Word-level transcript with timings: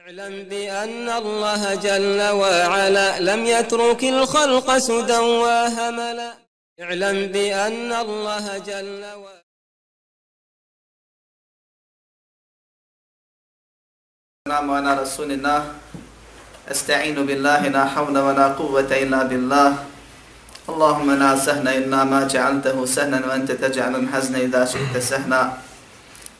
اعلم 0.00 0.34
بأن 0.48 1.08
الله 1.08 1.62
جل 1.74 2.20
وعلا 2.40 3.08
لم 3.20 3.40
يترك 3.44 4.02
الخلق 4.04 4.68
سدى 4.78 5.20
وهملا. 5.44 6.30
اعلم 6.80 7.16
بأن 7.34 7.92
الله 7.92 8.58
جل 8.70 9.04
وعلا 9.22 9.44
السلام 14.40 14.66
على 14.70 14.90
رسول 15.02 15.30
الله. 15.36 15.60
استعين 16.70 17.18
بالله 17.28 17.68
لا 17.68 17.84
حول 17.84 18.16
ولا 18.18 18.46
قوة 18.56 18.90
إلا 19.04 19.20
بالله. 19.30 19.70
اللهم 20.68 21.08
لا 21.22 21.32
سهل 21.36 21.66
إلا 21.68 22.00
ما 22.04 22.20
جعلته 22.24 22.76
سهلا 22.86 23.26
وأنت 23.26 23.52
تجعل 23.52 23.94
الحزن 23.96 24.34
إذا 24.48 24.64
شئت 24.64 24.94
سهلا 24.96 25.42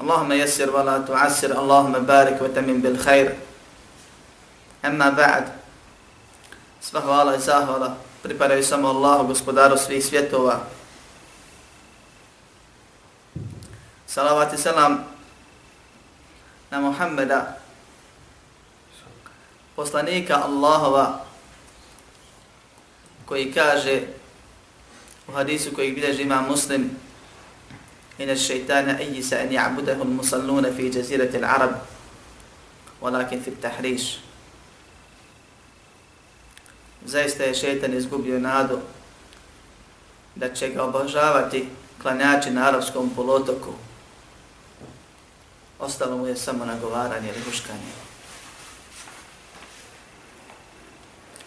اللهم 0.00 0.32
يسر 0.32 0.70
ولا 0.70 0.98
تعسر 0.98 1.52
اللهم 1.52 1.92
بارك 1.92 2.42
وتمن 2.42 2.80
بالخير 2.80 3.36
أما 4.84 5.10
بعد 5.10 5.44
Sva 6.82 7.00
hvala 7.00 7.36
i 7.36 7.40
zahvala 7.40 7.94
pripadaju 8.22 8.64
samo 8.64 8.88
Allahu, 8.88 9.26
gospodaru 9.26 9.78
svih 9.78 10.04
svjetova. 10.04 10.60
Salavat 14.06 14.52
i 14.52 14.56
selam 14.56 15.04
na 16.70 16.80
Muhammeda, 16.80 17.58
poslanika 19.76 20.42
Allahova, 20.44 21.24
koji 23.26 23.52
kaže 23.52 24.00
u 25.28 25.32
hadisu 25.32 25.74
koji 25.74 25.92
bilježi 25.92 26.22
ima 26.22 26.40
muslim, 26.40 26.90
إن 28.20 28.30
الشيطان 28.30 28.88
أيس 28.88 29.32
أن 29.32 29.52
يعبده 29.52 29.92
المصلون 29.92 30.76
في 30.76 30.88
جزيرة 30.88 31.36
العرب 31.36 31.76
ولكن 33.00 33.40
في 33.40 33.48
التحريش 33.48 34.18
Zaista 37.06 37.44
je 37.44 37.54
šeitan 37.54 37.94
izgubio 37.94 38.38
nadu 38.38 38.78
da 40.34 40.54
će 40.54 40.68
ga 40.68 40.82
obožavati 40.82 41.68
klanjači 42.02 42.50
na 42.50 42.68
arapskom 42.68 43.10
polotoku. 43.16 43.72
Ostalo 45.78 46.16
mu 46.16 46.26
je 46.26 46.36
samo 46.36 46.64
nagovaranje 46.64 47.28
ili 47.28 47.40
huškanje. 47.44 47.92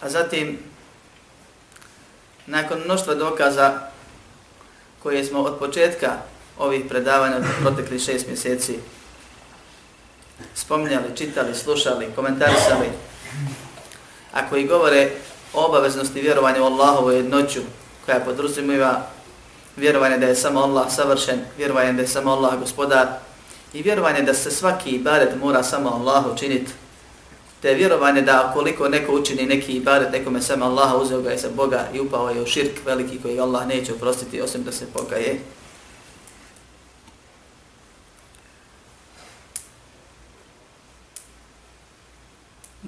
A 0.00 0.08
zatim, 0.08 0.58
nakon 2.46 2.82
mnoštva 2.84 3.14
dokaza 3.14 3.80
koje 5.02 5.24
smo 5.24 5.40
od 5.40 5.58
početka 5.58 6.18
ovih 6.57 6.85
predavanja 6.89 7.39
za 7.39 7.47
protekli 7.61 7.99
šest 7.99 8.27
mjeseci 8.27 8.79
spominjali, 10.55 11.15
čitali, 11.15 11.55
slušali, 11.55 12.07
komentarisali, 12.15 12.87
a 14.33 14.49
koji 14.49 14.67
govore 14.67 15.09
o 15.53 15.65
obaveznosti 15.65 16.21
vjerovanja 16.21 16.61
u 16.61 16.65
Allahovu 16.65 17.11
jednoću, 17.11 17.59
koja 18.05 18.19
podrazumijeva 18.19 19.07
vjerovanje 19.75 20.17
da 20.17 20.27
je 20.27 20.35
samo 20.35 20.59
Allah 20.59 20.91
savršen, 20.91 21.39
vjerovanje 21.57 21.93
da 21.93 22.01
je 22.01 22.07
samo 22.07 22.31
Allah 22.31 22.59
gospodar 22.59 23.07
i 23.73 23.81
vjerovanje 23.81 24.21
da 24.21 24.33
se 24.33 24.51
svaki 24.51 24.89
ibadet 24.89 25.29
mora 25.41 25.63
samo 25.63 25.89
Allahu 25.89 26.37
činiti, 26.37 26.71
te 27.61 27.73
vjerovanje 27.73 28.21
da 28.21 28.51
koliko 28.53 28.89
neko 28.89 29.13
učini 29.13 29.45
neki 29.45 29.71
ibadet, 29.71 30.11
nekome 30.11 30.41
samo 30.41 30.65
Allaha 30.65 30.97
uzeo 30.97 31.21
ga 31.21 31.31
je 31.31 31.37
za 31.37 31.49
Boga 31.49 31.87
i 31.93 31.99
upao 31.99 32.29
je 32.29 32.41
u 32.41 32.45
širk 32.45 32.85
veliki 32.85 33.19
koji 33.21 33.39
Allah 33.39 33.67
neće 33.67 33.93
oprostiti 33.93 34.41
osim 34.41 34.63
da 34.63 34.71
se 34.71 34.85
pokaje. 34.93 35.39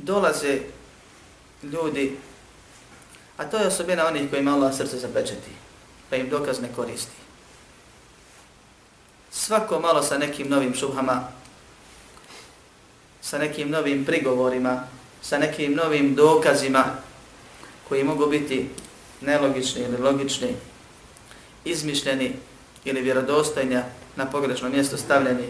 Dolaze 0.03 0.59
ljudi, 1.63 2.17
a 3.37 3.45
to 3.45 3.57
je 3.57 3.67
osobina 3.67 4.07
onih 4.07 4.29
kojima 4.29 4.53
Allah 4.53 4.75
srce 4.75 4.97
zapečeti, 4.97 5.51
pa 6.09 6.15
im 6.15 6.29
dokaz 6.29 6.61
ne 6.61 6.69
koristi. 6.75 7.15
Svako 9.31 9.79
malo 9.79 10.03
sa 10.03 10.17
nekim 10.17 10.49
novim 10.49 10.75
šubhama, 10.75 11.27
sa 13.21 13.37
nekim 13.37 13.69
novim 13.69 14.05
prigovorima, 14.05 14.83
sa 15.21 15.37
nekim 15.37 15.75
novim 15.75 16.15
dokazima 16.15 16.83
koji 17.89 18.03
mogu 18.03 18.27
biti 18.27 18.69
nelogični 19.21 19.81
ili 19.81 19.97
logični, 19.97 20.55
izmišljeni 21.65 22.35
ili 22.85 23.01
vjerodostojni 23.01 23.79
na 24.15 24.25
pogrešno 24.25 24.69
mjesto 24.69 24.97
stavljeni, 24.97 25.47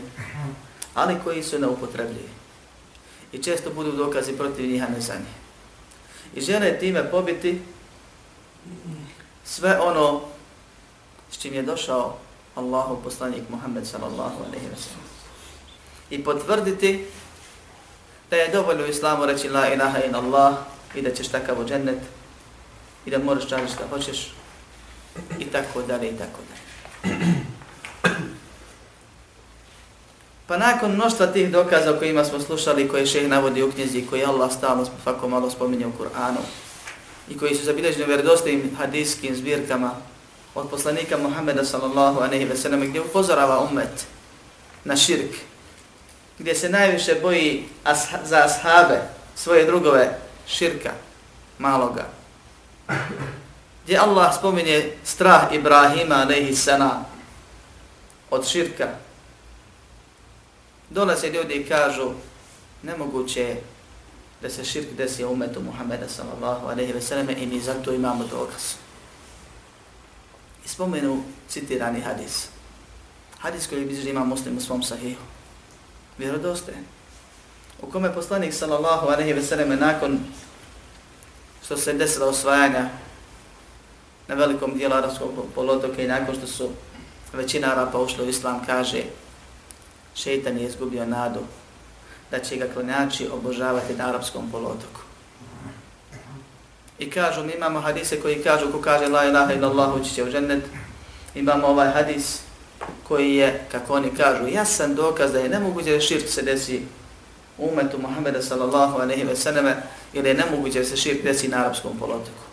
ali 0.94 1.20
koji 1.24 1.44
su 1.44 1.60
neupotrebljivi 1.60 2.43
i 3.34 3.44
često 3.44 3.70
budu 3.70 3.92
dokazi 3.92 4.34
protiv 4.34 4.70
njih, 4.70 4.84
a 4.84 4.88
ne 4.88 5.02
za 5.02 5.14
njih. 5.14 5.36
I 6.36 6.42
žele 6.42 6.80
time 6.80 7.12
pobiti 7.12 7.62
sve 9.46 9.80
ono 9.80 10.22
s 11.32 11.38
čim 11.38 11.54
je 11.54 11.62
došao 11.62 12.18
Allahu 12.56 13.04
poslanik 13.04 13.44
Muhammed 13.50 13.88
sallallahu 13.88 14.44
alaihi 14.48 14.66
wa 14.66 14.78
sallam. 14.78 15.08
I 16.10 16.24
potvrditi 16.24 17.06
da 18.30 18.36
je 18.36 18.52
dovoljno 18.52 18.84
u 18.84 18.88
islamu 18.88 19.26
reći 19.26 19.50
la 19.50 19.74
ilaha 19.74 20.00
in 20.04 20.16
Allah 20.16 20.56
i 20.96 21.02
da 21.02 21.12
ćeš 21.12 21.28
takav 21.28 21.62
u 21.62 21.66
džennet 21.66 22.00
i 23.06 23.10
da 23.10 23.18
moraš 23.18 23.50
čaći 23.50 23.74
šta 23.74 23.88
hoćeš 23.90 24.34
i 25.40 25.46
tako 25.46 25.82
dalje 25.82 26.10
i 26.10 26.18
tako 26.18 26.40
dalje. 26.50 26.64
Pa 30.54 30.58
nakon 30.58 30.92
mnoštva 30.92 31.28
tih 31.28 31.52
dokaza 31.52 31.92
o 31.92 31.98
kojima 32.00 32.26
smo 32.26 32.40
slušali, 32.40 32.88
koje 32.88 33.06
šeh 33.06 33.28
navodi 33.28 33.64
u 33.64 33.72
knjizi, 33.72 34.06
koji 34.10 34.26
Allah 34.26 34.52
stalno 34.52 34.86
svako 35.04 35.30
malo 35.30 35.50
spominje 35.50 35.88
u 35.88 35.92
Kur'anu, 35.92 36.42
i 37.30 37.38
koji 37.38 37.56
su 37.56 37.66
zabilježeni 37.66 38.04
u 38.04 38.08
vjerodostojim 38.08 38.76
hadijskim 38.78 39.36
zbirkama 39.36 39.92
od 40.56 40.70
poslanika 40.70 41.18
Muhammeda 41.18 41.66
sallallahu 41.66 42.20
aleyhi 42.20 42.50
ve 42.50 42.56
sallam, 42.56 42.82
gdje 42.82 43.02
upozorava 43.02 43.60
umet 43.60 44.06
na 44.84 44.96
širk, 44.96 45.36
gdje 46.40 46.56
se 46.56 46.70
najviše 46.70 47.16
boji 47.22 47.66
asha, 47.84 48.20
za 48.24 48.46
ashabe, 48.46 49.02
svoje 49.36 49.66
drugove, 49.66 50.20
širka, 50.48 50.92
maloga. 51.60 52.06
Gdje 53.84 53.98
Allah 53.98 54.36
spominje 54.38 54.92
strah 55.04 55.54
Ibrahima 55.54 56.16
aleyhi 56.16 56.56
sallam 56.56 57.06
od 58.30 58.48
širka, 58.48 58.88
dolaze 60.94 61.30
ljudi 61.30 61.54
i 61.54 61.66
kažu 61.66 62.12
nemoguće 62.84 63.42
je 63.42 63.62
da 64.42 64.50
se 64.50 64.66
širk 64.66 64.88
desi 64.98 65.26
u 65.26 65.32
umetu 65.32 65.62
Muhammeda 65.62 66.08
sallallahu 66.10 66.68
alaihi 66.68 66.94
ve 66.94 67.02
selleme 67.02 67.34
i 67.34 67.48
mi 67.48 67.60
zato 67.60 67.94
imamo 67.94 68.24
dokaz. 68.24 68.64
I 70.66 70.68
spomenu 70.68 71.24
citirani 71.50 72.02
hadis. 72.02 72.48
Hadis 73.40 73.68
koji 73.68 73.86
bi 73.86 74.10
ima 74.10 74.26
muslim 74.26 74.58
u 74.58 74.62
svom 74.62 74.84
sahihu. 74.84 75.22
Vjerodostojen. 76.18 76.86
U 77.82 77.92
kome 77.92 78.14
poslanik 78.14 78.54
sallallahu 78.54 79.08
alaihi 79.08 79.34
ve 79.34 79.44
selleme 79.44 79.76
nakon 79.76 80.20
što 81.66 81.78
se 81.78 81.94
desilo 81.94 82.28
osvajanja 82.28 82.90
na 84.28 84.36
velikom 84.36 84.78
dijelu 84.78 84.96
arabskog 84.96 85.30
polotoka 85.56 86.02
i 86.02 86.08
nakon 86.08 86.36
što 86.36 86.48
su 86.48 86.70
većina 87.34 87.72
Arapa 87.72 88.00
ušli 88.00 88.26
u 88.26 88.30
islam 88.30 88.66
kaže 88.66 89.04
šeitan 90.16 90.58
je 90.58 90.68
izgubio 90.68 91.06
nadu 91.06 91.40
da 92.32 92.40
će 92.40 92.56
ga 92.56 92.66
klanjači 92.74 93.30
obožavati 93.34 93.96
na 93.96 94.10
arapskom 94.10 94.52
polotoku. 94.52 95.00
I 97.00 97.10
kažu, 97.10 97.44
mi 97.44 97.54
imamo 97.54 97.82
hadise 97.82 98.22
koji 98.22 98.44
kažu, 98.44 98.72
ko 98.72 98.82
kaže 98.82 99.08
la 99.08 99.26
ilaha 99.26 99.54
illallah 99.54 99.96
ući 99.96 100.14
će 100.14 100.24
u 100.24 100.32
džennet, 100.32 100.64
imamo 101.36 101.68
ovaj 101.68 101.92
hadis 101.92 102.40
koji 103.08 103.36
je, 103.36 103.66
kako 103.72 103.94
oni 103.94 104.10
kažu, 104.18 104.48
jasan 104.48 104.96
dokaz 104.96 105.32
da 105.32 105.40
je 105.40 105.50
nemoguće 105.50 105.92
da 105.92 106.00
širk 106.00 106.30
se 106.30 106.42
desi 106.42 106.82
u 107.58 107.68
umetu 107.68 107.98
Muhammeda 107.98 108.42
sallallahu 108.42 109.00
aleyhi 109.00 109.28
ve 109.28 109.36
sallame 109.36 109.76
ili 110.14 110.30
je 110.30 110.34
nemoguće 110.34 110.80
da 110.80 110.86
se 110.86 110.98
širk 110.98 111.24
desi 111.24 111.48
na 111.48 111.58
arapskom 111.58 111.98
polotoku. 112.00 112.44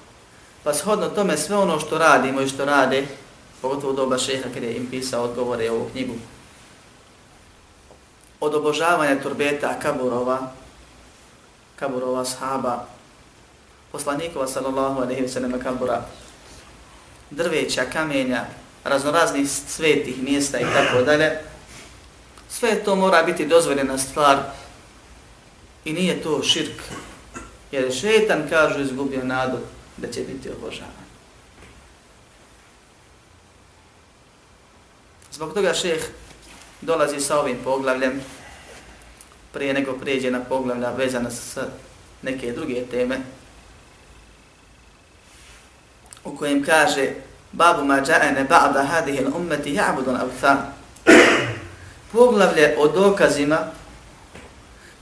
Pa 0.65 0.75
shodno 0.75 1.09
tome 1.09 1.37
sve 1.37 1.57
ono 1.57 1.81
što 1.81 1.99
radimo 1.99 2.41
i 2.41 2.49
što 2.49 2.65
rade, 2.65 3.07
pogotovo 3.63 3.93
doba 3.93 4.19
šeha 4.19 4.49
kada 4.55 4.67
je 4.67 4.77
im 4.77 4.87
pisao 4.91 5.25
odgovore 5.25 5.71
ovu 5.71 5.89
knjigu, 5.93 6.15
od 8.41 8.55
obožavanja 8.55 9.23
turbeta, 9.23 9.79
kaburova, 9.83 10.53
kaburova 11.77 12.25
sahaba, 12.25 12.87
poslanikova 13.93 14.47
sallallahu 14.47 15.03
alaihi 15.03 15.23
wa 15.23 15.29
sallam 15.29 15.61
kabura, 15.61 16.03
drveća, 17.31 17.85
kamenja, 17.93 18.45
raznoraznih 18.85 19.51
svetih 19.51 20.23
mjesta 20.23 20.59
i 20.59 20.65
tako 20.65 21.03
dalje, 21.03 21.39
sve 22.49 22.85
to 22.85 22.97
mora 22.97 23.23
biti 23.23 23.47
dozvoljena 23.47 23.99
stvar 23.99 24.39
i 25.85 25.93
nije 25.93 26.23
to 26.23 26.43
širk, 26.43 26.83
jer 27.73 27.93
šetan, 27.95 28.49
kažu, 28.51 28.81
izgubio 28.81 29.25
nadu 29.25 29.59
da 29.97 30.13
će 30.13 30.21
biti 30.21 30.51
obožavan. 30.51 31.01
Zbog 35.33 35.55
toga 35.55 35.75
šeheh 35.75 36.05
dolazi 36.81 37.21
sa 37.21 37.41
ovim 37.41 37.59
poglavljem, 37.65 38.21
prije 39.53 39.75
nego 39.75 39.93
prijeđe 39.93 40.31
na 40.31 40.41
poglavlja 40.41 40.91
vezana 40.91 41.31
sa 41.31 41.67
neke 42.23 42.53
druge 42.53 42.85
teme, 42.91 43.21
u 46.25 46.37
kojem 46.37 46.65
kaže 46.65 47.15
Babu 47.53 47.85
ma 47.85 48.01
ja'ene 48.01 48.47
ba'da 48.49 48.85
hadihi 48.85 49.25
ummeti 49.25 49.75
ja'budun 49.75 50.21
avthan. 50.21 50.59
Poglavlje 52.13 52.75
o 52.79 52.89
dokazima 52.89 53.59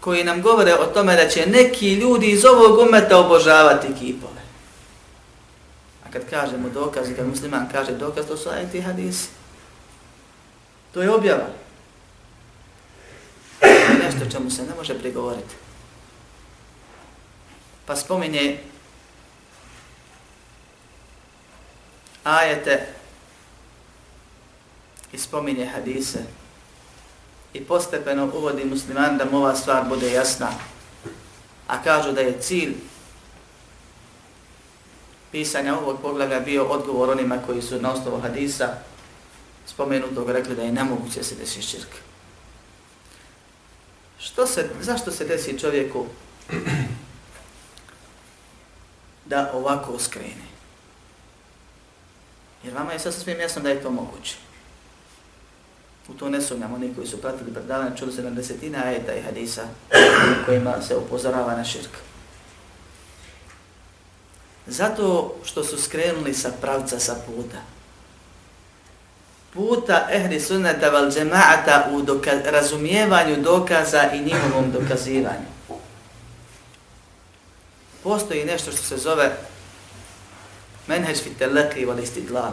koji 0.01 0.25
nam 0.25 0.43
govore 0.43 0.75
o 0.75 0.87
tome 0.87 1.17
da 1.17 1.29
će 1.29 1.47
neki 1.47 1.95
ljudi 1.95 2.31
iz 2.31 2.45
ovog 2.45 2.79
umeta 2.79 3.19
obožavati 3.19 3.95
kipove. 3.99 4.43
A 6.07 6.11
kad 6.13 6.31
kažemo 6.31 6.69
dokazi, 6.69 7.15
kad 7.15 7.27
musliman 7.27 7.69
kaže 7.73 7.93
dokaz, 7.93 8.27
to 8.27 8.37
su 8.37 8.49
ajeti 8.49 8.81
hadisi. 8.81 9.29
To 10.95 11.03
je 11.03 11.11
objava. 11.11 11.47
Nešto 14.09 14.31
čemu 14.31 14.51
se 14.51 14.63
ne 14.63 14.75
može 14.75 14.99
prigovoriti. 14.99 15.55
Pa 17.87 17.97
spominje 17.97 18.59
ajete 22.25 22.87
i 25.13 25.19
spominje 25.19 25.67
hadise 25.67 26.19
i 27.55 27.65
postepeno 27.65 28.31
uvodi 28.35 28.65
musliman 28.65 29.19
da 29.19 29.25
mu 29.25 29.37
ova 29.37 29.57
stvar 29.57 29.89
bude 29.89 30.13
jasna. 30.13 30.49
A 31.67 31.83
kažu 31.83 32.13
da 32.13 32.21
je 32.21 32.41
cilj 32.41 32.75
pisanja 35.33 35.79
ovog 35.79 36.01
poglavlja 36.03 36.41
bio 36.41 36.65
odgovor 36.65 37.11
onima 37.11 37.39
koji 37.47 37.63
su 37.63 37.81
na 37.81 37.93
osnovu 37.93 38.21
hadisa 38.21 38.69
spomenutog 39.67 40.31
rekli 40.31 40.57
da 40.57 40.63
je 40.63 40.73
nemoguće 40.73 41.25
se 41.25 41.35
desi 41.35 41.63
širka. 41.63 42.08
Što 44.21 44.47
se, 44.47 44.69
zašto 44.81 45.11
se 45.11 45.25
desi 45.25 45.59
čovjeku 45.59 46.07
da 49.25 49.51
ovako 49.55 49.99
skrene? 49.99 50.49
Jer 52.65 52.75
vama 52.75 52.93
je 52.93 52.99
sasvim 52.99 53.41
jasno 53.41 53.63
da 53.63 53.69
je 53.71 53.83
to 53.83 53.91
moguće. 53.91 54.37
U 56.09 56.15
to 56.15 56.29
ne 56.29 56.43
sumnjamo, 56.43 56.75
oni 56.75 56.95
koji 56.95 57.07
su 57.07 57.21
pratili 57.21 57.53
predavanje, 57.55 57.97
čuli 57.97 58.13
se 58.13 58.23
na 58.23 58.31
desetina 58.31 58.85
ajeta 58.85 59.15
i 59.15 59.23
hadisa 59.23 59.65
kojima 60.47 60.83
se 60.83 60.97
upozorava 60.97 61.57
na 61.57 61.65
širk. 61.65 61.91
Zato 64.67 65.35
što 65.45 65.65
su 65.65 65.83
skrenuli 65.83 66.35
sa 66.35 66.53
pravca 66.61 66.99
sa 66.99 67.17
puta. 67.27 67.78
Puta 69.59 70.07
ehli 70.15 70.39
sunnata 70.41 70.91
val 70.91 71.11
džema'ata 71.11 71.91
u 71.91 72.03
doka 72.03 72.31
razumijevanju 72.45 73.43
dokaza 73.43 74.11
i 74.13 74.21
njihovom 74.21 74.71
dokazivanju. 74.73 75.49
Postoji 78.03 78.45
nešto 78.45 78.73
što 78.73 78.83
se 78.83 78.97
zove 78.97 79.37
menheđ 80.87 81.19
fi 81.19 81.31
teleki 81.31 81.85
val 81.85 81.99
istidlal. 81.99 82.53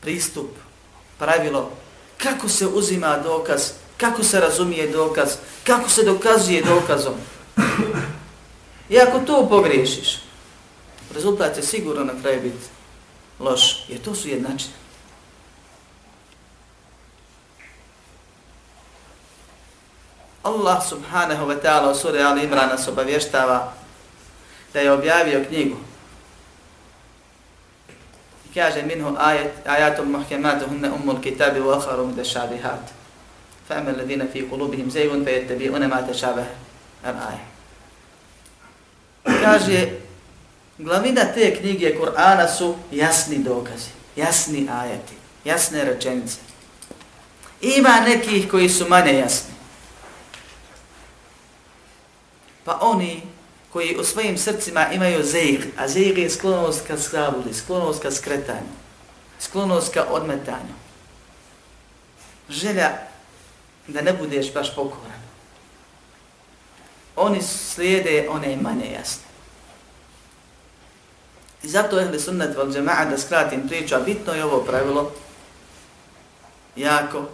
Pristup, 0.00 0.50
pravilo, 1.18 1.70
kako 2.22 2.48
se 2.48 2.66
uzima 2.66 3.18
dokaz, 3.18 3.70
kako 3.96 4.24
se 4.24 4.40
razumije 4.40 4.86
dokaz, 4.86 5.28
kako 5.66 5.88
se 5.88 6.02
dokazuje 6.02 6.62
dokazom. 6.62 7.14
I 8.88 8.98
ako 8.98 9.18
to 9.18 9.48
pogriješiš, 9.48 10.22
rezultat 11.14 11.54
će 11.54 11.62
sigurno 11.62 12.04
na 12.04 12.22
kraju 12.22 12.42
biti 12.42 12.77
loš, 13.38 13.84
jer 13.88 14.02
to 14.02 14.14
su 14.14 14.28
jednačine. 14.28 14.74
Allah 20.42 20.80
subhanahu 20.80 21.44
wa 21.44 21.56
ta'ala 21.60 21.90
u 21.90 21.94
suri 21.94 22.22
Ali 22.22 22.44
Imran 22.44 22.68
nas 22.68 22.88
obavještava 22.88 23.72
da 24.72 24.80
je 24.80 24.92
objavio 24.92 25.44
knjigu. 25.48 25.76
I 28.50 28.54
kaže 28.54 28.82
minhu 28.82 29.16
ayat 29.18 29.66
ajatul 29.66 30.06
muhkamat 30.06 30.62
hunna 30.68 30.94
umul 30.94 31.20
kitabi 31.20 31.60
wa 31.60 31.76
akharu 31.76 32.06
min 32.06 32.16
tashabihat. 32.16 32.80
Fa 33.68 33.74
amma 33.74 33.90
alladhina 33.90 34.24
fi 34.32 34.48
qulubihim 34.48 34.90
zaygun 34.90 35.24
fayattabi'una 35.24 35.88
ma 35.88 36.02
tashabaha 36.06 36.48
al-ayat. 37.04 37.48
Kaže 39.44 40.07
glavina 40.78 41.24
te 41.34 41.56
knjige 41.60 41.96
Kur'ana 42.00 42.48
su 42.48 42.76
jasni 42.92 43.38
dokazi, 43.38 43.90
jasni 44.16 44.68
ajati, 44.72 45.14
jasne 45.44 45.84
rečenice. 45.84 46.36
Ima 47.60 48.00
nekih 48.00 48.50
koji 48.50 48.68
su 48.68 48.88
manje 48.88 49.12
jasni. 49.12 49.54
Pa 52.64 52.78
oni 52.80 53.22
koji 53.72 53.96
u 53.96 54.04
svojim 54.04 54.38
srcima 54.38 54.92
imaju 54.92 55.24
zejg, 55.24 55.60
a 55.76 55.88
zejg 55.88 56.18
je 56.18 56.30
sklonost 56.30 56.86
ka 56.86 56.98
skravuli, 56.98 57.54
sklonost 57.54 58.02
ka 58.02 58.10
skretanju, 58.10 58.74
sklonost 59.40 59.94
ka 59.94 60.04
odmetanju. 60.10 60.74
Želja 62.48 62.90
da 63.86 64.02
ne 64.02 64.12
budeš 64.12 64.54
baš 64.54 64.74
pokoran. 64.74 65.22
Oni 67.16 67.42
slijede 67.42 68.28
one 68.30 68.56
manje 68.56 68.92
jasne. 68.92 69.27
I 71.62 71.68
zato 71.68 71.98
je 71.98 72.08
li 72.08 72.20
sunnet 72.20 72.56
val 72.56 72.66
džema'a 72.72 73.10
da 73.10 73.18
skratim 73.18 73.68
priču, 73.68 73.94
a 73.94 74.00
bitno 74.00 74.32
je 74.32 74.44
ovo 74.44 74.60
pravilo, 74.64 75.12
jako, 76.76 77.24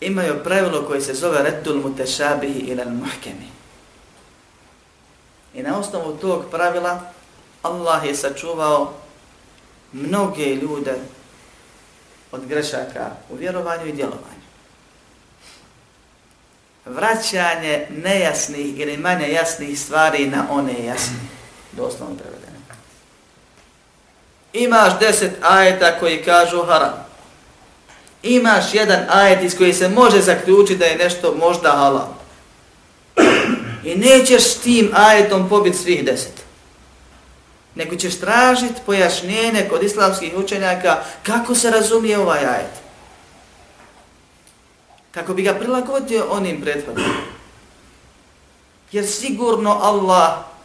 imaju 0.00 0.44
pravilo 0.44 0.82
koje 0.86 1.00
se 1.00 1.14
zove 1.14 1.42
retul 1.42 1.80
mutešabihi 1.80 2.58
ila 2.58 2.84
muhkemi. 2.84 3.48
I 5.54 5.62
na 5.62 5.78
osnovu 5.78 6.16
tog 6.16 6.44
pravila 6.50 7.00
Allah 7.62 8.04
je 8.04 8.14
sačuvao 8.14 8.92
mnoge 9.92 10.54
ljude 10.54 10.94
od 12.32 12.46
grešaka 12.46 13.10
u 13.30 13.36
vjerovanju 13.36 13.86
i 13.86 13.92
djelovanju. 13.92 14.46
Vraćanje 16.84 17.86
nejasnih 17.90 18.80
ili 18.80 18.96
manje 18.96 19.32
jasnih 19.32 19.80
stvari 19.80 20.26
na 20.26 20.46
one 20.50 20.84
jasne. 20.84 21.35
Doslovno 21.76 22.16
prevedeno. 22.16 22.56
Imaš 24.52 24.98
deset 25.00 25.32
ajeta 25.42 25.98
koji 25.98 26.24
kažu 26.24 26.62
haram. 26.62 27.06
Imaš 28.22 28.74
jedan 28.74 29.00
ajet 29.08 29.42
iz 29.42 29.56
koji 29.56 29.72
se 29.72 29.88
može 29.88 30.20
zaključiti 30.20 30.78
da 30.78 30.84
je 30.84 30.96
nešto 30.96 31.34
možda 31.34 31.70
halal. 31.70 32.08
I 33.84 33.94
nećeš 33.94 34.54
tim 34.54 34.90
ajetom 34.94 35.48
pobiti 35.48 35.76
svih 35.76 36.04
deset. 36.04 36.42
Nego 37.74 37.96
ćeš 37.96 38.20
tražiti 38.20 38.80
pojašnjenje 38.86 39.66
kod 39.70 39.82
islamskih 39.82 40.34
učenjaka 40.36 41.02
kako 41.22 41.54
se 41.54 41.70
razumije 41.70 42.18
ovaj 42.18 42.38
ajet. 42.38 42.72
Kako 45.10 45.34
bi 45.34 45.42
ga 45.42 45.54
prilagodio 45.54 46.26
onim 46.30 46.60
prethodnim. 46.60 47.12
Jer 48.92 49.06
sigurno 49.06 49.78
Allah 49.82 50.55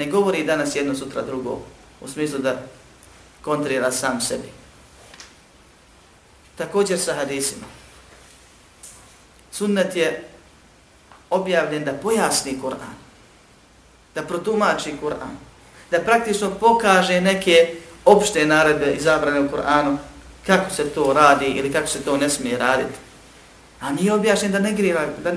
ne 0.00 0.06
govori 0.06 0.44
danas 0.44 0.76
jedno 0.76 0.94
sutra 0.94 1.22
drugo. 1.22 1.58
U 2.00 2.08
smislu 2.08 2.38
da 2.38 2.62
kontrira 3.42 3.92
sam 3.92 4.20
sebi. 4.20 4.48
Također 6.56 6.98
sa 6.98 7.14
hadisima. 7.14 7.66
Sunnet 9.52 9.96
je 9.96 10.24
objavljen 11.30 11.84
da 11.84 11.92
pojasni 11.92 12.58
Kur'an, 12.62 12.96
da 14.14 14.22
protumači 14.22 14.94
Kur'an, 15.02 15.36
da 15.90 16.00
praktično 16.00 16.50
pokaže 16.50 17.20
neke 17.20 17.76
opšte 18.04 18.46
naredbe 18.46 18.92
izabrane 18.92 19.40
u 19.40 19.48
Kur'anu, 19.48 19.96
kako 20.46 20.70
se 20.70 20.88
to 20.88 21.12
radi 21.12 21.46
ili 21.46 21.72
kako 21.72 21.86
se 21.86 22.02
to 22.02 22.16
ne 22.16 22.28
smije 22.28 22.58
raditi. 22.58 22.98
A 23.80 23.92
nije 23.92 24.12
objašnjen 24.12 24.52
da 24.52 24.58
negira, 24.58 25.06
da, 25.24 25.32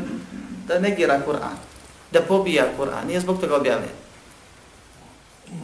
da 0.67 0.79
negira 0.79 1.21
Kur'an, 1.25 1.57
da 2.11 2.21
pobija 2.21 2.65
Kur'an, 2.77 3.07
nije 3.07 3.19
zbog 3.19 3.41
toga 3.41 3.55
objavljen. 3.55 4.03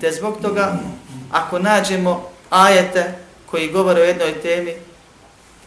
Te 0.02 0.12
zbog 0.12 0.38
toga, 0.42 0.80
ako 1.32 1.60
nađemo 1.60 2.30
ajete 2.50 3.14
koji 3.46 3.72
govore 3.72 4.02
o 4.02 4.06
jednoj 4.06 4.42
temi, 4.42 4.74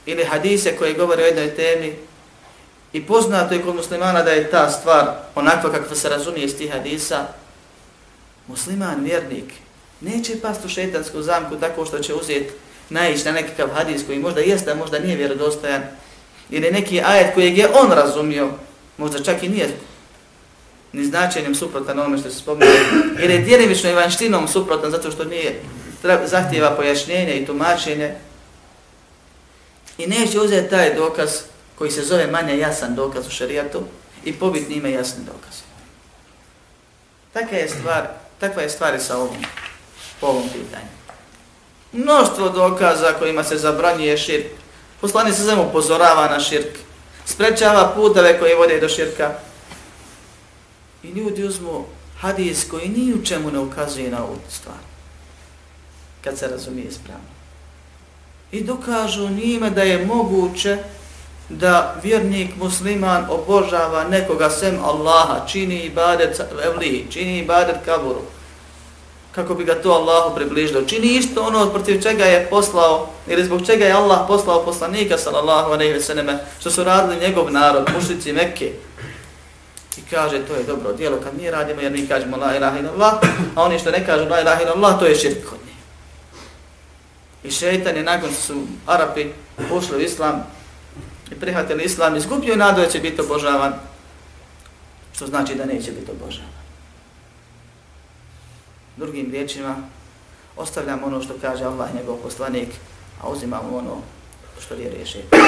ili 0.06 0.24
hadise 0.24 0.76
koji 0.76 0.94
govore 0.94 1.22
o 1.22 1.26
jednoj 1.26 1.54
temi, 1.54 1.96
I 2.92 3.06
poznato 3.06 3.54
je 3.54 3.62
kod 3.62 3.74
muslimana 3.74 4.22
da 4.22 4.30
je 4.30 4.50
ta 4.50 4.70
stvar 4.70 5.06
onakva 5.34 5.72
kakva 5.72 5.96
se 5.96 6.08
razumije 6.08 6.44
iz 6.44 6.56
tih 6.56 6.72
hadisa. 6.72 7.26
Musliman, 8.46 9.04
vjernik, 9.04 9.52
neće 10.00 10.40
past 10.40 10.64
u 10.64 10.68
šetansku 10.68 11.22
zamku 11.22 11.56
tako 11.56 11.86
što 11.86 11.98
će 11.98 12.14
uzeti 12.14 12.50
naići 12.90 13.24
na 13.24 13.32
nekakav 13.32 13.68
hadis 13.68 14.06
koji 14.06 14.18
možda 14.18 14.40
jeste, 14.40 14.70
a 14.72 14.74
možda 14.74 14.98
nije 14.98 15.16
vjerodostojan. 15.16 15.82
Ili 16.50 16.70
neki 16.70 17.00
ajet 17.00 17.34
kojeg 17.34 17.58
je 17.58 17.68
on 17.74 17.90
razumio, 17.90 18.50
možda 18.98 19.22
čak 19.22 19.42
i 19.42 19.48
nije 19.48 19.68
ni 20.92 21.04
značenjem 21.04 21.54
suprotan 21.54 21.98
onome 21.98 22.18
što 22.18 22.30
se 22.30 22.38
spominje, 22.38 22.70
jer 23.20 23.30
je 23.30 23.38
djelimično 23.38 23.90
i 23.90 23.94
vanštinom 23.94 24.48
suprotan 24.48 24.90
zato 24.90 25.10
što 25.10 25.24
nije 25.24 25.60
zahtjeva 26.24 26.70
pojašnjenje 26.70 27.34
i 27.34 27.46
tumačenje. 27.46 28.14
I 29.98 30.06
neće 30.06 30.40
uzeti 30.40 30.70
taj 30.70 30.94
dokaz 30.94 31.30
koji 31.78 31.90
se 31.90 32.02
zove 32.02 32.26
manje 32.26 32.58
jasan 32.58 32.94
dokaz 32.94 33.26
u 33.26 33.30
šarijatu 33.30 33.82
i 34.24 34.32
pobit 34.32 34.68
njime 34.68 34.92
jasni 34.92 35.24
dokaz. 35.24 35.60
Takva 37.32 37.58
je 37.58 37.68
stvar, 37.68 38.08
takva 38.40 38.62
je 38.62 38.70
stvar 38.70 39.00
sa 39.00 39.16
ovom, 39.16 39.36
po 40.20 40.26
ovom 40.26 40.48
pitanju. 40.48 40.88
Mnoštvo 41.92 42.48
dokaza 42.48 43.12
kojima 43.18 43.44
se 43.44 43.58
zabranjuje 43.58 44.18
širk. 44.18 44.46
Poslani 45.00 45.32
se 45.32 45.42
zemo 45.42 45.70
pozorava 45.72 46.28
na 46.28 46.40
širk. 46.40 46.78
Sprečava 47.24 47.92
puteve 47.96 48.38
koje 48.38 48.56
vode 48.56 48.80
do 48.80 48.88
širka. 48.88 49.34
I 51.02 51.08
ljudi 51.08 51.44
uzmu 51.44 51.84
hadis 52.20 52.66
koji 52.70 52.88
ni 52.88 53.14
u 53.14 53.24
čemu 53.24 53.50
ne 53.50 53.58
ukazuje 53.58 54.10
na 54.10 54.24
ovu 54.24 54.36
stvar. 54.50 54.76
Kad 56.24 56.38
se 56.38 56.48
razumije 56.48 56.88
ispravno. 56.88 57.32
I 58.52 58.64
dokažu 58.64 59.28
njime 59.28 59.70
da 59.70 59.82
je 59.82 60.06
moguće 60.06 60.78
da 61.48 62.00
vjernik 62.02 62.56
musliman 62.56 63.26
obožava 63.30 64.04
nekoga 64.04 64.50
sem 64.50 64.78
Allaha, 64.84 65.46
čini 65.46 65.80
ibadet 65.80 66.40
evli, 66.64 67.06
čini 67.10 67.38
ibadet 67.38 67.76
kaburu, 67.84 68.22
kako 69.32 69.54
bi 69.54 69.64
ga 69.64 69.74
to 69.74 69.90
Allahu 69.90 70.34
približilo. 70.34 70.82
Čini 70.82 71.06
isto 71.06 71.42
ono 71.42 71.70
protiv 71.70 72.02
čega 72.02 72.24
je 72.24 72.46
poslao, 72.50 73.08
ili 73.26 73.44
zbog 73.44 73.66
čega 73.66 73.84
je 73.84 73.92
Allah 73.92 74.20
poslao 74.28 74.64
poslanika, 74.64 75.18
sallallahu 75.18 75.72
alaihi 75.72 75.92
ve 75.92 76.00
selleme, 76.00 76.38
što 76.60 76.70
su 76.70 76.84
radili 76.84 77.20
njegov 77.20 77.52
narod, 77.52 77.90
mušlici 77.94 78.32
Mekke. 78.32 78.72
I 79.96 80.02
kaže, 80.10 80.46
to 80.46 80.54
je 80.54 80.64
dobro 80.64 80.92
djelo 80.92 81.20
kad 81.24 81.34
mi 81.36 81.50
radimo, 81.50 81.80
jer 81.80 81.92
mi 81.92 82.06
kažemo 82.06 82.36
la 82.36 82.56
ilaha 82.56 82.78
illallah, 82.78 83.14
a 83.54 83.62
oni 83.62 83.78
što 83.78 83.90
ne 83.90 84.06
kažu 84.06 84.28
la 84.28 84.40
ilaha 84.40 84.62
illallah, 84.62 84.98
to 84.98 85.06
je 85.06 85.14
širk 85.14 85.44
kod 85.50 85.58
njih. 85.66 85.76
I 87.44 87.50
šeitan 87.50 87.96
je 87.96 88.02
nakon 88.02 88.34
su 88.34 88.62
Arapi 88.86 89.26
ušli 89.70 89.96
u 89.96 90.00
Islam, 90.00 90.44
i 91.32 91.40
prihvatili 91.40 91.84
islam, 91.84 92.16
izgubio 92.16 92.56
nadu 92.56 92.80
da 92.80 92.88
će 92.88 92.98
biti 92.98 93.20
obožavan, 93.20 93.72
što 95.12 95.26
znači 95.26 95.54
da 95.54 95.64
neće 95.64 95.92
biti 95.92 96.10
obožavan. 96.10 96.52
Drugim 98.96 99.30
riječima, 99.30 99.76
ostavljamo 100.56 101.06
ono 101.06 101.22
što 101.22 101.34
kaže 101.40 101.64
Allah, 101.64 101.94
njegov 101.94 102.16
poslanik, 102.16 102.68
a 103.22 103.28
uzimamo 103.28 103.76
ono 103.78 103.96
što 104.60 104.74
vjeruje 104.74 105.06
šeitan. 105.06 105.40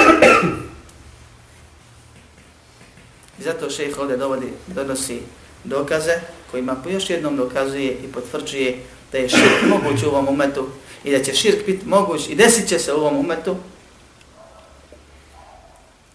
I 3.39 3.43
zato 3.43 3.69
šejh 3.69 3.99
ovdje 3.99 4.17
dovodi, 4.17 4.53
donosi 4.67 5.19
dokaze 5.63 6.19
kojima 6.51 6.75
još 6.89 7.09
jednom 7.09 7.37
dokazuje 7.37 7.91
i 7.91 8.11
potvrđuje 8.11 8.79
da 9.11 9.17
je 9.17 9.29
širk 9.29 9.63
moguć 9.69 10.03
u 10.03 10.07
ovom 10.07 10.27
umetu 10.27 10.67
i 11.03 11.11
da 11.11 11.23
će 11.23 11.33
širk 11.33 11.65
biti 11.65 11.85
moguć 11.85 12.29
i 12.29 12.35
desit 12.35 12.67
će 12.67 12.79
se 12.79 12.93
u 12.93 12.97
ovom 12.97 13.17
umetu, 13.17 13.55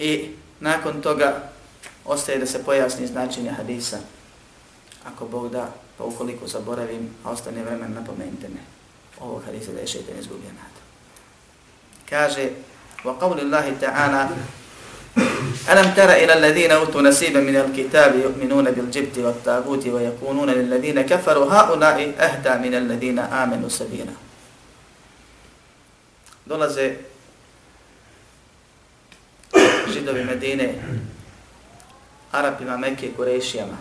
I 0.01 0.31
nakon 0.61 1.03
toga 1.03 1.51
ostaje 2.05 2.39
da 2.39 2.47
se 2.47 2.65
pojasni 2.65 3.07
značenje 3.07 3.51
hadisa. 3.51 3.99
Ako 5.05 5.29
Bog 5.29 5.53
da, 5.53 5.73
pa 5.99 6.05
ukoliko 6.05 6.47
zaboravim, 6.47 7.11
a 7.25 7.31
ostane 7.31 7.63
vremen, 7.63 7.93
napomenite 7.93 8.49
me 8.49 8.61
ovo 9.21 9.43
hadisa 9.47 9.73
da 9.73 9.81
je 9.81 9.87
šeitan 9.87 10.19
izgubio 10.19 10.49
nadu. 10.49 10.81
Kaže, 12.09 12.49
wa 13.05 13.19
qavli 13.21 13.41
Allahi 13.41 13.73
ta'ala, 13.81 14.29
ألم 15.72 15.94
تر 15.96 16.12
إلى 16.12 16.34
الذين 16.34 16.72
أوتوا 16.72 17.02
نصيبا 17.02 17.40
من 17.40 17.56
الكتاب 17.56 18.16
يؤمنون 18.16 18.72
بالجبت 18.72 19.18
والتاغوت 19.18 19.88
ويكونون 19.88 20.50
للذين 20.50 21.02
كفروا 21.02 21.52
هؤلاء 21.54 21.98
أهدى 22.20 22.70
من 22.70 22.74
الذين 22.76 23.20
آمنوا 23.20 23.70
سبيلا 23.70 24.14
dolaze 26.46 26.96
židovi 29.94 30.24
Medine, 30.24 30.74
Arapima, 32.32 32.78
Mekke 32.78 33.06
i 33.06 33.14
Kurešijama. 33.14 33.78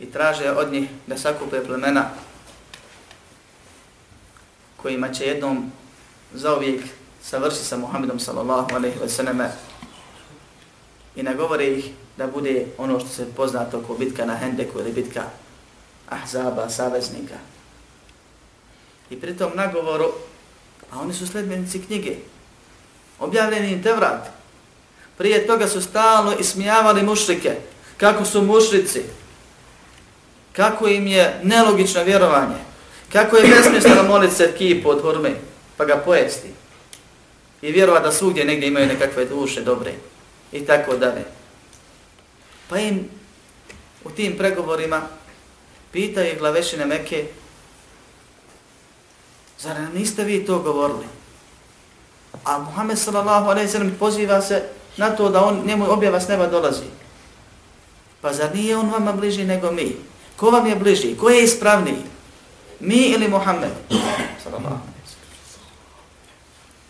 I 0.00 0.06
traže 0.06 0.50
od 0.50 0.72
njih 0.72 0.88
da 1.06 1.18
sakupe 1.18 1.64
plemena 1.64 2.10
kojima 4.76 5.12
će 5.12 5.26
jednom 5.26 5.72
zauvijek 6.34 6.80
savrši 7.29 7.63
sa 7.65 7.77
Muhammedom 7.77 8.19
sallallahu 8.19 8.75
alaihi 8.75 8.99
wa 8.99 9.09
sallam 9.09 9.41
i 11.15 11.23
nagovore 11.23 11.67
ih 11.67 11.85
da 12.17 12.27
bude 12.27 12.65
ono 12.77 12.99
što 12.99 13.09
se 13.09 13.25
poznato 13.35 13.81
kao 13.87 13.95
bitka 13.97 14.25
na 14.25 14.35
Hendeku 14.35 14.79
ili 14.79 14.91
bitka 14.91 15.23
Ahzaba, 16.09 16.69
saveznika. 16.69 17.35
I 19.09 19.21
pri 19.21 19.37
tom 19.37 19.51
nagovoru, 19.55 20.11
a 20.91 20.99
oni 21.01 21.13
su 21.13 21.27
sledbenici 21.27 21.81
knjige, 21.81 22.15
objavljeni 23.19 23.71
im 23.71 23.83
Tevrat. 23.83 24.29
Prije 25.17 25.47
toga 25.47 25.67
su 25.67 25.81
stalno 25.81 26.33
ismijavali 26.39 27.03
mušrike, 27.03 27.55
kako 27.97 28.25
su 28.25 28.41
mušrici, 28.41 29.01
kako 30.53 30.87
im 30.87 31.07
je 31.07 31.39
nelogično 31.43 32.03
vjerovanje, 32.03 32.61
kako 33.11 33.37
je 33.37 33.47
besmisleno 33.47 34.03
moliti 34.03 34.35
se 34.35 34.53
kipu 34.57 34.89
od 34.89 35.01
hurme, 35.01 35.35
pa 35.77 35.85
ga 35.85 36.01
pojesti. 36.05 36.64
I 37.65 37.71
vjerova 37.71 37.99
da 37.99 38.11
svugdje 38.11 38.45
negdje 38.45 38.67
imaju 38.67 38.87
nekakve 38.87 39.25
duše 39.25 39.61
dobre 39.61 39.93
i 40.51 40.65
tako 40.65 40.97
dalje. 40.97 41.25
Pa 42.69 42.79
im 42.79 43.09
u 44.03 44.09
tim 44.09 44.37
pregovorima 44.37 45.01
pitaju 45.91 46.35
glavešine 46.39 46.85
Mekke, 46.85 47.25
zar 49.59 49.77
niste 49.93 50.23
vi 50.23 50.45
to 50.45 50.59
govorili? 50.59 51.05
A 52.43 52.59
Muhammed 52.59 52.99
sallallahu 52.99 53.49
alaihi 53.49 53.69
sallam 53.69 53.95
poziva 53.99 54.41
se 54.41 54.63
na 54.97 55.15
to 55.15 55.29
da 55.29 55.45
on 55.45 55.63
njemu 55.65 55.91
objava 55.91 56.19
s 56.19 56.27
neba 56.27 56.47
dolazi. 56.47 56.89
Pa 58.21 58.33
zar 58.33 58.55
nije 58.55 58.77
on 58.77 58.89
vama 58.89 59.11
bliži 59.11 59.43
nego 59.43 59.71
mi? 59.71 59.95
Ko 60.37 60.49
vam 60.51 60.67
je 60.67 60.75
bliži? 60.75 61.17
Ko 61.17 61.29
je 61.29 61.43
ispravniji? 61.43 62.03
Mi 62.79 62.95
ili 62.95 63.27
Muhammed? 63.27 63.71
Sallallahu 64.43 64.94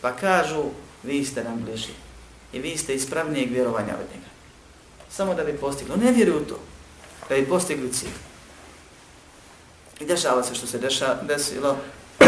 Pa 0.05 0.11
kažu, 0.13 0.63
vi 1.03 1.25
ste 1.25 1.43
nam 1.43 1.61
bliži. 1.65 1.93
I 2.53 2.59
vi 2.59 2.77
ste 2.77 2.93
ispravnijeg 2.93 3.51
vjerovanja 3.51 3.93
od 3.93 4.05
njega. 4.13 4.29
Samo 5.09 5.33
da 5.33 5.43
bi 5.43 5.57
postigli. 5.57 5.97
Ne 5.97 6.11
vjeruju 6.11 6.45
to. 6.45 6.59
Da 7.29 7.35
bi 7.35 7.49
postigli 7.49 7.93
cilj. 7.93 8.13
I 9.99 10.05
dešava 10.05 10.43
se 10.43 10.55
što 10.55 10.67
se 10.67 10.77
deša, 10.77 11.17
desilo. 11.23 11.77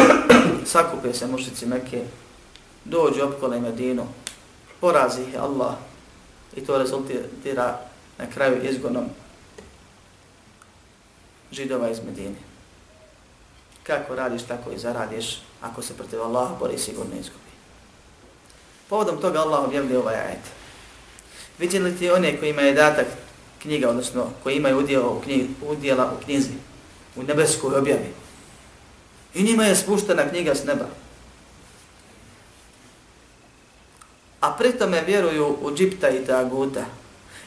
Sakupe 0.72 1.14
se 1.14 1.28
mušici 1.28 1.66
Mekke 1.66 2.04
dođu 2.86 3.24
opkole 3.24 3.60
Medinu, 3.60 4.08
porazi 4.82 5.22
ih 5.22 5.40
Allah 5.40 5.76
i 6.56 6.66
to 6.66 6.78
rezultira 6.78 7.80
na 8.18 8.30
kraju 8.34 8.70
izgonom 8.70 9.06
židova 11.52 11.90
iz 11.90 12.00
Medine. 12.06 12.38
Kako 13.84 14.16
radiš, 14.16 14.44
tako 14.44 14.72
i 14.72 14.80
zaradiš, 14.80 15.42
ako 15.62 15.82
se 15.82 15.94
protiv 15.94 16.22
Allaha 16.22 16.56
bori, 16.60 16.78
sigurno 16.78 17.16
izgubi. 17.20 17.47
Povodom 18.90 19.22
toga 19.22 19.40
Allah 19.40 19.64
objavlja 19.64 20.00
ovaj 20.00 20.16
ajet. 20.16 20.46
Vidjeli 21.60 21.98
ti 21.98 22.10
one 22.10 22.38
koji 22.38 22.50
imaju 22.50 22.76
datak 22.76 23.08
knjiga, 23.62 23.90
odnosno 23.90 24.30
koji 24.44 24.56
imaju 24.56 24.78
udjela 24.78 25.10
u, 25.10 25.20
knjig, 25.22 25.46
udjela 25.68 26.14
u 26.18 26.24
knjizi, 26.24 26.54
u 27.16 27.24
nebeskoj 27.24 27.76
objavi. 27.76 28.14
I 29.34 29.44
njima 29.44 29.64
je 29.64 29.76
spuštena 29.76 30.30
knjiga 30.30 30.56
s 30.56 30.64
neba. 30.64 30.86
a 34.42 34.52
pritome 34.52 35.02
vjeruju 35.02 35.58
u 35.62 35.76
džipta 35.76 36.10
i 36.10 36.26
taguta. 36.26 36.86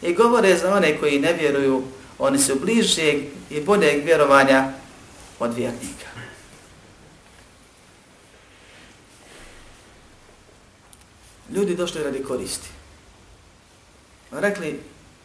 I 0.02 0.14
govore 0.14 0.56
za 0.56 0.74
one 0.74 0.98
koji 0.98 1.18
ne 1.18 1.32
vjeruju, 1.32 1.82
oni 2.18 2.38
su 2.38 2.60
bliže 2.60 3.14
i 3.50 3.60
boljeg 3.60 4.04
vjerovanja 4.04 4.72
od 5.38 5.54
vjernika. 5.54 6.06
Ljudi 11.52 11.76
došli 11.76 12.02
radi 12.02 12.24
koristi. 12.24 12.68
Rekli 14.30 14.80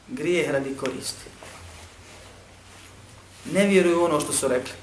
grijeh 0.08 0.51
radi 0.51 0.77
koristi. 0.77 1.25
Ne 3.51 3.67
vjeruju 3.67 4.03
ono 4.03 4.20
što 4.20 4.34
su 4.34 4.48
rekli. 4.48 4.74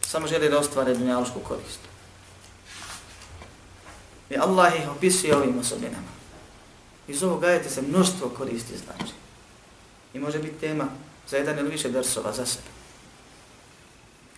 Samo 0.00 0.26
želi 0.26 0.48
da 0.48 0.58
ostvare 0.58 0.94
dunjalušku 0.94 1.40
korist. 1.40 1.80
I 4.30 4.36
Allah 4.36 4.74
ih 4.76 4.90
opisuje 4.96 5.36
ovim 5.36 5.58
osobinama. 5.58 6.10
Iz 7.08 7.22
ovog 7.22 7.44
ajeta 7.44 7.70
se 7.70 7.82
mnoštvo 7.82 8.28
koristi 8.28 8.74
znači. 8.76 9.12
I 10.14 10.18
može 10.18 10.38
biti 10.38 10.60
tema 10.60 10.88
za 11.28 11.36
jedan 11.36 11.58
ili 11.58 11.70
više 11.70 11.88
versova 11.88 12.32
za 12.32 12.46
sebe. 12.46 12.66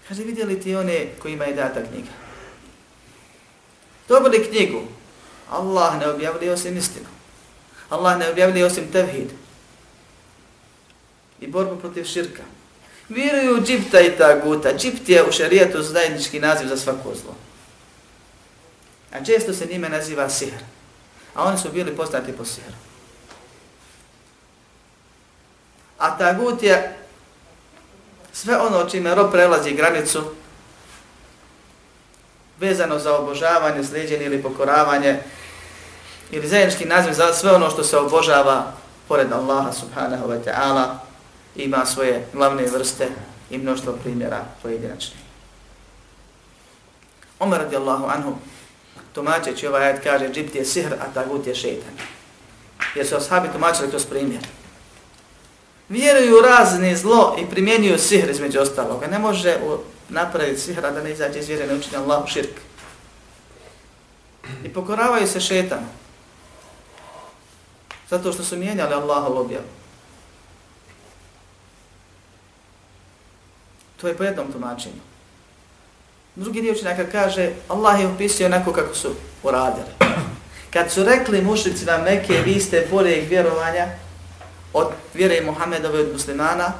Kaže, 0.09 0.23
vidjeli 0.25 0.61
ti 0.61 0.77
one 0.77 1.07
kojima 1.19 1.45
je 1.45 1.55
data 1.55 1.81
knjiga? 1.91 2.11
Dobili 4.09 4.49
knjigu. 4.49 4.83
Allah 5.53 5.99
ne 6.01 6.09
objavili 6.09 6.51
osim 6.51 6.77
istinu. 6.77 7.07
Allah 7.91 8.19
ne 8.19 8.31
objavili 8.31 8.63
osim 8.63 8.93
tevhid. 8.93 9.31
I 11.41 11.47
borbu 11.47 11.77
protiv 11.77 12.05
širka. 12.05 12.43
Vjeruju 13.09 13.63
džipta 13.63 14.01
i 14.01 14.17
taguta. 14.17 14.73
Džipt 14.77 15.09
je 15.09 15.25
u 15.25 15.33
šarijetu 15.33 15.83
zajednički 15.83 16.41
naziv 16.41 16.69
za 16.69 16.77
svako 16.77 17.15
zlo. 17.23 17.35
A 19.13 19.25
često 19.25 19.53
se 19.53 19.67
njime 19.67 19.89
naziva 19.89 20.29
sihr. 20.31 20.63
A 21.35 21.45
oni 21.45 21.59
su 21.59 21.69
bili 21.73 21.97
poznati 21.97 22.33
po 22.33 22.45
sihru. 22.45 22.75
A 25.99 26.19
tagut 26.19 26.63
je 26.63 26.99
sve 28.33 28.57
ono 28.59 28.91
čime 28.91 29.15
rob 29.15 29.31
prelazi 29.31 29.73
granicu 29.73 30.23
vezano 32.61 32.99
za 32.99 33.17
obožavanje, 33.17 33.85
slijedjenje 33.85 34.25
ili 34.25 34.43
pokoravanje 34.43 35.23
ili 36.33 36.49
zajednički 36.49 36.85
naziv 36.85 37.13
za 37.13 37.33
sve 37.33 37.53
ono 37.53 37.71
što 37.71 37.85
se 37.85 37.99
obožava 37.99 38.73
pored 39.09 39.33
Allaha 39.33 39.73
subhanahu 39.73 40.29
wa 40.29 40.39
ta'ala 40.45 40.85
ima 41.57 41.87
svoje 41.87 42.27
glavne 42.33 42.67
vrste 42.67 43.09
i 43.51 43.59
mnoštvo 43.59 43.93
primjera 44.03 44.45
pojedinačnih. 44.63 45.19
Umar 47.41 47.61
radijallahu 47.61 48.05
anhu 48.05 48.35
tumačeći 49.15 49.67
ovaj 49.67 49.85
ajed 49.85 50.03
kaže 50.03 50.29
džibt 50.33 50.55
je 50.55 50.65
sihr, 50.65 50.95
a 50.95 51.13
tagut 51.15 51.47
je 51.47 51.55
šeitan. 51.55 51.95
Jer 52.95 53.07
su 53.07 53.17
ashabi 53.17 53.49
tumačili 53.53 53.91
to 53.91 53.99
s 53.99 54.07
primjer. 54.07 54.43
Vjeruju 55.89 56.41
razni 56.41 56.97
zlo 56.97 57.37
i 57.39 57.51
primjenjuju 57.51 57.99
sihr 57.99 58.31
između 58.31 58.61
ostaloga. 58.61 59.07
Ne 59.07 59.19
može 59.19 59.59
napraviti 60.09 60.61
sihra 60.61 60.91
da 60.91 61.03
ne 61.03 61.13
izađe 61.13 61.39
iz 61.39 61.49
vjere, 61.49 61.67
ne 61.67 61.75
učinje 61.75 61.97
Allahu 61.97 62.29
širk. 62.29 62.61
I 64.65 64.69
pokoravaju 64.69 65.27
se 65.27 65.41
šetanu. 65.41 65.87
Zato 68.13 68.33
što 68.33 68.45
su 68.45 68.57
mijenjali 68.57 68.95
Allahu 68.95 69.39
objavu. 69.39 69.65
To 74.01 74.09
je 74.09 74.17
po 74.17 74.25
jednom 74.25 74.53
tumačenju. 74.53 75.01
Drugi 76.37 76.63
dio 76.63 76.73
učenjaka 76.73 77.11
kaže, 77.13 77.53
Allah 77.69 78.01
je 78.01 78.07
opisio 78.07 78.47
onako 78.47 78.73
kako 78.73 78.95
su 78.95 79.15
uradili. 79.43 79.87
Kad 80.71 80.91
su 80.91 81.05
rekli 81.05 81.43
mušlici 81.43 81.85
na 81.85 81.99
Mekke, 81.99 82.43
vi 82.45 82.61
ste 82.61 82.87
porijek 82.91 83.31
vjerovanja 83.31 83.87
od 84.73 84.89
vjere 85.15 85.41
Muhammedove 85.47 86.01
od 86.01 86.13
muslimana, 86.13 86.73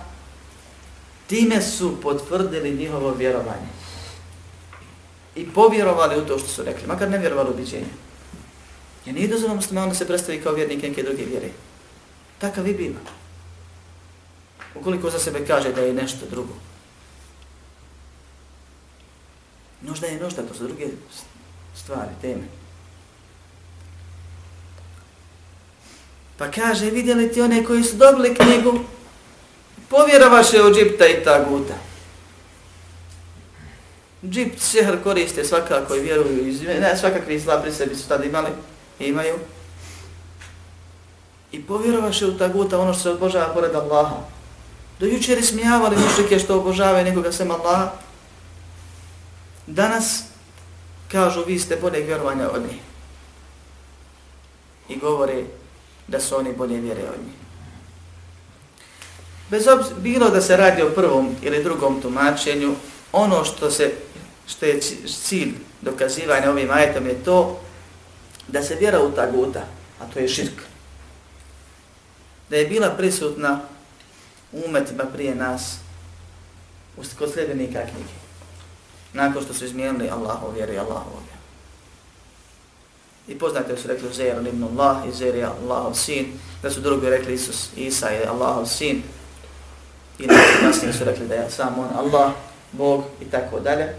time 1.27 1.63
su 1.63 2.01
potvrdili 2.01 2.71
njihovo 2.71 3.15
vjerovanje. 3.15 3.69
I 5.35 5.51
povjerovali 5.51 6.19
u 6.19 6.27
to 6.27 6.39
što 6.39 6.49
su 6.49 6.63
rekli, 6.63 6.87
makar 6.87 7.11
ne 7.11 7.19
vjerovali 7.19 7.51
u 7.51 7.57
biđenje. 7.57 8.12
Jer 9.07 9.15
nije 9.15 9.29
dozvoljeno 9.29 9.55
muslimanu 9.55 9.89
da 9.89 9.95
se 9.95 10.07
predstavi 10.07 10.43
kao 10.43 10.53
vjernik 10.53 10.83
neke 10.83 11.03
druge 11.03 11.25
vjere. 11.25 11.49
Takav 12.39 12.69
i 12.69 12.75
bila. 12.75 13.01
Ukoliko 14.75 15.11
za 15.11 15.19
sebe 15.19 15.47
kaže 15.47 15.73
da 15.73 15.81
je 15.81 15.95
nešto 15.95 16.27
drugo. 16.31 16.55
Nožda 19.81 20.07
je 20.07 20.21
nožda, 20.21 20.43
to 20.43 20.55
su 20.55 20.67
druge 20.67 20.87
stvari, 21.75 22.11
teme. 22.21 22.45
Pa 26.37 26.51
kaže, 26.51 26.91
vidjeli 26.91 27.33
ti 27.33 27.41
one 27.41 27.65
koji 27.65 27.85
su 27.85 27.97
dobili 27.97 28.35
knjigu, 28.35 28.81
povjerovaše 29.89 30.63
u 30.63 30.75
džipta 30.75 31.07
i 31.07 31.25
taguta. 31.25 31.75
Džipt 34.25 34.61
sihr 34.61 35.03
koriste 35.03 35.45
svakako 35.45 35.95
i 35.95 36.01
vjeruju, 36.01 36.55
ne, 36.81 36.97
svakakvi 36.97 37.41
zla 37.41 37.63
pri 37.63 37.73
sebi 37.73 37.97
su 37.97 38.09
tada 38.09 38.25
imali, 38.25 38.49
imaju. 39.03 39.35
I 41.53 41.63
povjerovaše 41.63 42.27
u 42.27 42.39
taguta 42.39 42.79
ono 42.79 42.93
što 42.93 43.03
se 43.03 43.11
obožava 43.11 43.55
pored 43.55 43.75
Allaha. 43.75 44.17
Do 45.01 45.07
jučer 45.07 45.39
ismijavali 45.39 45.97
mušike 45.97 46.39
što 46.39 46.59
obožavaju 46.59 47.05
nekoga 47.05 47.33
sem 47.33 47.51
Allaha, 47.51 47.91
Danas 49.67 50.23
kažu 51.09 51.45
vi 51.47 51.59
ste 51.59 51.77
bolje 51.77 52.01
vjerovanja 52.01 52.51
od 52.51 52.63
njih. 52.63 52.81
I 54.89 54.99
govore 54.99 55.45
da 56.09 56.21
su 56.21 56.37
oni 56.37 56.53
bolje 56.53 56.81
vjere 56.81 57.03
od 57.03 57.25
njih. 57.27 57.37
Bez 59.51 59.69
obzira, 59.69 59.97
bilo 60.01 60.31
da 60.31 60.41
se 60.41 60.57
radi 60.57 60.83
o 60.83 60.91
prvom 60.91 61.37
ili 61.43 61.65
drugom 61.65 62.01
tumačenju, 62.03 62.75
ono 63.13 63.45
što 63.45 63.71
se 63.71 63.93
što 64.47 64.67
je 64.67 64.81
cilj 65.07 65.55
dokazivanja 65.81 66.51
ovim 66.51 66.71
ajetom 66.71 67.07
je 67.07 67.25
to 67.25 67.61
da 68.53 68.63
se 68.63 68.75
vjera 68.75 69.03
u 69.03 69.13
taguta, 69.13 69.65
a 70.01 70.05
to 70.13 70.19
je 70.19 70.29
širk, 70.29 70.63
da 72.51 72.57
je 72.57 72.67
bila 72.67 72.91
prisutna 72.91 73.61
umetima 74.53 75.05
prije 75.05 75.35
nas 75.35 75.77
kod 77.19 77.33
sljedenika 77.33 77.81
knjige 77.81 78.23
nakon 79.13 79.43
što 79.43 79.55
su 79.55 79.65
izmijenili 79.65 80.11
Allahu 80.11 80.53
vjeru 80.55 80.73
i 80.73 80.79
Allahu 80.79 81.11
vjeru. 81.11 81.43
I 83.29 83.39
poznate 83.39 83.77
su 83.77 83.89
rekli 83.89 84.09
Uzair 84.09 84.47
ibn 84.47 84.65
Allah 84.65 85.07
i 85.07 85.09
Uzair 85.09 85.35
je 85.35 85.45
Allahov 85.45 85.95
sin, 85.95 86.27
da 86.63 86.71
su 86.71 86.81
drugi 86.81 87.11
rekli 87.11 87.35
Isus, 87.35 87.69
Isa 87.77 88.09
je 88.09 88.27
Allahov 88.27 88.67
sin, 88.67 89.03
i 90.19 90.27
nakon 90.27 90.93
su 90.93 91.05
rekli 91.05 91.29
da 91.29 91.35
je 91.35 91.51
sam 91.51 91.79
on 91.79 91.89
Allah, 91.97 92.33
Bog 92.73 93.05
i 93.21 93.25
tako 93.25 93.61
dalje. 93.61 93.95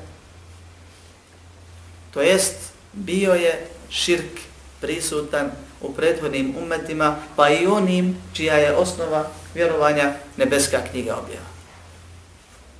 To 2.14 2.22
jest, 2.22 2.56
bio 2.94 3.34
je 3.34 3.68
širk 3.94 4.40
prisutan 4.82 5.52
u 5.82 5.94
prethodnim 5.94 6.56
umetima, 6.58 7.16
pa 7.36 7.50
i 7.50 7.68
onim 7.68 8.18
čija 8.34 8.56
je 8.56 8.76
osnova 8.76 9.28
vjerovanja 9.54 10.14
nebeska 10.38 10.82
knjiga 10.92 11.16
objava. 11.16 11.46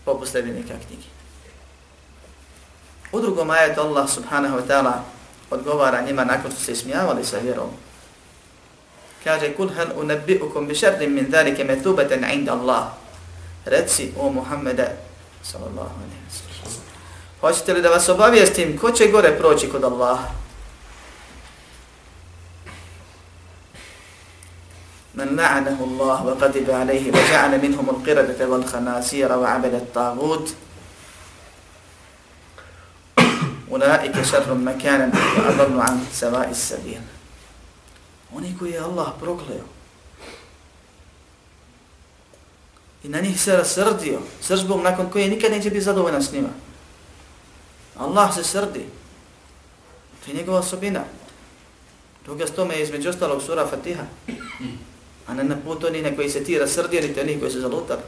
Poput 0.06 0.30
sljedenika 0.30 0.74
knjigi. 0.88 1.08
U 3.12 3.22
drugom 3.22 3.50
ajetu 3.50 3.82
Allah 3.82 4.10
subhanahu 4.10 4.58
wa 4.58 4.68
ta'ala 4.68 4.94
odgovara 5.50 6.02
njima 6.02 6.26
nakon 6.26 6.52
što 6.52 6.60
se 6.60 6.72
ismijavali 6.72 7.26
sa 7.26 7.38
vjerom. 7.38 7.70
Kaže, 9.24 9.54
kul 9.54 9.70
hel 9.70 9.88
unabbi'ukum 9.96 10.68
bi 10.68 10.76
šerdim 10.76 11.14
min 11.14 11.30
dhalike 11.30 11.64
metubatan 11.64 12.26
inda 12.34 12.54
Allah. 12.54 12.84
Reci 13.66 14.12
o 14.20 14.30
Muhammede, 14.32 14.88
sallallahu 15.44 15.96
alaihi 15.96 16.24
wa 16.30 16.64
sallam. 16.64 16.84
Hoćete 17.42 17.74
li 17.74 17.82
da 17.82 17.90
vas 17.90 18.10
obavijestim 18.10 18.78
ko 18.78 18.92
će 18.92 19.08
gore 19.08 19.38
proći 19.38 19.70
kod 19.70 19.84
Allaha? 19.84 20.43
من 25.14 25.36
لعنه 25.36 25.78
الله 25.84 26.26
وقدب 26.26 26.72
عليه 26.72 27.12
وجعل 27.12 27.62
منهم 27.62 27.90
القردة 27.90 28.48
والخناسير 28.48 29.32
وعبد 29.32 29.74
الطاغوت 29.74 30.48
ulaike 33.74 34.24
šarrum 34.24 34.62
mekanan 34.64 35.10
i 35.10 35.40
adalnu 35.50 35.82
an 35.82 36.06
seva 36.14 36.46
is 36.52 36.58
sabil. 36.58 37.02
Oni 38.36 38.56
koji 38.60 38.72
je 38.72 38.80
Allah 38.80 39.14
i 43.04 43.10
na 43.10 43.22
njih 43.22 43.42
se 43.42 43.56
rasrdio, 43.58 44.20
sržbom 44.42 44.84
nakon 44.84 45.10
koje 45.10 45.30
nikad 45.30 45.52
neće 45.52 45.70
biti 45.70 45.82
zadovoljna 45.82 46.22
s 46.22 46.32
njima. 46.32 46.50
Allah 47.98 48.36
se 48.36 48.44
srdi. 48.44 48.86
To 50.26 50.32
je 50.32 50.38
njegova 50.38 50.60
osobina. 50.60 51.04
Toga 52.26 52.48
s 52.48 52.52
tome 52.52 52.76
je 52.76 52.84
između 52.84 53.10
ostalog 53.10 53.42
sura 53.42 53.68
Fatiha. 53.68 54.04
A 55.28 55.34
ne 55.34 55.44
na 55.44 55.56
put 55.66 55.84
oni 55.84 56.16
koji 56.16 56.30
se 56.30 56.44
ti 56.44 56.60
rasrdio, 56.60 57.02
niti 57.02 57.20
oni 57.20 57.40
koji 57.40 57.52
se 57.52 57.60
zalutali. 57.60 58.02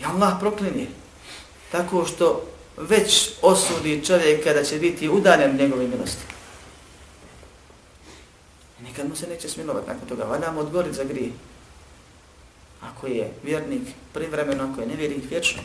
I 0.00 0.04
Allah 0.04 0.36
proklinje 0.40 0.86
tako 1.72 2.04
što 2.06 2.44
već 2.76 3.30
osudi 3.42 4.04
čovjeka 4.06 4.52
da 4.52 4.64
će 4.64 4.78
biti 4.78 5.08
udaljen 5.08 5.56
njegove 5.56 5.86
milosti. 5.86 6.24
I 8.80 8.82
nikad 8.82 9.08
mu 9.08 9.16
se 9.16 9.26
neće 9.26 9.48
smilovati 9.48 9.88
nakon 9.88 10.08
toga, 10.08 10.24
valja 10.24 10.52
mu 10.52 10.60
odgoriti 10.60 10.96
za 10.96 11.04
grije. 11.04 11.30
Ako 12.80 13.06
je 13.06 13.32
vjernik 13.42 13.82
privremeno, 14.12 14.72
ako 14.72 14.80
je 14.80 14.86
nevjernik 14.86 15.30
vječno. 15.30 15.62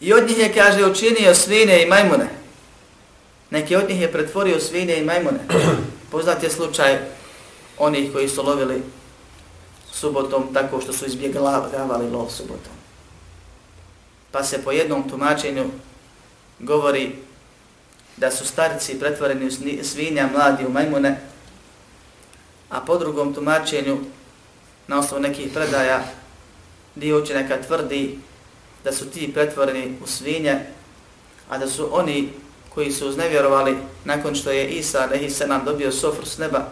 I 0.00 0.12
od 0.12 0.28
njih 0.28 0.38
je, 0.38 0.54
kaže, 0.54 0.86
učinio 0.86 1.34
svine 1.34 1.82
i 1.82 1.86
majmune. 1.86 2.45
Neki 3.50 3.76
od 3.76 3.88
njih 3.88 4.00
je 4.00 4.12
pretvorio 4.12 4.60
svine 4.60 4.98
i 4.98 5.04
majmune. 5.04 5.38
Poznat 6.10 6.42
je 6.42 6.50
slučaj 6.50 6.98
onih 7.78 8.12
koji 8.12 8.28
su 8.28 8.42
lovili 8.42 8.82
subotom 9.92 10.54
tako 10.54 10.80
što 10.80 10.92
su 10.92 11.06
izbjegavali 11.06 12.10
lov 12.10 12.30
subotom. 12.30 12.72
Pa 14.30 14.44
se 14.44 14.64
po 14.64 14.72
jednom 14.72 15.08
tumačenju 15.08 15.64
govori 16.58 17.12
da 18.16 18.30
su 18.30 18.46
starici 18.46 18.98
pretvoreni 18.98 19.46
u 19.46 19.50
svinja, 19.84 20.28
mladi 20.32 20.66
u 20.66 20.70
majmune, 20.70 21.20
a 22.70 22.80
po 22.80 22.98
drugom 22.98 23.34
tumačenju, 23.34 23.98
na 24.86 24.98
osnovu 24.98 25.22
nekih 25.22 25.52
predaja, 25.54 26.04
dio 26.94 27.22
učeneka 27.22 27.62
tvrdi 27.66 28.18
da 28.84 28.92
su 28.92 29.10
ti 29.10 29.32
pretvoreni 29.34 29.96
u 30.04 30.06
svinje, 30.06 30.60
a 31.48 31.58
da 31.58 31.68
su 31.68 31.88
oni 31.92 32.32
koji 32.76 32.92
su 32.92 33.08
uznevjerovali 33.08 33.76
nakon 34.04 34.34
što 34.34 34.50
je 34.50 34.68
Isa, 34.68 35.06
da 35.06 35.58
dobio 35.64 35.92
sofru 35.92 36.26
s 36.26 36.38
neba, 36.38 36.68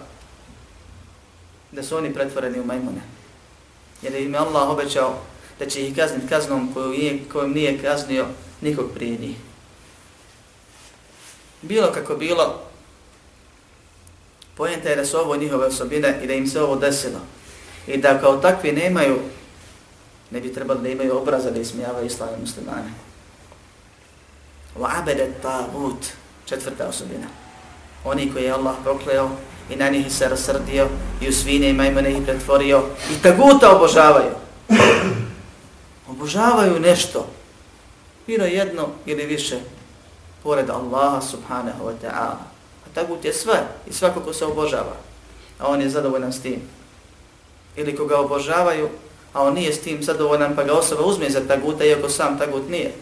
da 1.72 1.82
su 1.82 1.96
oni 1.96 2.14
pretvoreni 2.14 2.60
u 2.60 2.64
majmune. 2.64 3.00
Jer 4.02 4.14
im 4.14 4.34
je 4.34 4.38
Allah 4.38 4.68
obećao 4.68 5.18
da 5.58 5.66
će 5.66 5.86
ih 5.86 5.96
kazniti 5.96 6.28
kaznom 6.28 6.74
koju 6.74 6.88
nije, 6.88 7.20
kojom 7.32 7.52
nije 7.52 7.82
kaznio 7.82 8.26
nikog 8.60 8.90
prije 8.94 9.18
njih. 9.18 9.36
Bilo 11.62 11.92
kako 11.92 12.16
bilo, 12.16 12.62
pojenta 14.56 14.88
je 14.88 14.96
da 14.96 15.06
su 15.06 15.18
ovo 15.18 15.36
njihove 15.36 15.66
osobine 15.66 16.20
i 16.22 16.26
da 16.26 16.34
im 16.34 16.46
se 16.46 16.62
ovo 16.62 16.76
desilo. 16.76 17.20
I 17.86 17.96
da 17.96 18.20
kao 18.20 18.36
takvi 18.36 18.72
nemaju, 18.72 19.18
ne 20.30 20.40
bi 20.40 20.54
trebali 20.54 20.82
da 20.82 20.88
imaju 20.88 21.16
obraza 21.16 21.50
da 21.50 21.60
ismijavaju 21.60 22.06
islame 22.06 22.36
muslimane. 22.40 23.13
Wa 24.78 24.88
abedet 24.98 25.42
tagut, 25.42 26.06
četvrta 26.46 26.88
osobina. 26.88 27.26
Oni 28.04 28.32
koji 28.32 28.44
je 28.44 28.52
Allah 28.52 28.74
prokleo 28.82 29.30
i 29.70 29.76
na 29.76 29.88
njih 29.88 30.12
se 30.12 30.28
rasrdio 30.28 30.88
i 31.20 31.28
u 31.28 31.32
svine 31.32 31.68
i 31.68 31.72
majmane 31.72 32.12
ih 32.12 32.22
pretvorio 32.24 32.82
i 33.10 33.22
taguta 33.22 33.76
obožavaju. 33.76 34.30
Obožavaju 36.08 36.80
nešto, 36.80 37.26
bilo 38.26 38.44
jedno 38.44 38.88
ili 39.06 39.26
više, 39.26 39.58
pored 40.42 40.70
Allaha 40.70 41.20
subhanahu 41.20 41.84
wa 41.84 41.92
ta'ala. 42.02 42.36
A 42.86 42.88
tagut 42.94 43.24
je 43.24 43.32
sve 43.32 43.66
i 43.86 43.92
svako 43.92 44.20
ko 44.20 44.32
se 44.32 44.44
obožava, 44.44 44.96
a 45.58 45.68
on 45.68 45.80
je 45.80 45.90
zadovoljan 45.90 46.32
s 46.32 46.42
tim. 46.42 46.60
Ili 47.76 47.96
koga 47.96 48.18
obožavaju, 48.18 48.88
a 49.32 49.42
on 49.42 49.54
nije 49.54 49.72
s 49.72 49.80
tim 49.80 50.02
zadovoljan, 50.02 50.56
pa 50.56 50.62
ga 50.62 50.72
osoba 50.72 51.02
uzme 51.02 51.30
za 51.30 51.40
taguta, 51.48 51.84
iako 51.84 52.08
sam 52.08 52.38
tagut 52.38 52.68
nije. 52.68 52.92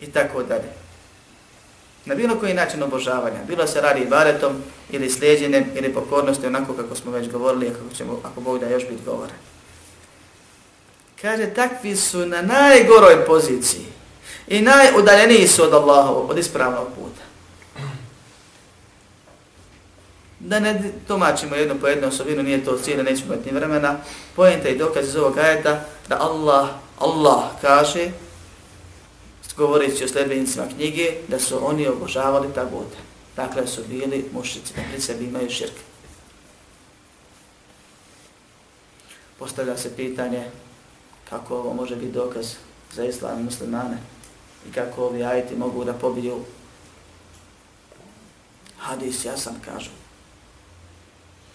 I 0.00 0.06
tako 0.06 0.42
dalje. 0.42 0.68
Na 2.04 2.14
bilo 2.14 2.38
koji 2.40 2.54
način 2.54 2.82
obožavanja, 2.82 3.38
bilo 3.48 3.66
se 3.66 3.80
radi 3.80 4.00
ibaretom 4.00 4.62
ili 4.90 5.10
slijedjenjem 5.10 5.64
ili 5.74 5.94
pokornosti, 5.94 6.46
onako 6.46 6.72
kako 6.72 6.94
smo 6.94 7.12
već 7.12 7.30
govorili, 7.30 7.70
kako 7.70 7.94
ćemo, 7.94 8.20
ako 8.24 8.40
Bog 8.40 8.58
da 8.58 8.68
još 8.68 8.82
biti 8.88 9.04
govore. 9.04 9.32
Kaže, 11.22 11.46
takvi 11.46 11.96
su 11.96 12.26
na 12.26 12.42
najgoroj 12.42 13.26
poziciji 13.26 13.86
i 14.46 14.60
najudaljeniji 14.60 15.48
su 15.48 15.62
od 15.62 15.74
Allahovog, 15.74 16.30
od 16.30 16.38
ispravnog 16.38 16.86
puta. 16.88 17.22
Da 20.40 20.60
ne 20.60 20.92
tomačimo 21.08 21.56
jednu 21.56 21.74
po 21.80 21.86
jednu 21.86 22.08
osobinu, 22.08 22.42
nije 22.42 22.64
to 22.64 22.78
cijeli, 22.78 23.02
nećemo 23.02 23.34
imati 23.34 23.50
vremena. 23.50 23.96
Pojenta 24.36 24.68
i 24.68 24.78
dokaz 24.78 25.08
iz 25.08 25.16
ovog 25.16 25.38
ajeta 25.38 25.84
da 26.08 26.20
Allah, 26.20 26.68
Allah 26.98 27.44
kaže, 27.60 28.10
govoreći 29.58 30.04
o 30.04 30.08
sledbenicima 30.08 30.66
knjige, 30.76 31.12
da 31.28 31.38
su 31.38 31.66
oni 31.66 31.86
obožavali 31.86 32.54
ta 32.54 32.64
gode. 32.64 32.96
Dakle, 33.36 33.66
su 33.66 33.80
bili 33.88 34.24
mušici, 34.32 34.74
da 34.76 34.82
pa 34.82 34.88
pri 34.90 35.00
sebi 35.00 35.24
imaju 35.24 35.50
širke. 35.50 35.82
Postavlja 39.38 39.76
se 39.76 39.96
pitanje 39.96 40.50
kako 41.30 41.56
ovo 41.56 41.74
može 41.74 41.96
biti 41.96 42.12
dokaz 42.12 42.46
za 42.92 43.04
islam 43.04 43.42
muslimane 43.42 43.98
i 44.68 44.72
kako 44.72 45.04
ovi 45.04 45.24
ajiti 45.24 45.56
mogu 45.56 45.84
da 45.84 45.92
pobiju 45.92 46.44
hadis 48.78 49.24
jasan, 49.24 49.54
kažu. 49.64 49.90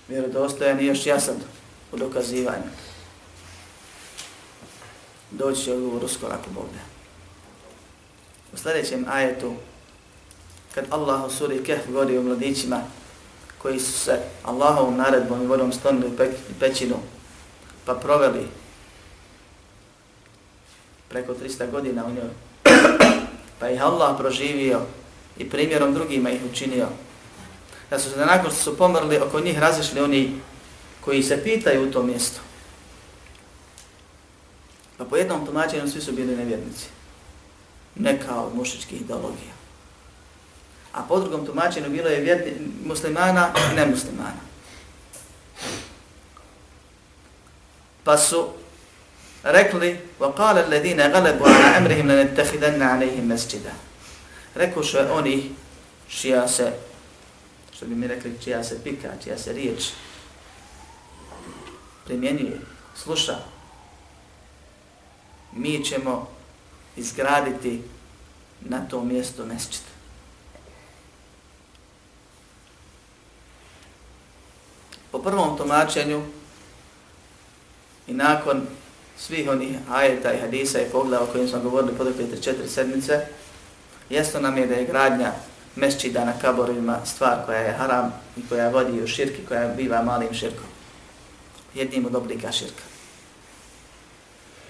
Vjerodostojan 0.08 0.80
i 0.80 0.86
još 0.86 1.06
jasan 1.06 1.36
u 1.92 1.98
dokazivanju. 1.98 2.70
Doći 5.32 5.64
će 5.64 5.74
odgovor 5.74 6.04
uskoro 6.04 6.34
ako 6.34 6.50
Bog. 6.50 6.93
U 8.54 8.58
sljedećem 8.58 9.06
ajetu, 9.10 9.54
kad 10.76 10.86
Allah 10.90 11.26
u 11.26 11.30
suri 11.30 11.64
Kehf 11.64 11.88
govori 11.88 12.18
o 12.18 12.24
mladićima 12.24 12.82
koji 13.58 13.80
su 13.80 13.92
se 13.92 14.20
Allahovom 14.44 14.98
naredbom 14.98 15.44
i 15.44 15.48
vodom 15.48 15.74
stonili 15.74 16.08
u 16.08 16.18
pećinu, 16.60 16.96
pa 17.86 17.94
proveli 17.94 18.48
preko 21.10 21.34
300 21.34 21.72
godina 21.72 22.06
u 22.06 22.12
njoj, 22.12 22.30
pa 23.60 23.70
ih 23.70 23.82
Allah 23.82 24.16
proživio 24.18 24.82
i 25.38 25.50
primjerom 25.50 25.94
drugima 25.94 26.30
ih 26.30 26.42
učinio, 26.52 26.88
da 27.90 28.00
su 28.00 28.10
se 28.10 28.18
nakon 28.18 28.52
što 28.52 28.60
su 28.60 28.78
pomrli, 28.78 29.18
oko 29.18 29.40
njih 29.40 29.60
razišli 29.60 30.02
oni 30.02 30.40
koji 31.02 31.24
se 31.24 31.44
pitaju 31.44 31.84
u 31.84 31.92
tom 31.92 32.08
mjestu. 32.08 32.40
Pa 34.98 35.06
po 35.06 35.18
jednom 35.18 35.46
tumačenju 35.46 35.90
svi 35.90 36.02
su 36.02 36.12
bili 36.12 36.36
nevjernici 36.36 36.86
neka 37.95 38.41
od 38.41 38.55
mušičkih 38.55 39.01
ideologija. 39.01 39.53
A 40.93 41.03
po 41.03 41.21
drugom 41.21 41.47
tumačenju 41.47 41.91
bilo 41.91 42.09
je 42.09 42.21
vjerni 42.21 42.53
muslimana 42.85 43.53
i 43.73 43.77
nemuslimana. 43.77 44.49
Pa 48.05 48.19
su 48.19 48.49
rekli 49.43 50.01
وَقَالَ 50.21 50.59
الَّذِينَ 50.59 51.01
غَلَبُوا 51.13 51.49
عَلَى 51.49 51.79
أَمْرِهِمْ 51.79 52.07
لَنَتَّخِذَنَّ 52.09 52.83
عَلَيْهِمْ 52.83 53.29
مَسْجِدًا 53.29 53.73
Rekuše 54.55 54.99
oni 55.13 55.51
čija 56.09 56.49
se, 56.49 56.73
što 57.77 57.87
bi 57.87 57.95
mi 57.95 58.07
rekli, 58.07 58.39
čija 58.45 58.65
se 58.65 58.85
pika, 58.85 59.09
čija 59.25 59.39
se 59.39 59.53
riječ 59.53 59.85
primjenjuje, 62.05 62.61
sluša, 62.97 63.39
mi 65.53 65.85
ćemo 65.85 66.32
izgraditi 66.96 67.82
na 68.62 68.88
to 68.90 69.04
mjesto 69.04 69.46
mesčita. 69.46 69.92
Po 75.12 75.20
prvom 75.20 75.58
tumačenju 75.58 76.24
i 78.08 78.14
nakon 78.14 78.62
svih 79.18 79.50
onih 79.50 79.78
ajeta 79.92 80.34
i 80.34 80.40
hadisa 80.40 80.82
i 80.82 80.90
pogleda 80.92 81.24
o 81.24 81.26
kojim 81.26 81.48
smo 81.48 81.60
govorili 81.60 81.98
podoklite 81.98 82.42
četiri 82.42 82.70
sedmice, 82.70 83.26
jasno 84.10 84.40
nam 84.40 84.58
je 84.58 84.68
da 84.68 84.74
je 84.74 84.86
gradnja 84.86 85.32
mesčida 85.76 86.26
na 86.26 86.34
kaborima 86.42 87.06
stvar 87.06 87.46
koja 87.46 87.60
je 87.60 87.74
haram 87.74 88.14
i 88.38 88.42
koja 88.50 88.70
vodi 88.70 89.02
u 89.02 89.08
širki, 89.08 89.46
koja 89.46 89.68
biva 89.68 90.02
malim 90.02 90.34
širkom. 90.34 90.68
Jednim 91.74 92.06
od 92.06 92.16
oblika 92.16 92.52
širka 92.52 92.93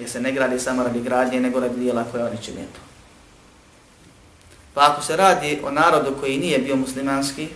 gdje 0.04 0.12
se 0.12 0.22
ne 0.22 0.32
gradi 0.32 0.60
samo 0.60 0.84
radi 0.84 1.02
gradnje, 1.02 1.40
nego 1.40 1.60
radi 1.60 1.80
dijela 1.80 2.04
koje 2.12 2.24
oni 2.24 2.38
čine 2.44 2.62
to. 2.74 2.80
Pa 4.74 4.92
ako 4.92 5.02
se 5.02 5.16
radi 5.16 5.60
o 5.64 5.72
narodu 5.72 6.16
koji 6.20 6.38
nije 6.38 6.60
bio 6.60 6.76
muslimanski, 6.76 7.48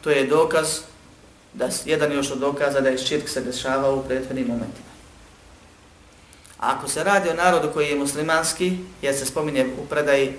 to 0.00 0.10
je 0.10 0.26
dokaz, 0.26 0.80
da 1.54 1.68
jedan 1.84 2.12
još 2.12 2.30
od 2.30 2.38
dokaza 2.38 2.80
da 2.80 2.88
je 2.88 2.98
širk 2.98 3.28
se 3.28 3.40
dešavao 3.40 3.96
u 3.96 4.02
prethodnim 4.02 4.46
momentima. 4.46 4.88
A 6.58 6.74
ako 6.74 6.88
se 6.88 7.04
radi 7.04 7.28
o 7.28 7.34
narodu 7.34 7.70
koji 7.72 7.88
je 7.88 7.98
muslimanski, 7.98 8.78
jer 9.02 9.14
se 9.14 9.26
spominje 9.26 9.66
u 9.82 9.86
predaji 9.86 10.34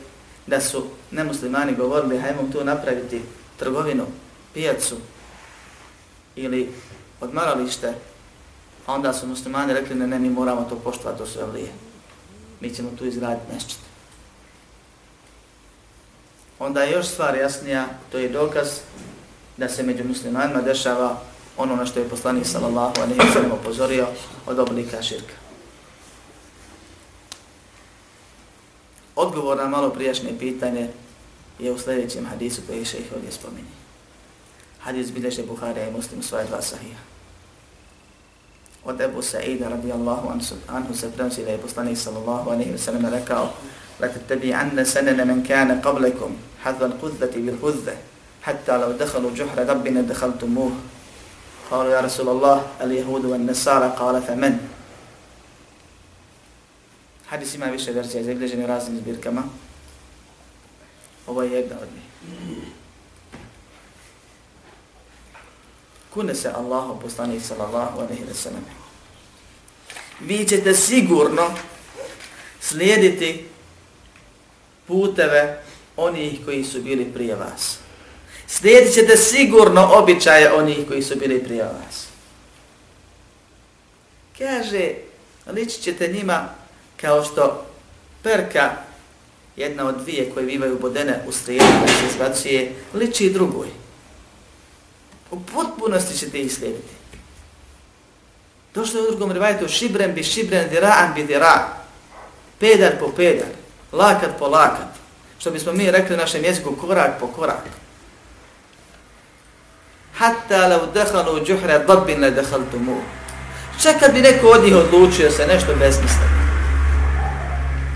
da 0.47 0.61
su 0.61 0.83
nemuslimani 1.11 1.75
govorili 1.75 2.19
hajmo 2.19 2.49
tu 2.51 2.63
napraviti 2.63 3.21
trgovinu, 3.57 4.05
pijacu 4.53 4.95
ili 6.35 6.71
odmaralište, 7.21 7.93
A 8.89 8.93
onda 8.93 9.13
su 9.13 9.27
muslimani 9.27 9.73
rekli, 9.73 9.95
ne, 9.95 10.07
ne, 10.07 10.19
mi 10.19 10.29
moramo 10.29 10.65
to 10.69 10.75
poštovati, 10.75 11.17
to 11.17 11.25
su 11.25 11.39
evlije. 11.39 11.71
Mi 12.59 12.73
ćemo 12.73 12.89
tu 12.97 13.05
izgraditi 13.05 13.53
mešćit. 13.53 13.77
Onda 16.59 16.83
je 16.83 16.91
još 16.91 17.07
stvar 17.07 17.37
jasnija, 17.37 17.87
to 18.11 18.17
je 18.17 18.29
dokaz 18.29 18.67
da 19.57 19.69
se 19.69 19.83
među 19.83 20.03
muslimanima 20.03 20.61
dešava 20.61 21.21
ono 21.57 21.75
na 21.75 21.85
što 21.85 21.99
je 21.99 22.09
poslanik 22.09 22.47
sallallahu 22.47 23.01
alejhi 23.01 23.21
ve 23.21 23.31
sellem 23.33 23.51
upozorio 23.51 24.07
od 24.45 24.59
oblika 24.59 25.01
širka. 25.01 25.33
Odgovor 29.15 29.57
na 29.57 29.67
malo 29.67 29.89
prijašnje 29.89 30.29
pitanje 30.39 30.89
je 31.59 31.71
u 31.71 31.79
sljedećem 31.79 32.25
hadisu 32.25 32.61
koji 32.67 32.85
še 32.85 32.97
ih 32.97 33.13
ovdje 33.15 33.31
spominje. 33.31 33.75
Hadis 34.79 35.11
bilježe 35.11 35.43
Buharija 35.43 35.87
i 35.87 35.91
muslim 35.91 36.23
svoje 36.23 36.45
dva 36.45 36.61
sahiha. 36.61 37.18
Od 38.85 39.01
Ebu 39.01 39.21
Sa'ida 39.21 39.69
radijallahu 39.69 40.29
anhu 40.67 40.95
se 40.95 41.11
prenosi 41.11 41.43
da 41.43 41.51
je 41.51 41.57
poslanik 41.57 41.97
sallallahu 41.97 42.49
alaihi 42.49 42.71
wa 42.71 42.77
sallam 42.77 43.05
rekao 43.05 43.53
لَتَتَّبِعَنَّ 43.99 44.85
سَنَنَ 44.85 45.19
مَنْ 45.27 45.43
كَانَ 45.43 45.81
قَبْلَكُمْ 45.81 46.31
حَذْوَ 46.63 46.85
الْقُذَّةِ 46.85 47.33
بِالْقُذَّةِ 47.35 47.95
حَتَّى 48.41 48.71
لَوْ 48.71 48.91
دَخَلُوا 48.95 49.31
جُحْرَ 49.35 49.57
رَبِّنَ 49.59 50.07
دَخَلْتُمُوهُ 50.07 50.71
قالوا 51.71 51.91
يا 51.93 52.01
رسول 52.01 52.29
الله 52.29 52.57
اليهود 52.81 53.25
والنصارى 53.25 53.93
قال 53.99 54.21
فمن 54.21 54.57
Hadis 57.29 57.55
ima 57.55 57.65
više 57.65 57.91
verzija 57.91 58.23
zabilježene 58.23 58.67
raznim 58.67 58.97
zbirkama. 58.97 59.43
Ovo 61.27 61.43
je 61.43 61.51
jedna 61.51 61.75
od 61.81 61.87
njih. 61.93 62.78
Kune 66.13 66.35
se 66.35 66.49
Allahu 66.49 66.99
poslanik 67.01 67.41
sallallahu 67.45 67.99
alaihi 67.99 68.23
wa 68.23 68.33
sallam. 68.33 68.65
Vi 70.19 70.45
ćete 70.45 70.73
sigurno 70.73 71.51
slijediti 72.61 73.45
puteve 74.87 75.63
onih 75.97 76.39
koji 76.45 76.63
su 76.63 76.81
bili 76.81 77.05
prije 77.13 77.35
vas. 77.35 77.77
Slijedit 78.47 78.93
ćete 78.93 79.17
sigurno 79.17 79.91
običaje 79.93 80.53
onih 80.53 80.87
koji 80.87 81.03
su 81.03 81.15
bili 81.15 81.43
prije 81.43 81.63
vas. 81.63 82.07
Kaže, 84.37 84.93
ličit 85.51 85.81
ćete 85.81 86.07
njima 86.07 86.49
kao 87.01 87.23
što 87.23 87.65
perka, 88.23 88.71
jedna 89.55 89.87
od 89.87 90.01
dvije 90.01 90.31
koje 90.33 90.45
bivaju 90.45 90.79
bodene 90.79 91.23
u 91.27 91.31
srijedu, 91.31 91.65
da 91.81 91.87
se 91.87 92.05
izbacuje, 92.11 92.75
liči 92.93 93.29
drugoj. 93.29 93.78
U 95.31 95.39
potpunosti 95.39 96.17
ćete 96.17 96.39
ih 96.39 96.53
slijediti. 96.53 96.93
Došlo 98.73 98.99
je 98.99 99.07
u 99.07 99.11
drugom 99.11 99.31
rivajetu, 99.31 99.67
šibren 99.67 100.13
bi 100.13 100.23
šibren, 100.23 100.69
dira'an 100.69 101.13
bi 101.15 101.23
dira', 101.23 101.67
pedal 102.59 102.91
po 102.99 103.11
pedal, 103.15 103.49
lakat 103.91 104.29
po 104.39 104.47
lakat, 104.47 104.87
što 105.39 105.51
bismo 105.51 105.71
mi 105.73 105.91
rekli 105.91 106.17
našem 106.17 106.43
jeziku 106.43 106.75
korak 106.75 107.19
po 107.19 107.27
korak. 107.27 107.63
Hatta 110.17 110.67
lau 110.67 110.91
dehalu 110.93 111.45
džuhre 111.45 111.79
dabbin 111.87 112.21
le 112.21 112.31
dehaltu 112.31 112.79
mu. 112.79 113.01
Čak 113.81 113.99
kad 113.99 114.13
bi 114.13 114.21
neko 114.21 114.47
od 114.47 114.63
njih 114.63 114.75
odlučio 114.75 115.31
se 115.31 115.47
nešto 115.47 115.75
besmisleno, 115.75 116.39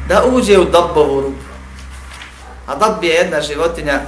da 0.07 0.23
uđe 0.23 0.59
u 0.59 0.65
dabbovu 0.65 1.21
rupu. 1.21 1.43
A 2.67 2.75
dab 2.75 3.03
je 3.03 3.09
jedna 3.09 3.41
životinja, 3.41 4.01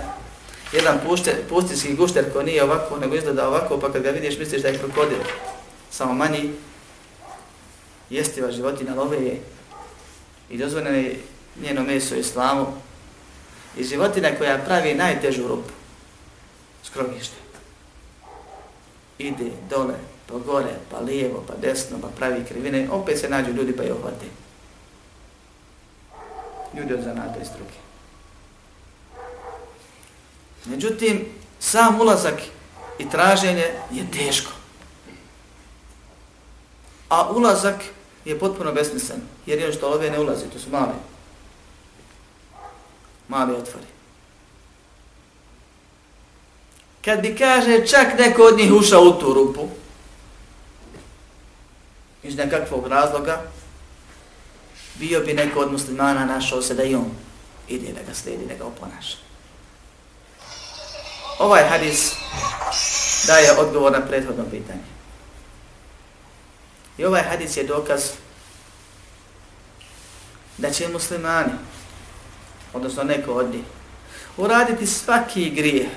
jedan 0.72 1.00
pušter, 1.08 1.36
pustinski 1.50 1.96
gušter 1.96 2.34
koji 2.34 2.46
nije 2.46 2.64
ovako, 2.64 2.98
nego 2.98 3.16
izgleda 3.16 3.48
ovako, 3.48 3.80
pa 3.80 3.92
kad 3.92 4.04
ga 4.04 4.10
vidiš 4.10 4.40
misliš 4.40 4.62
da 4.62 4.68
je 4.68 4.80
krokodil. 4.80 5.20
Samo 5.92 6.14
manji, 6.14 6.52
jestiva 8.10 8.52
životinja, 8.52 8.96
love 8.96 9.18
je 9.18 9.42
i 10.50 10.58
dozvoljeno 10.58 10.98
je 10.98 11.20
njeno 11.62 11.84
meso 11.84 12.16
islamu 12.16 12.66
i 13.78 13.84
životinja 13.84 14.32
koja 14.38 14.58
pravi 14.58 14.94
najtežu 14.94 15.48
rupu, 15.48 15.72
skrovište. 16.84 17.36
Ide 19.18 19.52
dole, 19.70 19.96
pa 20.28 20.38
gore, 20.38 20.76
pa 20.92 21.00
lijevo, 21.00 21.44
pa 21.48 21.54
desno, 21.56 21.98
pa 22.02 22.08
pravi 22.08 22.44
krivine, 22.50 22.90
opet 22.92 23.20
se 23.20 23.30
nađu 23.30 23.52
ljudi 23.52 23.76
pa 23.76 23.84
je 23.84 23.94
uhvati. 23.94 24.26
Ljudi 26.78 26.94
od 26.94 27.02
zanata 27.02 27.40
i 27.42 27.46
struke. 27.46 27.85
Međutim, 30.66 31.26
sam 31.60 32.02
ulazak 32.02 32.42
i 33.00 33.10
traženje 33.10 33.74
je 33.92 34.12
teško. 34.12 34.52
A 37.10 37.32
ulazak 37.32 37.76
je 38.26 38.40
potpuno 38.40 38.72
besmislen, 38.72 39.22
jer 39.46 39.60
je 39.60 39.74
što 39.74 39.88
ove 39.88 40.10
ne 40.10 40.20
ulazi, 40.20 40.46
to 40.54 40.60
su 40.60 40.70
male. 40.70 40.94
Male 43.28 43.54
otvori. 43.54 43.86
Kad 47.06 47.22
bi 47.22 47.36
kaže 47.38 47.88
čak 47.88 48.20
neko 48.20 48.44
od 48.44 48.58
njih 48.58 48.74
ušao 48.74 49.02
u 49.02 49.20
tu 49.20 49.34
rupu, 49.34 49.68
iz 52.24 52.36
nekakvog 52.36 52.88
razloga, 52.88 53.42
bio 54.96 55.20
bi 55.20 55.34
neko 55.34 55.60
od 55.60 55.72
muslimana 55.72 56.26
našao 56.26 56.62
se 56.62 56.74
da 56.74 56.84
i 56.84 56.96
on 56.96 57.12
ide 57.68 57.94
da 57.94 58.02
ga 58.08 58.14
slijedi, 58.14 58.46
da 58.46 58.56
ga 58.56 58.66
oponaša. 58.66 59.18
Ovaj 61.40 61.64
hadis 61.70 62.14
daje 63.28 63.60
odgovor 63.60 63.92
na 63.92 64.06
prethodno 64.08 64.44
pitanje. 64.52 64.84
I 66.98 67.06
ovaj 67.06 67.24
hadis 67.24 67.58
je 67.58 67.64
dokaz 67.64 68.04
da 70.58 70.72
će 70.72 70.88
muslimani, 70.88 71.52
odnosno 72.74 73.04
neko 73.04 73.34
od 73.34 73.50
njih, 73.54 73.64
uraditi 74.38 74.88
svaki 74.88 75.50
grije. 75.50 75.90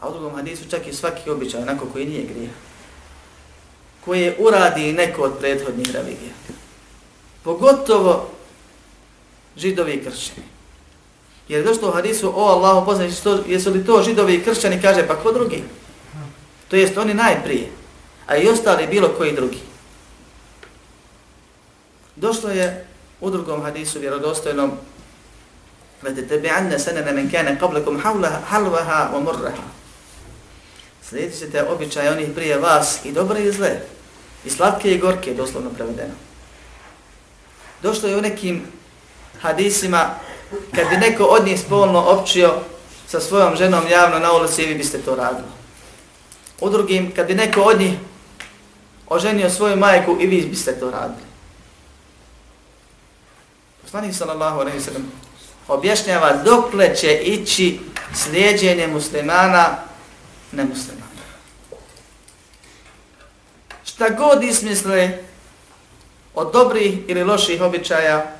A 0.00 0.08
u 0.08 0.12
drugom 0.12 0.34
hadisu 0.34 0.70
čak 0.70 0.86
i 0.86 0.92
svaki 0.92 1.30
običaj, 1.30 1.62
onako 1.62 1.86
koji 1.92 2.06
nije 2.06 2.22
grije 2.22 2.50
koje 4.06 4.36
uradi 4.38 4.92
neko 4.92 5.22
od 5.22 5.38
prethodnih 5.38 5.90
religija. 5.92 6.32
Pogotovo 7.42 8.30
židovi 9.56 9.92
i 9.92 10.04
kršćani. 10.04 10.46
Jer 11.48 11.64
došlo 11.64 11.88
u 11.88 11.92
hadisu, 11.92 12.32
o 12.36 12.44
Allahu 12.44 12.86
poznaći, 12.86 13.14
jesu 13.46 13.70
li 13.70 13.86
to 13.86 14.02
židovi 14.02 14.34
i 14.34 14.44
kršćani, 14.44 14.82
kaže, 14.82 15.06
pa 15.06 15.16
ko 15.16 15.32
drugi? 15.32 15.62
To 16.68 16.76
jest 16.76 16.98
oni 16.98 17.14
najprije, 17.14 17.68
a 18.26 18.36
i 18.36 18.48
ostali 18.48 18.86
bilo 18.86 19.08
koji 19.08 19.32
drugi. 19.32 19.60
Došlo 22.16 22.50
je 22.50 22.86
u 23.20 23.30
drugom 23.30 23.62
hadisu 23.62 24.00
vjerodostojnom 24.00 24.72
Vete 26.02 26.26
tebe 26.28 26.50
anne 26.50 26.78
senene 26.78 27.12
men 27.12 27.30
kane 27.30 27.56
qablakum 27.60 28.00
halvaha 28.00 29.10
wa 29.12 29.20
murraha. 29.20 29.62
Slijedit 31.02 31.38
ćete 31.38 31.64
običaj 31.64 32.08
onih 32.08 32.28
prije 32.34 32.58
vas 32.58 33.04
i 33.04 33.12
dobre 33.12 33.42
i 33.42 33.52
zle. 33.52 33.80
I 34.44 34.50
slatke 34.50 34.94
i 34.94 34.98
gorke, 34.98 35.34
doslovno 35.34 35.70
prevedeno. 35.70 36.14
Došlo 37.82 38.08
je 38.08 38.16
u 38.16 38.20
nekim 38.20 38.62
hadisima, 39.40 40.14
kad 40.74 40.88
bi 40.90 40.96
neko 40.96 41.24
od 41.24 41.46
njih 41.46 41.60
spolno 41.60 42.00
općio 42.00 42.54
sa 43.06 43.20
svojom 43.20 43.56
ženom 43.56 43.88
javno 43.90 44.18
na 44.18 44.32
ulici, 44.32 44.66
vi 44.66 44.74
biste 44.74 44.98
to 44.98 45.14
radili. 45.14 45.48
U 46.60 46.70
drugim, 46.70 47.12
kad 47.14 47.26
bi 47.26 47.34
neko 47.34 47.60
od 47.60 47.80
njih 47.80 47.98
oženio 49.08 49.50
svoju 49.50 49.76
majku, 49.76 50.16
i 50.20 50.26
vi 50.26 50.46
biste 50.46 50.80
to 50.80 50.90
radili. 50.90 51.26
Poslanik 53.82 54.14
sallallahu 54.14 54.60
alaihi 54.60 54.80
sallam 54.80 55.12
objašnjava 55.68 56.32
dokle 56.44 56.96
će 56.96 57.14
ići 57.14 57.80
slijedjenje 58.14 58.86
muslimana 58.86 59.76
nemuslimana 60.52 61.06
šta 63.96 64.08
god 64.10 64.42
ismisle 64.42 65.18
od 66.34 66.52
dobrih 66.52 66.98
ili 67.06 67.24
loših 67.24 67.62
običaja, 67.62 68.35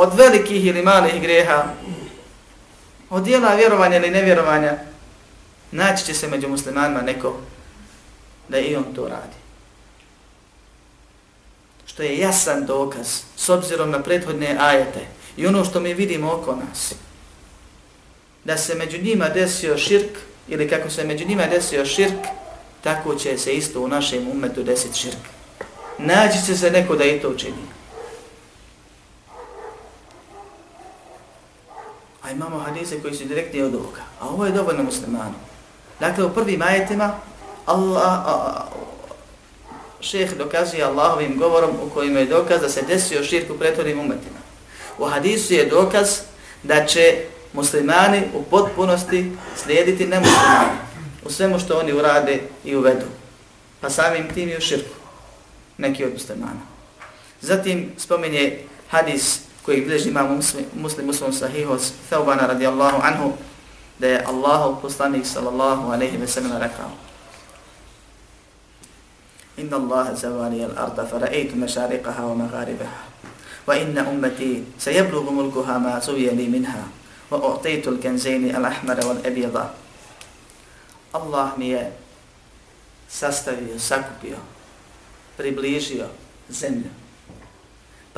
od 0.00 0.14
velikih 0.14 0.66
ili 0.66 0.82
malih 0.82 1.22
greha, 1.22 1.64
od 3.10 3.22
dijela 3.22 3.54
vjerovanja 3.54 3.96
ili 3.96 4.10
nevjerovanja, 4.10 4.78
naći 5.70 6.04
će 6.04 6.14
se 6.14 6.28
među 6.28 6.48
muslimanima 6.48 7.02
neko 7.02 7.36
da 8.48 8.58
i 8.58 8.76
on 8.76 8.84
to 8.94 9.08
radi. 9.08 9.36
Što 11.86 12.02
je 12.02 12.18
jasan 12.18 12.66
dokaz 12.66 13.06
s 13.36 13.48
obzirom 13.48 13.90
na 13.90 14.02
prethodne 14.02 14.56
ajete 14.60 15.00
i 15.36 15.46
ono 15.46 15.64
što 15.64 15.80
mi 15.80 15.94
vidimo 15.94 16.32
oko 16.32 16.56
nas. 16.56 16.94
Da 18.44 18.56
se 18.56 18.74
među 18.74 18.98
njima 19.02 19.28
desio 19.28 19.78
širk 19.78 20.18
ili 20.48 20.68
kako 20.68 20.90
se 20.90 21.04
među 21.04 21.26
njima 21.26 21.46
desio 21.46 21.86
širk, 21.86 22.24
tako 22.82 23.14
će 23.14 23.38
se 23.38 23.52
isto 23.52 23.80
u 23.80 23.88
našem 23.88 24.28
umetu 24.28 24.62
desiti 24.62 24.98
širk. 24.98 25.24
Naći 25.98 26.46
će 26.46 26.56
se 26.56 26.70
neko 26.70 26.96
da 26.96 27.04
i 27.04 27.20
to 27.20 27.28
učini. 27.28 27.79
A 32.22 32.30
imamo 32.30 32.58
hadise 32.58 33.00
koji 33.00 33.14
su 33.14 33.24
direktni 33.24 33.62
od 33.62 33.74
ovoga. 33.74 34.00
A 34.20 34.28
ovo 34.28 34.46
je 34.46 34.52
dovoljno 34.52 34.82
muslimanu. 34.82 35.34
Dakle, 36.00 36.24
u 36.24 36.34
prvim 36.34 36.62
ajetima 36.62 37.12
Allah, 37.66 38.02
a, 38.02 38.22
a, 38.26 38.66
šeh 40.00 40.36
dokazuje 40.36 40.84
Allahovim 40.84 41.38
govorom 41.38 41.70
u 41.70 41.90
kojim 41.94 42.16
je 42.16 42.26
dokaz 42.26 42.60
da 42.60 42.68
se 42.68 42.82
desio 42.82 43.24
širk 43.24 43.50
u 43.50 43.58
prethodnim 43.58 44.00
umetima. 44.00 44.38
U 44.98 45.04
hadisu 45.04 45.54
je 45.54 45.66
dokaz 45.66 46.20
da 46.62 46.86
će 46.86 47.24
muslimani 47.52 48.22
u 48.34 48.42
potpunosti 48.42 49.32
slijediti 49.56 50.06
nemuslimani 50.06 50.78
u 51.24 51.30
svemu 51.30 51.58
što 51.58 51.78
oni 51.78 51.92
urade 51.92 52.40
i 52.64 52.76
uvedu. 52.76 53.06
Pa 53.80 53.90
samim 53.90 54.34
tim 54.34 54.48
i 54.48 54.56
u 54.56 54.60
širku. 54.60 54.94
Neki 55.78 56.04
od 56.04 56.12
muslimana. 56.12 56.60
Zatim 57.40 57.92
spominje 57.98 58.58
hadis 58.88 59.40
koji 59.62 59.84
bliži 59.86 60.08
imamo 60.08 60.34
muslim, 60.34 60.64
muslim 60.74 61.08
u 61.08 61.12
svom 61.12 61.32
sahihu 61.32 61.76
Thaubana 62.08 62.46
radijallahu 62.46 63.02
anhu 63.02 63.32
da 63.98 64.06
je 64.06 64.24
Allahu 64.26 64.80
poslanik 64.82 65.26
sallallahu 65.26 65.92
alaihi 65.92 66.16
ve 66.16 66.26
sallam 66.26 66.60
rekao 66.60 66.90
Inna 69.56 69.76
Allah 69.76 70.16
zavali 70.16 70.64
al 70.64 70.72
arda 70.76 71.06
fara'eitu 71.06 71.56
mešariqaha 71.56 72.24
wa 72.24 72.34
magharibaha 72.34 73.04
wa 73.66 73.76
inna 73.76 74.08
ummati 74.08 74.64
sayablugu 74.78 75.30
mulkuha 75.30 75.78
ma 75.78 76.00
zuvijeli 76.00 76.48
minha 76.48 76.88
wa 77.30 77.38
u'taitu 77.38 77.90
al-kanzaini 77.90 78.56
al-ahmara 78.56 79.04
wal-abiyada 79.04 79.76
Allah 81.12 81.58
mi 81.58 81.68
je 81.68 81.92
sastavio, 83.10 83.78
sakupio, 83.78 84.36
približio 85.36 86.06
zemlju. 86.48 86.90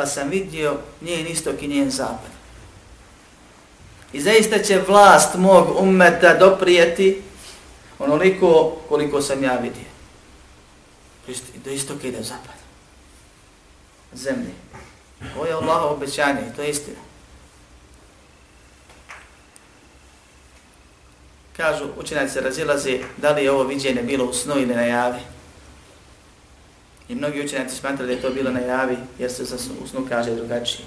Pa 0.02 0.06
sam 0.06 0.28
vidio 0.28 0.76
njen 1.00 1.26
istok 1.26 1.62
i 1.62 1.68
njen 1.68 1.90
zapad. 1.90 2.30
I 4.12 4.20
zaista 4.20 4.58
će 4.58 4.80
vlast 4.88 5.34
mog 5.34 5.80
ummeta 5.80 6.34
doprijeti 6.34 7.22
onoliko 7.98 8.76
koliko 8.88 9.22
sam 9.22 9.44
ja 9.44 9.58
vidio. 9.58 9.90
Do 11.64 11.70
istoka 11.70 12.06
ide 12.06 12.22
zapad. 12.22 12.54
Zemlje. 14.12 14.50
Ovo 15.36 15.46
je 15.46 15.52
Allaho 15.52 15.88
obećanje 15.88 16.40
i 16.52 16.56
to 16.56 16.62
je 16.62 16.70
istina. 16.70 17.00
Kažu, 21.56 21.84
učenjaci 21.96 22.32
se 22.32 22.40
razilaze 22.40 22.98
da 23.16 23.30
li 23.30 23.44
je 23.44 23.52
ovo 23.52 23.64
viđenje 23.64 24.02
bilo 24.02 24.24
u 24.24 24.32
snu 24.32 24.54
ili 24.56 24.74
na 24.74 24.82
javi. 24.82 25.20
I 27.12 27.14
mnogi 27.14 27.44
učenjaci 27.44 27.76
smatrali 27.76 28.06
da 28.06 28.12
je 28.12 28.22
to 28.22 28.30
bilo 28.30 28.50
na 28.50 28.60
javi 28.60 28.96
jer 29.18 29.32
se 29.32 29.44
za 29.44 29.56
u 29.84 29.86
snu 29.86 30.06
kaže 30.08 30.34
drugačije. 30.34 30.86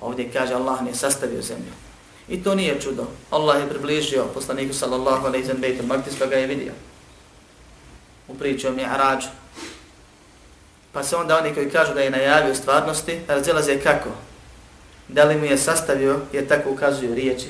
Ovdje 0.00 0.30
kaže 0.32 0.54
Allah 0.54 0.82
ne 0.82 0.94
sastavio 0.94 1.42
zemlju. 1.42 1.72
I 2.28 2.42
to 2.42 2.54
nije 2.54 2.80
čudo. 2.80 3.06
Allah 3.30 3.60
je 3.60 3.68
približio 3.68 4.24
poslaniku 4.34 4.74
sallallahu 4.74 5.26
alaihi 5.26 5.46
zem 5.46 5.56
bejtu 5.60 5.86
maktis 5.86 6.18
pa 6.18 6.26
ga 6.26 6.36
je 6.36 6.46
vidio. 6.46 6.72
U 8.28 8.34
priču 8.34 8.68
o 8.68 8.72
Mi'arađu. 8.72 9.28
Pa 10.92 11.02
se 11.02 11.16
onda 11.16 11.38
oni 11.38 11.54
koji 11.54 11.70
kažu 11.70 11.94
da 11.94 12.00
je 12.00 12.10
najavio 12.10 12.54
stvarnosti, 12.54 13.20
razilaze 13.28 13.80
kako? 13.80 14.08
Da 15.08 15.24
li 15.24 15.36
mu 15.36 15.44
je 15.44 15.58
sastavio, 15.58 16.20
jer 16.32 16.48
tako 16.48 16.70
ukazuju 16.70 17.14
riječi, 17.14 17.48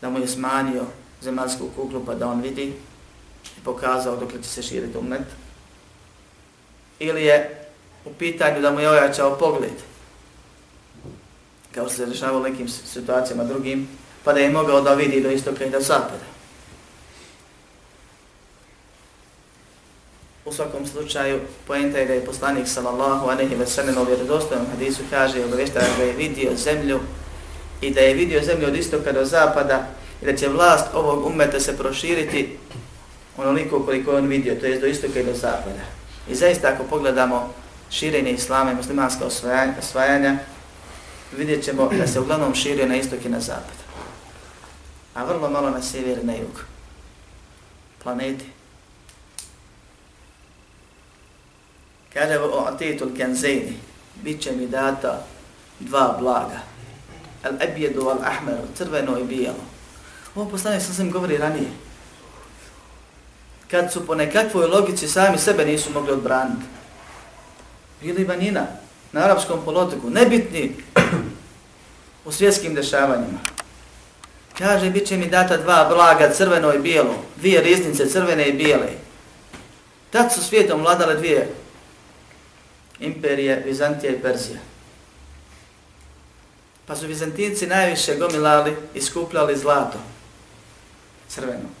da 0.00 0.10
mu 0.10 0.18
je 0.18 0.28
smanio 0.28 0.84
zemaljsku 1.20 1.68
kuglu 1.76 2.04
pa 2.06 2.14
da 2.14 2.28
on 2.28 2.40
vidi 2.40 2.72
i 3.58 3.64
pokazao 3.64 4.16
dok 4.16 4.32
će 4.32 4.48
se 4.48 4.62
širiti 4.62 4.98
umet. 4.98 5.39
Ili 7.00 7.24
je 7.24 7.60
u 8.04 8.12
pitanju 8.12 8.60
da 8.60 8.70
mu 8.70 8.80
je 8.80 8.90
ojačao 8.90 9.38
pogled, 9.38 9.72
kao 11.74 11.88
se 11.88 12.06
rešavao 12.06 12.40
nekim 12.40 12.68
situacijama 12.68 13.44
drugim, 13.44 13.88
pa 14.24 14.32
da 14.32 14.40
je 14.40 14.50
mogao 14.50 14.80
da 14.80 14.94
vidi 14.94 15.20
do 15.20 15.30
istoka 15.30 15.64
i 15.64 15.70
do 15.70 15.80
zapada. 15.80 16.30
U 20.44 20.52
svakom 20.52 20.86
slučaju, 20.86 21.40
poenta 21.66 21.98
je 21.98 22.06
da 22.06 22.12
je 22.14 22.24
poslanik 22.24 22.68
sallallahu 22.68 23.28
anehi 23.28 23.54
ve 23.54 23.66
sallam 23.66 23.98
u 23.98 24.04
vjerodostojnom 24.04 24.66
hadisu 24.66 25.02
kaže 25.10 25.40
i 25.40 25.44
obavješta 25.44 25.80
da 25.96 26.02
je 26.02 26.12
vidio 26.12 26.56
zemlju 26.56 27.00
i 27.80 27.90
da 27.90 28.00
je 28.00 28.14
vidio 28.14 28.42
zemlju 28.42 28.66
od 28.66 28.76
istoka 28.76 29.12
do 29.12 29.24
zapada 29.24 29.86
i 30.22 30.24
da 30.24 30.36
će 30.36 30.48
vlast 30.48 30.86
ovog 30.94 31.26
umeta 31.26 31.60
se 31.60 31.76
proširiti 31.76 32.58
onoliko 33.36 33.84
koliko 33.84 34.16
on 34.16 34.26
vidio, 34.26 34.54
to 34.54 34.66
je 34.66 34.80
do 34.80 34.86
istoka 34.86 35.20
i 35.20 35.24
do 35.24 35.34
zapada. 35.34 35.99
I 36.30 36.34
zaista 36.34 36.68
ako 36.68 36.84
pogledamo 36.84 37.54
širenje 37.90 38.30
islama 38.30 38.72
i 38.72 38.74
muslimanska 38.74 39.24
osvajanja, 39.78 40.38
vidjet 41.36 41.64
ćemo 41.64 41.90
da 41.98 42.06
se 42.06 42.20
uglavnom 42.20 42.54
širio 42.54 42.86
na 42.86 42.96
istok 42.96 43.24
i 43.24 43.28
na 43.28 43.40
zapad. 43.40 43.80
A 45.14 45.24
vrlo 45.24 45.50
malo 45.50 45.70
na 45.70 45.82
sjever 45.82 46.18
i 46.18 46.26
na 46.26 46.32
jug. 46.32 46.64
Planeti. 48.02 48.44
Kaže 52.12 52.38
o 52.38 52.64
Atitul 52.68 53.16
Kenzeni, 53.16 53.76
bit 54.22 54.42
će 54.42 54.52
mi 54.52 54.66
data 54.66 55.26
dva 55.80 56.16
blaga. 56.20 56.60
Al 57.42 57.52
ebjedu 57.62 58.08
al 58.08 58.18
ahmeru, 58.24 58.62
crveno 58.76 59.18
i 59.18 59.24
bijelo. 59.24 59.64
Ovo 60.34 60.50
poslanje 60.50 60.80
sasvim 60.80 61.10
govori 61.10 61.36
ranije. 61.36 61.70
Kad 63.70 63.92
su 63.92 64.06
po 64.06 64.14
nekakvoj 64.14 64.66
logici 64.66 65.08
sami 65.08 65.38
sebe 65.38 65.64
nisu 65.64 65.90
mogli 65.92 66.12
odbraniti. 66.12 66.62
Bili 68.02 68.24
manjina 68.24 68.66
na 69.12 69.20
arapskom 69.20 69.60
polotoku, 69.64 70.10
nebitni 70.10 70.76
u 72.24 72.32
svjetskim 72.32 72.74
dešavanjima. 72.74 73.38
Kaže, 74.58 74.90
bit 74.90 75.06
će 75.06 75.16
mi 75.16 75.28
data 75.28 75.56
dva 75.56 75.84
blaga, 75.88 76.30
crveno 76.34 76.74
i 76.74 76.78
bijelo, 76.78 77.14
dvije 77.36 77.60
riznice, 77.60 78.10
crvene 78.10 78.48
i 78.48 78.52
bijele. 78.52 78.92
Tad 80.10 80.32
su 80.32 80.44
svijetom 80.44 80.80
vladale 80.80 81.14
dvije 81.14 81.48
imperije, 83.00 83.62
Vizantija 83.66 84.12
i 84.12 84.18
Perzija. 84.18 84.58
Pa 86.86 86.96
su 86.96 87.06
Vizantinci 87.06 87.66
najviše 87.66 88.16
gomilali 88.16 88.76
i 88.94 89.00
skupljali 89.00 89.58
zlato, 89.58 89.98
crveno. 91.28 91.79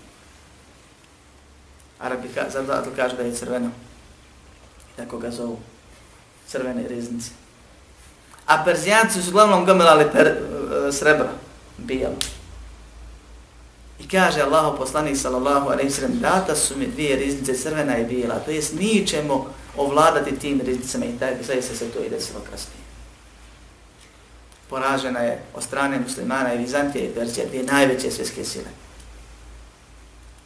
Arabi 2.00 2.28
ka, 2.28 2.50
za 2.50 2.64
zlato 2.64 2.90
da 3.16 3.22
je 3.22 3.34
crveno. 3.34 3.70
Tako 4.96 5.18
ga 5.18 5.30
zovu. 5.30 5.58
Crvene 6.48 6.88
riznice. 6.88 7.30
A 8.46 8.64
Perzijanci 8.64 9.22
su 9.22 9.30
uglavnom 9.30 9.66
gomilali 9.66 10.04
per, 10.12 10.26
e, 10.26 10.32
uh, 10.32 10.94
srebro, 10.94 11.28
bijelo. 11.78 12.16
I 13.98 14.08
kaže 14.08 14.40
Allah 14.40 14.74
poslanik 14.78 15.16
sallallahu 15.16 15.68
alaihi 15.68 15.90
sallam, 15.90 16.18
data 16.20 16.56
su 16.56 16.78
mi 16.78 16.86
dvije 16.86 17.16
riznice 17.16 17.54
crvena 17.54 17.98
i 17.98 18.04
bijela, 18.04 18.38
to 18.38 18.50
jest 18.50 18.74
mi 18.74 19.06
ćemo 19.06 19.54
ovladati 19.76 20.38
tim 20.38 20.60
riznicama 20.60 21.04
i 21.04 21.18
taj, 21.18 21.34
sve 21.42 21.62
se 21.62 21.90
to 21.90 21.98
ide 22.00 22.16
desilo 22.16 22.40
kasnije. 22.50 22.80
Poražena 24.70 25.20
je 25.20 25.42
od 25.54 25.62
strane 25.62 26.00
muslimana 26.00 26.54
i 26.54 26.58
Vizantije 26.58 27.04
i 27.04 27.14
Perzija, 27.14 27.46
dvije 27.46 27.64
najveće 27.64 28.10
svjetske 28.10 28.44
sile. 28.44 28.70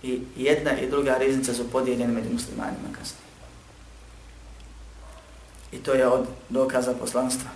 I 0.04 0.20
jedna 0.36 0.80
i 0.80 0.90
druga 0.90 1.16
riznica 1.18 1.54
su 1.54 1.70
podijeljene 1.70 2.12
među 2.12 2.28
muslimanima 2.32 2.88
kasnije. 2.98 3.24
I 5.72 5.76
to 5.76 5.92
je 5.92 6.06
od 6.06 6.26
dokaza 6.48 6.94
poslanstva. 6.94 7.50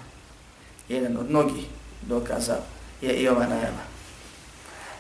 Jedan 0.89 1.17
od 1.17 1.31
mnogih 1.31 1.65
dokaza 2.03 2.57
je 3.03 3.13
i 3.13 3.29
ova 3.29 3.47
najava. 3.47 3.85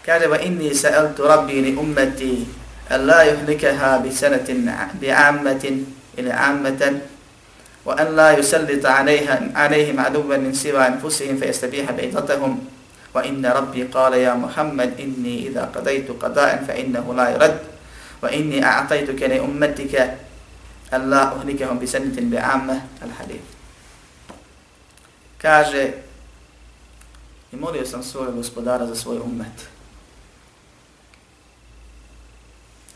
Kaže, 0.07 0.27
va 0.27 0.39
inni 0.39 0.75
sa'altu 0.75 1.23
rabbi 1.23 1.61
li 1.61 1.77
ummeti, 1.77 2.47
el 2.91 3.07
la 3.07 3.25
juhlikeha 3.25 3.99
bi 3.99 4.13
sanatin 4.13 4.71
bi 5.01 5.11
ammetin 5.11 5.87
ili 6.17 6.31
ammeten, 6.31 7.01
wa 7.85 7.95
an 7.99 8.15
la 8.15 8.37
yusallita 8.37 8.89
alayha 9.01 9.41
alayhim 9.55 9.99
aduwwan 9.99 10.41
min 10.41 10.55
siwa 10.55 10.87
anfusihim 10.87 11.41
fe 11.41 11.47
yastabiha 11.47 11.93
baydatahum 11.93 12.61
وإن 13.15 13.47
ربي 13.47 13.83
قال 13.83 14.13
يا 14.13 14.35
محمد 14.35 15.01
إني 15.01 15.49
إذا 15.49 15.65
قضيت 15.75 16.11
قضاء 16.11 16.65
فإنه 16.69 17.15
لا 17.15 17.31
يرد 17.31 17.61
وإني 18.23 18.65
أعطيتك 18.65 19.23
لأمتك 19.23 19.95
ان 20.95 21.11
لا 21.11 21.23
أهلكهم 21.37 21.79
بسنة 21.79 22.17
بعامة 22.19 22.83
الحديث 23.03 23.59
kaže 25.39 25.93
i 27.53 27.57
molio 27.57 27.87
sam 27.87 28.03
svojeg 28.03 28.35
gospodara 28.35 28.87
za 28.87 28.95
svoj 28.95 29.19
ummet. 29.19 29.69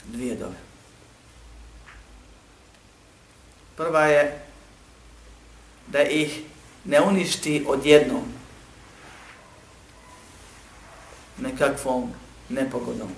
Dvije 0.05 0.37
dove. 0.37 0.57
Prva 3.77 4.07
je 4.07 4.40
da 5.87 6.03
ih 6.03 6.40
ne 6.85 7.01
uništi 7.01 7.64
odjednom 7.68 8.25
nekakvom 11.42 12.11
nepogodom 12.48 13.09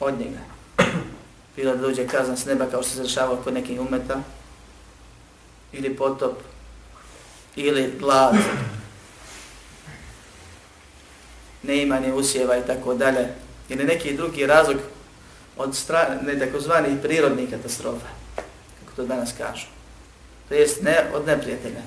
od 0.00 0.18
njega. 0.18 0.38
Bilo 1.56 1.72
da 1.72 1.82
dođe 1.82 2.06
kazan 2.06 2.36
s 2.36 2.44
neba 2.44 2.66
kao 2.66 2.82
što 2.82 2.90
se 2.90 3.02
zašava 3.02 3.42
kod 3.44 3.54
nekih 3.54 3.80
umeta 3.80 4.20
ili 5.72 5.96
potop 5.96 6.38
ili 7.56 7.92
glad 7.98 8.36
neimanje 11.62 12.12
usjeva 12.12 12.56
i 12.56 12.66
tako 12.66 12.94
dalje 12.94 13.28
ili 13.68 13.84
neki 13.84 14.16
drugi 14.16 14.46
razlog 14.46 14.76
od 15.56 15.76
strane 15.76 16.38
takozvanih 16.38 16.98
prirodnih 17.02 17.50
katastrofa 17.50 18.06
kako 18.80 18.96
to 18.96 19.06
danas 19.06 19.32
kažu 19.38 19.66
to 20.48 20.54
jest 20.54 20.82
ne 20.82 21.10
od 21.14 21.26
neprijatelja, 21.26 21.82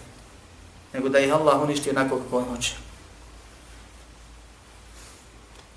nego 0.93 1.10
da 1.10 1.20
ih 1.20 1.34
Allah 1.34 1.62
uništi 1.62 1.89
onako 1.89 2.18
kako 2.18 2.38
on 2.38 2.43
hoće. 2.43 2.74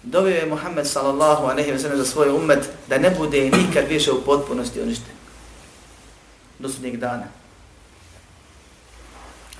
Dovio 0.04 0.36
je 0.36 0.46
Muhammed 0.46 0.86
sallallahu 0.86 1.46
alejhi 1.46 1.72
ve 1.72 1.78
sellem 1.78 1.98
za 1.98 2.04
svoj 2.04 2.28
ummet 2.28 2.68
da 2.88 2.98
ne 2.98 3.10
bude 3.10 3.50
nikad 3.50 3.84
više 3.88 4.12
u 4.12 4.24
potpunosti 4.24 4.80
uništen 4.80 5.14
do 6.58 6.68
sudnjeg 6.68 6.96
dana. 6.96 7.24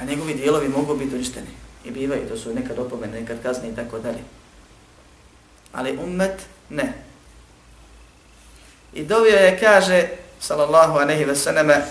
A 0.01 0.05
njegovi 0.05 0.35
dijelovi 0.35 0.69
mogu 0.69 0.97
biti 0.97 1.15
uništeni. 1.15 1.47
I 1.85 1.91
bivaju, 1.91 2.29
to 2.29 2.37
su 2.37 2.55
nekad 2.55 2.79
opomene, 2.79 3.21
nekad 3.21 3.43
kazne 3.43 3.69
i 3.69 3.75
tako 3.75 3.99
dalje. 3.99 4.23
Ali 5.73 5.99
ummet 6.05 6.47
ne. 6.71 6.93
I 8.95 9.05
dovio 9.05 9.37
je, 9.37 9.59
kaže, 9.61 10.09
sallallahu 10.41 10.99
a 10.99 11.05
ve 11.05 11.25
veseleme, 11.25 11.85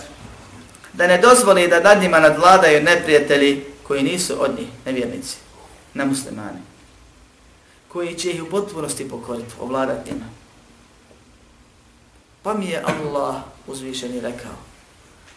da 0.94 1.08
ne 1.08 1.18
dozvoli 1.18 1.68
da 1.68 1.80
nad 1.80 2.02
njima 2.02 2.20
nadvladaju 2.20 2.84
neprijatelji 2.84 3.66
koji 3.84 4.04
nisu 4.04 4.44
od 4.44 4.60
njih, 4.60 4.68
nevjernici, 4.86 5.38
na 5.94 6.06
muslimani, 6.06 6.60
koji 7.94 8.16
će 8.16 8.32
ih 8.32 8.44
u 8.44 8.50
potpunosti 8.50 9.10
pokoriti, 9.10 9.54
ovladati 9.60 10.12
njima. 10.12 10.26
Pa 12.44 12.54
mi 12.54 12.66
je 12.66 12.84
Allah 12.86 13.36
uzvišeni 13.68 14.22
rekao, 14.22 14.56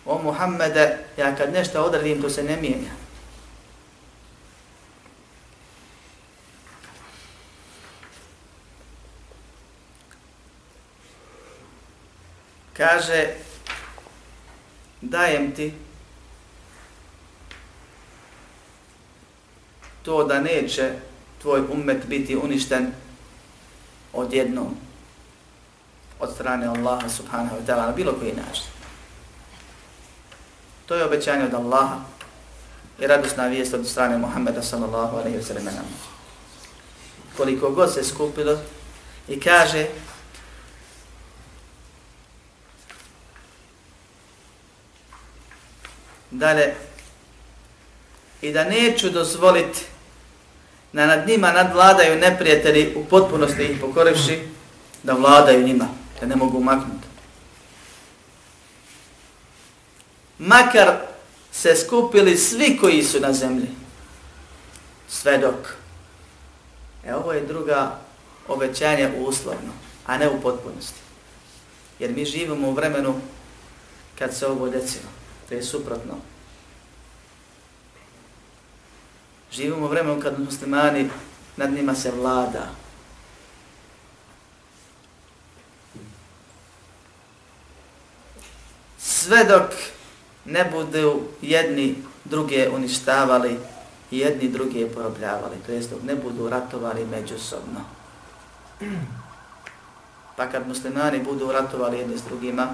o 0.05 0.23
Muhammede, 0.23 0.99
ja 1.17 1.37
kad 1.37 1.53
nešto 1.53 1.83
odredim, 1.83 2.23
to 2.23 2.31
se 2.31 2.43
ne 2.43 2.57
mijenja. 2.57 2.91
Kaže, 12.73 13.35
dajem 15.01 15.55
ti 15.55 15.73
to 20.03 20.25
da 20.25 20.41
neće 20.41 20.93
tvoj 21.47 21.63
ummet 21.73 22.07
biti 22.07 22.37
uništen 22.37 22.93
odjednom 24.13 24.77
od 26.19 26.35
strane 26.35 26.67
Allaha 26.67 27.09
subhanahu 27.09 27.57
wa 27.57 27.67
ta'ala 27.67 27.87
na 27.87 27.93
bilo 27.93 28.13
koji 28.13 28.33
način. 28.33 28.65
To 30.87 30.95
je 30.95 31.05
obećanje 31.05 31.45
od 31.45 31.55
Allaha 31.55 31.99
i 32.99 33.07
radosna 33.07 33.47
vijest 33.47 33.75
od 33.75 33.87
strane 33.87 34.19
Muhammeda 34.19 34.63
sallallahu 34.63 35.17
alaihi 35.17 35.39
wa 35.39 35.43
sallam. 35.43 35.87
Koliko 37.37 37.71
god 37.71 37.95
se 37.95 38.05
skupilo 38.05 38.59
i 39.29 39.41
kaže 39.41 39.87
dalje 46.31 46.75
i 48.43 48.53
da 48.53 48.65
neću 48.65 49.11
dozvoliti 49.11 49.96
da 50.97 51.07
nad 51.07 51.29
njima 51.29 51.53
nadvladaju 51.53 52.21
neprijatelji 52.21 52.95
u 52.97 53.05
potpunosti 53.05 53.63
ih 53.63 53.81
pokorivši 53.81 54.39
da 55.03 55.13
vladaju 55.13 55.67
njima, 55.67 55.89
da 56.21 56.27
ne 56.27 56.37
mogu 56.37 56.61
maknuti. 56.61 57.07
Makar 60.39 60.97
se 61.53 61.77
skupili 61.77 62.37
svi 62.37 62.79
koji 62.81 63.03
su 63.03 63.21
na 63.21 63.33
zemlji, 63.33 63.69
sve 65.09 65.39
dok. 65.39 65.77
E 67.07 67.15
ovo 67.15 67.33
je 67.33 67.47
druga 67.47 67.99
obećanje 68.49 69.13
uslovno, 69.19 69.73
a 70.07 70.19
ne 70.19 70.29
u 70.29 70.41
potpunosti. 70.41 71.01
Jer 71.99 72.11
mi 72.11 72.25
živimo 72.25 72.69
u 72.69 72.75
vremenu 72.75 73.21
kad 74.19 74.35
se 74.37 74.47
ovo 74.47 74.69
decilo. 74.69 75.09
To 75.49 75.55
je 75.55 75.63
suprotno. 75.63 76.15
Živimo 79.53 79.89
vremenu 79.89 80.21
kad 80.23 80.41
muslimani 80.41 81.11
nad 81.57 81.73
njima 81.73 81.95
se 81.95 82.11
vlada. 82.11 82.69
Sve 88.99 89.45
dok 89.45 89.71
ne 90.45 90.65
budu 90.65 91.23
jedni 91.43 91.97
druge 92.25 92.69
uništavali 92.69 93.59
i 94.11 94.19
jedni 94.19 94.49
druge 94.49 94.87
porobljavali, 94.89 95.57
to 95.67 95.73
jest 95.73 95.91
dok 95.91 96.03
ne 96.03 96.15
budu 96.15 96.49
ratovali 96.49 97.07
međusobno. 97.07 97.81
Pa 100.37 100.47
kad 100.47 100.69
muslimani 100.69 101.23
budu 101.23 101.53
ratovali 101.53 101.99
jedni 101.99 102.19
s 102.19 102.23
drugima, 102.23 102.69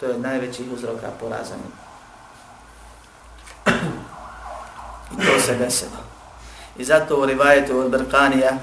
to 0.00 0.06
je 0.06 0.18
najveći 0.18 0.64
uzroka 0.74 1.10
porazanja. 1.20 1.88
Se 5.48 5.64
desilo. 5.64 6.00
I 6.78 6.84
zato 6.84 7.16
u 7.16 7.26
rivajetu 7.26 7.78
od 7.78 7.90
Brkanija, 7.90 8.58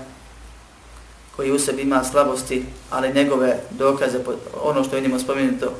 koji 1.35 1.51
u 1.51 1.59
sebi 1.59 1.81
ima 1.81 2.03
slabosti, 2.03 2.65
ali 2.89 3.13
njegove 3.13 3.59
dokaze, 3.69 4.19
ono 4.63 4.83
što 4.83 4.95
je 4.95 5.19
spomenuto, 5.19 5.73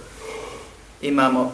imamo 1.02 1.54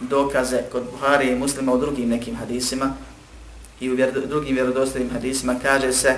dokaze 0.00 0.62
kod 0.72 0.82
Buhari 0.92 1.28
i 1.28 1.34
muslima 1.34 1.72
u 1.72 1.78
drugim 1.78 2.08
nekim 2.08 2.36
hadisima 2.36 2.92
i 3.80 3.90
u 3.90 3.94
vjer, 3.94 4.26
drugim 4.26 4.54
vjerodostojnim 4.54 5.10
hadisima. 5.10 5.54
Kaže 5.62 5.92
se 5.92 6.16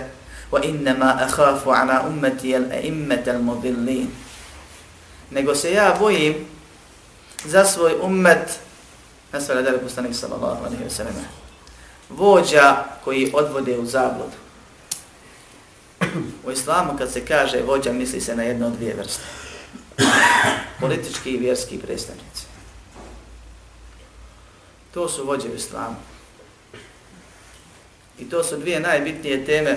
wa 0.50 0.60
أَخَافُ 0.60 1.24
akhafu 1.24 1.70
ala 1.70 2.04
ummati 2.08 2.54
al-a'immat 2.54 3.28
al-mudillin. 3.28 4.06
Nego 5.30 5.54
se 5.54 5.72
ja 5.72 5.96
bojim 5.98 6.34
za 7.44 7.64
svoj 7.64 7.92
ummet. 8.02 8.58
Nasvala 9.32 9.62
da 9.62 9.68
je 9.68 9.78
poslanik 9.78 10.14
sallallahu 10.14 10.64
alaihi 10.64 10.84
wa 10.84 10.90
sallam 10.90 11.41
vođa 12.16 12.84
koji 13.04 13.30
odvode 13.34 13.78
u 13.78 13.86
zabludu. 13.86 14.36
U 16.46 16.50
islamu 16.50 16.98
kad 16.98 17.12
se 17.12 17.26
kaže 17.26 17.62
vođa 17.62 17.92
misli 17.92 18.20
se 18.20 18.36
na 18.36 18.42
jedno 18.42 18.66
od 18.66 18.72
dvije 18.72 18.94
vrste. 18.94 19.22
Politički 20.80 21.30
i 21.30 21.38
vjerski 21.38 21.78
predstavnici. 21.78 22.46
To 24.94 25.08
su 25.08 25.26
vođe 25.26 25.48
u 25.48 25.54
islamu. 25.54 25.96
I 28.18 28.30
to 28.30 28.44
su 28.44 28.56
dvije 28.56 28.80
najbitnije 28.80 29.44
teme 29.44 29.76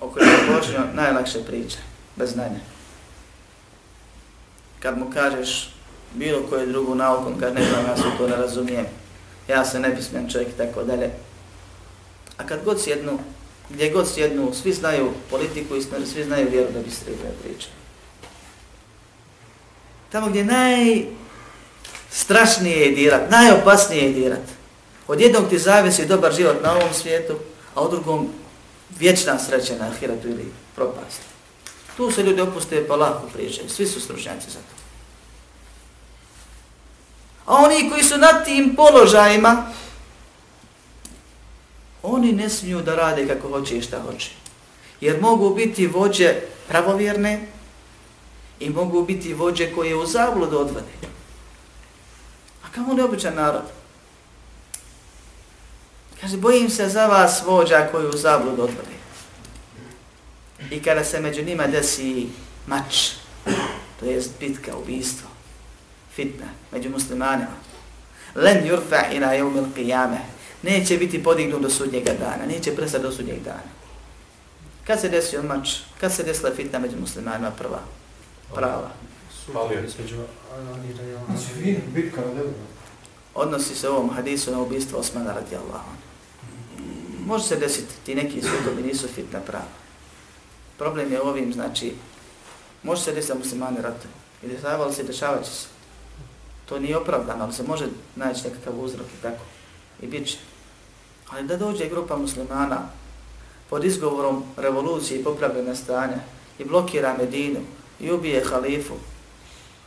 o 0.00 0.08
kojima 0.08 0.38
počinju 0.56 0.78
najlakše 0.94 1.44
priče, 1.44 1.78
bez 2.16 2.32
znanja. 2.32 2.60
Kad 4.80 4.98
mu 4.98 5.10
kažeš 5.10 5.74
bilo 6.14 6.42
koje 6.48 6.66
drugu 6.66 6.94
nauku, 6.94 7.32
kad 7.40 7.54
ne 7.54 7.64
znam, 7.64 7.86
ja 7.86 7.96
se 7.96 8.02
to 8.18 8.28
ne 8.28 8.36
razumijem, 8.36 8.86
ja 9.52 9.64
sam 9.64 9.82
nepismen 9.82 10.30
čovjek 10.30 10.48
i 10.48 10.56
tako 10.56 10.82
dalje. 10.82 11.10
A 12.36 12.46
kad 12.46 12.64
god 12.64 12.82
sjednu, 12.82 13.18
gdje 13.70 13.90
god 13.90 14.08
sjednu, 14.08 14.52
svi 14.62 14.72
znaju 14.72 15.12
politiku 15.30 15.76
i 15.76 15.82
svi 15.82 16.24
znaju 16.24 16.50
vjeru 16.50 16.72
da 16.72 16.80
bi 16.80 16.90
se 16.90 17.04
priče. 17.04 17.22
pričati. 17.42 17.82
Tamo 20.12 20.28
gdje 20.28 20.44
najstrašnije 20.44 22.76
je 22.76 22.92
dirat, 22.92 23.30
najopasnije 23.30 24.02
je 24.02 24.12
dirat. 24.12 24.42
Od 25.08 25.20
jednog 25.20 25.48
ti 25.48 25.58
zavisi 25.58 26.06
dobar 26.06 26.32
život 26.32 26.62
na 26.62 26.72
ovom 26.72 26.94
svijetu, 26.94 27.34
a 27.74 27.80
od 27.80 27.90
drugom 27.90 28.28
vječna 28.98 29.38
sreća 29.38 29.74
na 29.78 29.88
ahiratu 29.88 30.28
ili 30.28 30.52
propast. 30.74 31.20
Tu 31.96 32.10
se 32.10 32.22
ljudi 32.22 32.40
opuste 32.40 32.86
pa 32.88 32.96
lako 32.96 33.28
pričaju, 33.32 33.68
svi 33.68 33.86
su 33.86 34.00
stručnjaci 34.00 34.50
za 34.50 34.58
to. 34.58 34.81
A 37.46 37.54
oni 37.54 37.90
koji 37.90 38.02
su 38.02 38.18
na 38.18 38.44
tim 38.44 38.76
položajima, 38.76 39.66
oni 42.02 42.32
ne 42.32 42.48
smiju 42.48 42.82
da 42.82 42.94
rade 42.94 43.28
kako 43.28 43.48
hoće 43.48 43.78
i 43.78 43.82
šta 43.82 44.02
hoće. 44.02 44.30
Jer 45.00 45.20
mogu 45.20 45.54
biti 45.54 45.86
vođe 45.86 46.34
pravovjerne 46.68 47.46
i 48.60 48.70
mogu 48.70 49.04
biti 49.04 49.34
vođe 49.34 49.74
koje 49.74 49.96
u 49.96 50.06
zabludu 50.06 50.58
odvode. 50.58 50.92
A 52.64 52.66
kamo 52.74 52.94
ne 52.94 53.04
običan 53.04 53.34
narod? 53.34 53.62
Kaže, 56.20 56.36
bojim 56.36 56.70
se 56.70 56.88
za 56.88 57.06
vas 57.06 57.42
vođa 57.46 57.88
koji 57.92 58.06
u 58.06 58.12
zabludu 58.12 58.62
odvode. 58.62 58.96
I 60.70 60.82
kada 60.82 61.04
se 61.04 61.20
među 61.20 61.42
njima 61.42 61.66
desi 61.66 62.26
mač, 62.66 63.10
to 64.00 64.06
je 64.06 64.22
bitka, 64.40 64.76
ubijstvo, 64.76 65.31
fitna 66.14 66.46
među 66.72 66.90
muslimanima. 66.90 67.56
Len 68.34 68.64
yurfa 68.64 69.16
ila 69.16 69.26
yawm 69.26 69.64
al-qiyamah. 69.64 70.24
Neće 70.62 70.98
biti 70.98 71.22
podignut 71.22 71.62
do 71.62 71.70
sudnjega 71.70 72.12
dana, 72.12 72.46
neće 72.46 72.76
prestati 72.76 73.02
do 73.02 73.12
sudnjeg 73.12 73.42
dana. 73.42 73.70
Kad 74.86 75.00
se 75.00 75.08
desio 75.08 75.42
mač, 75.42 75.68
kad 76.00 76.12
se 76.12 76.22
desila 76.22 76.50
fitna 76.56 76.78
među 76.78 76.96
muslimanima 77.00 77.50
prva? 77.50 77.80
Prava. 78.54 78.90
Odnosi 83.34 83.74
se 83.74 83.88
ovom 83.88 84.10
hadisu 84.10 84.52
na 84.52 84.60
ubistvo 84.60 84.98
Osmana 84.98 85.32
radijallahu. 85.32 85.90
Može 87.26 87.44
se 87.44 87.56
desiti, 87.56 87.94
ti 88.04 88.14
neki 88.14 88.42
sudobi 88.42 88.82
nisu 88.82 89.08
fitna 89.08 89.40
prava. 89.40 89.72
Problem 90.78 91.12
je 91.12 91.22
ovim, 91.22 91.52
znači, 91.52 91.94
može 92.82 93.02
se 93.02 93.12
desiti 93.12 93.32
da 93.32 93.38
muslimani 93.38 93.76
ratuju. 93.82 94.12
I 94.42 94.48
dešavali 94.48 94.94
se, 94.94 95.02
dešavat 95.02 95.44
će 95.44 95.50
se. 95.50 95.71
To 96.72 96.78
nije 96.78 96.96
opravdano, 96.96 97.44
ali 97.44 97.52
se 97.52 97.62
može 97.62 97.86
naći 98.16 98.48
nekakav 98.48 98.80
uzrok 98.80 99.06
i 99.06 99.22
tako. 99.22 99.44
I 100.02 100.06
bit 100.06 100.28
će. 100.28 100.36
Ali 101.30 101.46
da 101.46 101.56
dođe 101.56 101.88
grupa 101.88 102.16
muslimana 102.16 102.88
pod 103.70 103.84
izgovorom 103.84 104.44
revolucije 104.56 105.20
i 105.20 105.24
popravljene 105.24 105.76
stanja 105.76 106.16
i 106.58 106.64
blokira 106.64 107.16
Medinu 107.18 107.60
i 108.00 108.12
ubije 108.12 108.44
halifu, 108.44 108.94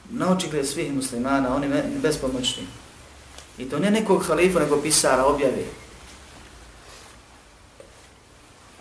na 0.09 0.31
očigled 0.31 0.67
svih 0.67 0.93
muslimana, 0.93 1.55
oni 1.55 1.67
bespomoćni. 2.01 2.63
I 3.57 3.69
to 3.69 3.79
ne 3.79 3.91
nekog 3.91 4.25
halifa, 4.27 4.59
nego 4.59 4.81
pisara 4.81 5.25
objavi. 5.25 5.65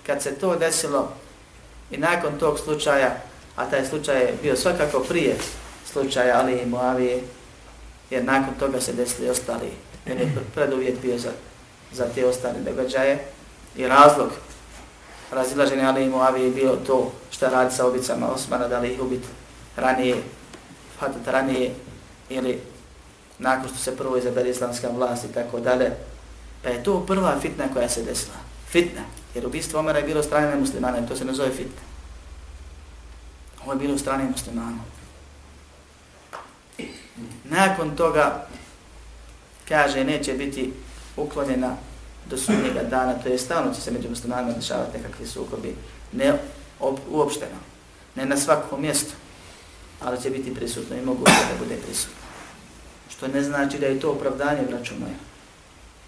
Kad 0.07 0.23
se 0.23 0.35
to 0.35 0.57
desilo 0.57 1.13
i 1.91 1.97
nakon 1.97 2.39
tog 2.39 2.59
slučaja, 2.59 3.23
a 3.57 3.71
taj 3.71 3.87
slučaj 3.87 4.21
je 4.21 4.35
bio 4.43 4.57
svakako 4.57 5.01
prije 5.01 5.37
slučaja 5.93 6.41
Ali 6.41 6.59
i 6.59 6.67
Moavije, 6.67 7.23
jer 8.11 8.25
nakon 8.25 8.55
toga 8.59 8.81
se 8.81 8.93
desili 8.93 9.31
ostali, 9.31 9.71
jer 10.07 10.21
je 10.21 10.35
preduvjet 10.55 11.01
bio 11.03 11.19
za, 11.19 11.31
za 11.93 12.05
te 12.15 12.27
ostale 12.27 12.61
događaje 12.61 13.25
i 13.77 13.89
razlog 13.89 14.31
razilaženja 15.33 15.89
Ali 15.89 16.05
i 16.05 16.09
Muavi 16.09 16.43
je 16.43 16.51
bio 16.51 16.77
to 16.87 17.13
što 17.31 17.51
radi 17.51 17.75
sa 17.75 17.87
obicama 17.87 18.31
Osmana, 18.31 18.69
da 18.69 18.79
li 18.79 18.93
ih 18.93 19.01
ubiti 19.01 19.29
ranije, 19.77 20.17
fatati 20.99 21.31
ranije 21.31 21.75
ili 22.29 22.61
nakon 23.39 23.69
što 23.69 23.79
se 23.79 23.97
prvo 23.97 24.17
izabere 24.17 24.51
islamska 24.51 24.89
vlast 24.89 25.25
i 25.25 25.33
tako 25.33 25.61
dalje, 25.61 25.91
pa 26.63 26.69
je 26.69 26.83
to 26.83 27.07
prva 27.07 27.41
fitna 27.41 27.65
koja 27.73 27.89
se 27.89 28.03
desila. 28.03 28.37
Fitna. 28.69 29.03
Jer 29.35 29.47
ubistvo 29.47 29.81
Omara 29.81 29.99
je 29.99 30.05
bilo 30.05 30.23
strane 30.23 30.57
muslimana 30.57 30.99
i 30.99 31.07
to 31.09 31.17
se 31.17 31.25
ne 31.25 31.33
zove 31.33 31.51
fitna. 31.51 31.83
Ovo 33.63 33.73
je 33.73 33.79
bilo 33.79 33.99
strane 33.99 34.25
muslimana. 34.25 34.79
Nakon 37.45 37.97
toga, 37.97 38.47
kaže, 39.69 40.05
neće 40.05 40.33
biti 40.33 40.73
uklonjena 41.17 41.77
do 42.27 42.37
sudnjega 42.37 42.83
dana, 42.83 43.13
to 43.13 43.29
je 43.29 43.39
stavno 43.39 43.75
će 43.75 43.81
se 43.81 43.91
među 43.91 44.11
muslimanima 44.11 44.53
dešavati 44.53 44.99
nekakvi 44.99 45.27
sukobi, 45.27 45.77
ne 46.13 46.39
uopšteno, 47.11 47.59
ne 48.15 48.27
na 48.27 48.37
svakom 48.37 48.81
mjestu, 48.81 49.13
ali 50.01 50.23
će 50.23 50.31
biti 50.31 50.55
prisutno 50.55 50.97
i 50.97 51.05
mogu 51.05 51.25
da 51.25 51.65
bude 51.65 51.77
prisutno. 51.77 52.15
Što 53.11 53.29
ne 53.29 53.43
znači 53.43 53.79
da 53.79 53.87
je 53.87 54.01
to 54.01 54.11
opravdanje, 54.11 54.63
braćo 54.71 54.95
moja. 55.01 55.15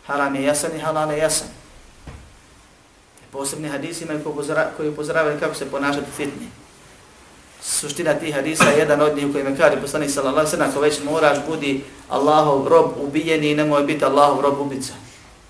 Haram 0.07 0.35
je 0.35 0.43
jasan 0.43 0.77
i 0.77 0.79
halal 0.79 1.11
je 1.11 1.19
jasan. 1.19 1.49
Posebni 3.33 3.69
hadisi 3.69 4.05
imaju 4.05 4.25
koji 4.77 4.89
upozoravaju 4.89 5.41
kako 5.41 5.55
se 5.55 5.71
ponašati 5.71 6.11
fitni. 6.17 6.49
Suština 7.63 8.15
tih 8.15 8.35
hadisa 8.35 8.65
je 8.65 8.79
jedan 8.79 9.01
od 9.01 9.17
njih 9.17 9.33
koji 9.33 9.45
me 9.45 9.57
kaže 9.57 9.81
poslanik 9.81 10.11
sallallahu 10.11 10.39
alejhi 10.39 10.51
ve 10.51 10.57
sellem, 10.57 10.71
ako 10.71 10.81
već 10.81 11.01
moraš 11.05 11.39
budi 11.49 11.85
Allahov 12.09 12.69
rob 12.69 12.93
ubijeni 12.99 13.51
i 13.51 13.55
nemoj 13.55 13.83
biti 13.83 14.05
Allahov 14.05 14.41
rob 14.41 14.61
ubica. 14.61 14.93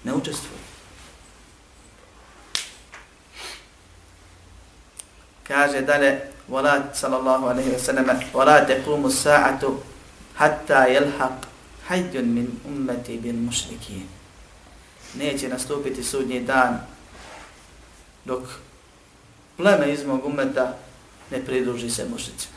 Ne 0.05 0.15
učestvuj. 0.15 0.59
Kaže 5.43 5.81
dalje, 5.81 6.21
wala 6.51 6.83
sallallahu 6.95 7.47
alejhi 7.47 7.71
ve 7.71 7.79
sellem, 7.79 8.07
wala 8.35 8.67
taqumu 8.67 9.09
as-sa'atu 9.09 9.77
hatta 10.35 10.87
yalhaq 10.89 11.47
hayyun 11.89 12.35
min 12.35 12.61
ummati 12.67 13.19
bil 13.19 13.35
mushrikin. 13.35 14.09
Neće 15.15 15.49
nastupiti 15.49 16.05
sudnji 16.05 16.41
dan 16.41 16.87
dok 18.25 18.43
pleme 19.57 19.93
iz 19.93 20.05
mog 20.05 20.27
umeta 20.27 20.77
ne 21.31 21.45
pridruži 21.45 21.91
se 21.91 22.05
mušicima. 22.13 22.57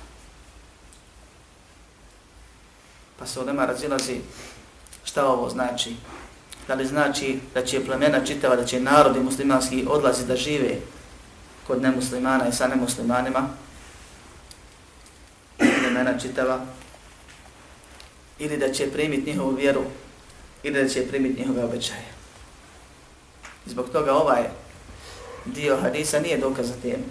Pa 3.20 3.26
se 3.26 3.40
ulema 3.40 3.66
razilazi 3.66 4.22
šta 5.04 5.28
ovo 5.28 5.50
znači. 5.50 5.96
Da 6.68 6.74
li 6.74 6.86
znači 6.88 7.40
da 7.54 7.66
će 7.66 7.86
plemena 7.86 8.26
čitava, 8.26 8.56
da 8.56 8.66
će 8.66 8.80
narodi 8.80 9.20
muslimanski 9.20 9.86
odlazi 9.90 10.26
da 10.28 10.36
žive 10.36 10.76
kod 11.68 11.82
nemuslimana 11.82 12.48
i 12.48 12.54
sa 12.54 12.68
nemuslimanima, 12.68 13.50
plemena 15.58 16.20
čitava, 16.20 16.66
ili 18.40 18.58
da 18.58 18.74
će 18.74 18.92
primiti 18.92 19.32
njihovu 19.32 19.56
vjeru, 19.56 19.84
ili 20.64 20.84
da 20.84 20.90
će 20.90 21.08
primiti 21.08 21.42
njihove 21.42 21.64
obećaje. 21.64 22.06
Zbog 23.66 23.90
toga 23.90 24.14
ovaj 24.14 24.44
dio 25.46 25.78
hadisa 25.78 26.20
nije 26.20 26.38
dokaz 26.38 26.68
za 26.68 26.74
temu 26.82 27.04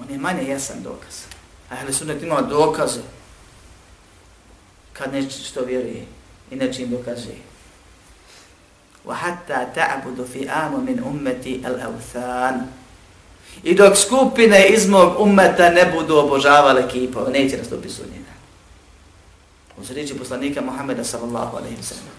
On 0.00 0.10
je 0.10 0.18
manje 0.18 0.48
jasan 0.48 0.82
dokaz. 0.82 1.14
A 1.70 1.74
Ahli 1.74 1.92
sunnet 1.92 2.22
ima 2.22 2.40
dokaze 2.40 3.00
kad 4.92 5.12
nešto 5.12 5.64
vjeruje 5.64 6.06
i 6.50 6.56
nečim 6.56 6.90
dokazuje. 6.90 7.36
وَحَتَّى 9.06 9.74
تَعْبُدُ 9.74 10.26
فِي 10.32 10.46
آمُ 10.48 10.86
مِنْ 10.86 11.02
أُمَّتِ 11.02 11.46
الْأَوْثَانِ 11.46 12.66
I 13.62 13.74
dok 13.74 13.96
skupine 13.96 14.68
iz 14.68 14.88
mog 14.88 15.20
ummeta 15.20 15.70
ne 15.70 15.92
budu 15.92 16.16
obožavale 16.16 16.88
kipove, 16.88 17.32
neće 17.32 17.56
nastupiti 17.56 17.94
sudnjena. 17.94 18.32
U 19.78 19.94
riječi 19.94 20.18
poslanika 20.18 20.60
Muhammeda 20.60 21.04
sallallahu 21.04 21.56
alaihi 21.56 21.76
wa 21.76 21.82
sallam, 21.82 22.14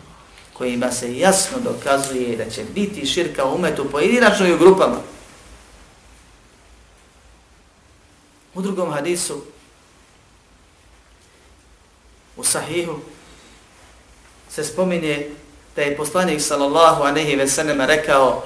kojima 0.53 0.91
se 0.91 1.17
jasno 1.17 1.57
dokazuje 1.59 2.37
da 2.37 2.49
će 2.49 2.63
biti 2.75 3.05
širka 3.05 3.45
u 3.45 3.55
umetu 3.55 3.89
pojedinačno 3.91 4.47
i 4.47 4.53
u 4.53 4.57
grupama. 4.57 4.97
U 8.58 8.62
drugom 8.62 8.92
hadisu, 8.92 9.42
u 12.36 12.44
sahihu, 12.44 12.94
se 14.50 14.64
spominje 14.64 15.30
da 15.76 15.82
je 15.82 15.96
poslanik 15.96 16.40
sallallahu 16.40 17.02
anehi 17.02 17.36
ve 17.36 17.48
sallam 17.48 17.80
rekao 17.80 18.42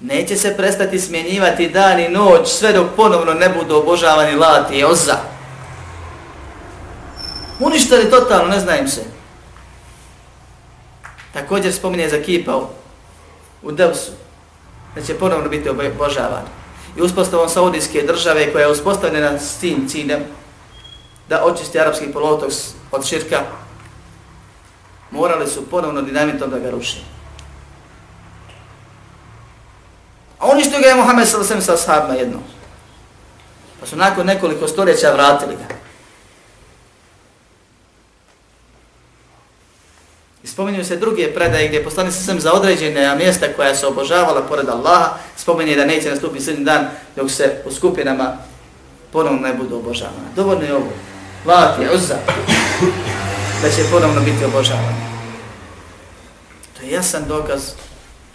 neće 0.00 0.36
se 0.36 0.56
prestati 0.56 0.98
smjenjivati 0.98 1.68
dan 1.68 2.00
i 2.00 2.08
noć 2.08 2.48
sve 2.48 2.72
dok 2.72 2.86
ponovno 2.96 3.34
ne 3.34 3.48
budu 3.48 3.76
obožavani 3.76 4.36
lat 4.36 4.72
i 4.72 4.84
oza. 4.84 5.16
Uništali 7.60 8.10
totalno, 8.10 8.48
ne 8.48 8.60
znam 8.60 8.88
se. 8.88 9.04
Također 11.32 11.72
spominje 11.72 12.08
za 12.08 12.22
kipa 12.22 12.56
u, 12.56 12.66
u 13.62 13.72
Devsu, 13.72 14.12
da 14.94 15.02
će 15.02 15.18
ponovno 15.18 15.48
biti 15.48 15.68
obožavani. 15.68 16.61
I 16.96 17.02
uspostavom 17.02 17.48
Saudijske 17.48 18.02
države 18.02 18.52
koja 18.52 18.62
je 18.62 18.72
uspostavljena 18.72 19.38
s 19.38 19.56
tim 19.56 19.88
ciljem 19.88 20.24
da 21.28 21.44
očisti 21.44 21.80
arapski 21.80 22.12
polotok 22.12 22.50
od 22.90 23.06
širka, 23.06 23.40
morali 25.10 25.46
su 25.46 25.70
ponovno 25.70 26.02
dinamitom 26.02 26.50
da 26.50 26.58
ga 26.58 26.70
ruše. 26.70 26.98
A 30.38 30.46
oni 30.46 30.64
što 30.64 30.80
ga 30.80 30.86
je 30.86 30.94
Mohamed 30.94 31.28
s.a.v. 31.28 31.60
sa 31.60 31.76
sahabima 31.76 32.14
jedno. 32.14 32.38
Pa 33.80 33.86
su 33.86 33.96
nakon 33.96 34.26
nekoliko 34.26 34.68
stoljeća 34.68 35.12
vratili 35.12 35.56
ga. 35.56 35.81
Spominju 40.52 40.84
se 40.84 40.96
druge 40.96 41.34
predaje 41.34 41.68
gdje 41.68 41.84
poslani 41.84 42.12
se 42.12 42.24
sam 42.24 42.40
za 42.40 42.52
određene 42.52 43.16
mjesta 43.16 43.46
koja 43.56 43.74
se 43.74 43.86
obožavala 43.86 44.42
pored 44.42 44.68
Allaha, 44.68 45.10
spominje 45.36 45.76
da 45.76 45.84
neće 45.84 46.10
nastupiti 46.10 46.44
sudnji 46.44 46.64
dan 46.64 46.86
dok 47.16 47.30
se 47.30 47.62
u 47.66 47.70
skupinama 47.72 48.36
ponovno 49.12 49.40
ne 49.40 49.54
budu 49.54 49.76
obožavane. 49.76 50.28
Dovoljno 50.36 50.64
je 50.64 50.74
ovo. 50.74 50.92
Lat 51.46 51.80
je 51.80 51.94
uzza 51.94 52.14
da 53.62 53.70
će 53.70 53.90
ponovno 53.90 54.20
biti 54.20 54.44
obožavan. 54.44 54.94
To 56.78 56.86
je 56.86 56.90
jasan 56.90 57.22
dokaz 57.28 57.62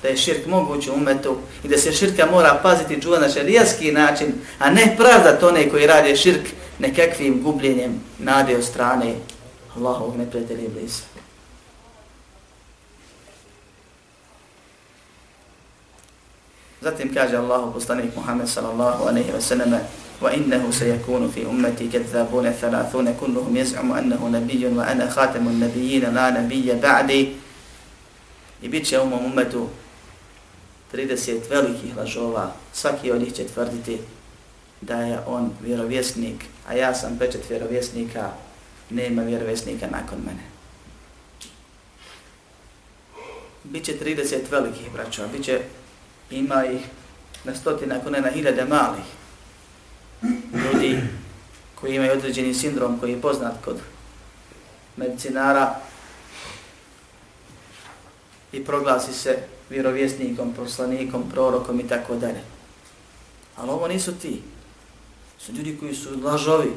da 0.02 0.08
je 0.08 0.18
širk 0.18 0.46
moguć 0.46 0.88
u 0.88 0.94
umetu 0.94 1.38
i 1.64 1.68
da 1.68 1.78
se 1.78 1.92
širka 1.92 2.26
mora 2.32 2.60
paziti 2.64 3.02
čuva 3.02 3.20
na 3.20 3.30
šarijaski 3.30 3.92
način, 3.92 4.34
a 4.60 4.70
ne 4.70 4.96
pravdat 4.98 5.44
one 5.44 5.70
koji 5.70 5.88
radi 5.88 6.18
širk 6.18 6.48
nekakvim 6.80 7.44
gubljenjem 7.44 8.02
nade 8.20 8.56
od 8.56 8.64
strane 8.64 9.16
Allahovog 9.76 10.18
neprijatelja 10.18 10.70
blizu. 10.70 11.07
Zatim 16.82 17.14
kaže 17.14 17.38
Allahu 17.38 17.74
poslanik 17.74 18.16
Muhammed 18.16 18.48
sallallahu 18.48 19.10
alejhi 19.10 19.34
ve 19.34 19.42
sellem 19.42 19.74
wa 20.22 20.30
innahu 20.34 20.74
sayakunu 20.74 21.30
fi 21.30 21.46
ummati 21.46 21.90
kadhabun 21.90 22.46
30 22.46 23.18
kulluhum 23.18 23.54
yaz'umu 23.54 23.98
annahu 23.98 24.30
nabiyyun 24.30 24.78
wa 24.78 24.86
ana 24.86 25.10
khatamun 25.10 25.58
nabiyyin 25.58 26.10
la 26.14 26.34
nabiyya 26.34 26.78
ba'di 26.78 27.38
i 28.62 28.68
bit 28.70 28.86
će 28.86 29.00
u 29.00 29.06
mom 29.06 29.26
umetu 29.26 29.70
30 30.94 31.50
velikih 31.50 31.98
lažova, 31.98 32.54
svaki 32.74 33.12
od 33.12 33.22
njih 33.22 33.34
će 33.34 33.48
tvrditi 33.48 33.98
da 34.82 35.02
je 35.02 35.20
on 35.28 35.52
vjerovjesnik, 35.62 36.46
a 36.68 36.74
ja 36.74 36.96
sam 36.96 37.18
pečet 37.20 37.50
vjerovjesnika, 37.50 38.32
nema 38.90 39.22
vjerovjesnika 39.22 39.88
nakon 39.92 40.20
mene. 40.20 40.44
Biće 43.64 43.94
30 44.06 44.38
velikih 44.52 44.92
braća, 44.94 45.28
biće 45.28 45.62
ima 46.32 46.66
ih 46.66 46.82
na 47.44 47.56
stotine, 47.56 47.96
ako 47.96 48.10
ne 48.10 48.22
na 48.22 48.30
hiljade 48.30 48.66
malih 48.66 49.06
ljudi 50.54 51.00
koji 51.76 51.96
imaju 51.96 52.12
određeni 52.12 52.54
sindrom 52.54 53.00
koji 53.00 53.12
je 53.12 53.22
poznat 53.22 53.54
kod 53.66 53.78
medicinara 54.98 55.76
i 58.52 58.66
proglasi 58.66 59.14
se 59.14 59.38
vjerovjesnikom, 59.70 60.54
poslanikom, 60.54 61.30
prorokom 61.32 61.80
i 61.80 61.88
tako 61.88 62.16
dalje. 62.16 62.42
Ali 63.56 63.70
ovo 63.70 63.88
nisu 63.88 64.16
ti. 64.16 64.42
Su 65.40 65.52
ljudi 65.52 65.78
koji 65.80 65.96
su 65.96 66.10
lažovi, 66.24 66.72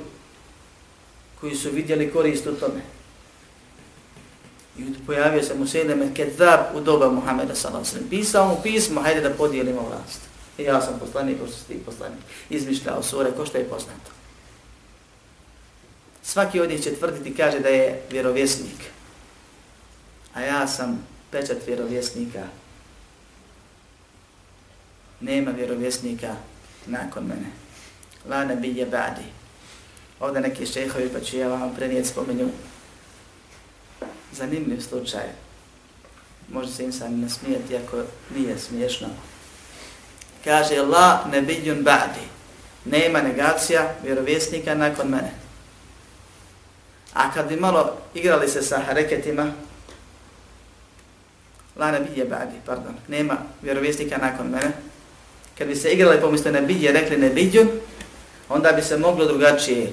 koji 1.41 1.55
su 1.55 1.71
vidjeli 1.71 2.13
korist 2.13 2.47
u 2.47 2.55
tome. 2.55 2.81
I 4.81 5.07
pojavio 5.07 5.43
se 5.43 5.55
Musaileme 5.55 6.15
Kedab 6.15 6.61
u 6.75 6.81
doba 6.81 7.11
Muhammeda 7.11 7.55
s.a.v. 7.55 8.09
Pisao 8.11 8.49
mu 8.49 8.57
pismo, 8.63 9.01
hajde 9.01 9.21
da 9.21 9.31
podijelimo 9.35 9.81
vlast. 9.81 10.21
I 10.59 10.63
ja 10.63 10.81
sam 10.81 10.99
poslanik, 10.99 11.41
ko 11.41 11.47
što 11.47 11.57
si 11.57 11.67
ti 11.67 11.79
poslanik. 11.87 12.21
Izmišljao 12.51 13.03
sure, 13.03 13.31
ko 13.37 13.47
što 13.47 13.59
je 13.59 13.69
poznato. 13.69 14.11
Svaki 16.23 16.61
od 16.61 16.71
njih 16.71 16.83
će 16.83 16.95
tvrditi, 16.95 17.35
kaže 17.35 17.61
da 17.61 17.69
je 17.69 18.03
vjerovjesnik. 18.11 18.91
A 20.35 20.41
ja 20.41 20.67
sam 20.67 21.07
pečat 21.31 21.67
vjerovjesnika. 21.67 22.45
Nema 25.21 25.51
vjerovjesnika 25.51 26.37
nakon 26.87 27.25
mene. 27.25 27.51
La 28.29 28.45
ne 28.45 28.57
bilje 28.57 28.87
badi. 28.87 29.25
Ovdje 30.21 30.41
neki 30.41 30.67
šehovi, 30.67 31.09
pa 31.13 31.21
ću 31.21 31.37
ja 31.37 31.49
vam 31.49 31.75
prenijeti 31.75 32.09
spomenuti 32.09 32.70
zanimljiv 34.33 34.81
slučaj. 34.81 35.25
Može 36.53 36.73
se 36.73 36.85
insan 36.85 37.09
sami 37.09 37.31
smijeti, 37.31 37.77
ako 37.77 38.03
nije 38.37 38.59
smiješno. 38.59 39.09
Kaže 40.45 40.83
la 40.83 41.25
nebidjun 41.33 41.79
ba'di. 41.79 42.25
Nema 42.85 43.21
negacija 43.21 43.95
vjerovjesnika 44.05 44.75
nakon 44.75 45.09
mene. 45.09 45.33
A 47.15 47.33
kad 47.33 47.49
bi 47.49 47.57
malo 47.57 47.97
igrali 48.15 48.49
se 48.49 48.63
sa 48.63 48.79
hareketima, 48.87 49.53
la 51.77 51.91
nebidje 51.91 52.25
ba'di, 52.25 52.59
pardon, 52.67 52.95
nema 53.09 53.37
vjerovjesnika 53.63 54.19
nakon 54.19 54.47
mene, 54.47 54.73
kad 55.59 55.69
bi 55.69 55.77
se 55.77 55.93
igrali 55.93 56.21
pomjesto 56.21 56.51
nebidje, 56.51 56.93
rekli 56.93 57.17
nebidjun, 57.17 57.69
onda 58.49 58.73
bi 58.73 58.83
se 58.83 58.99
moglo 58.99 59.27
drugačije 59.27 59.93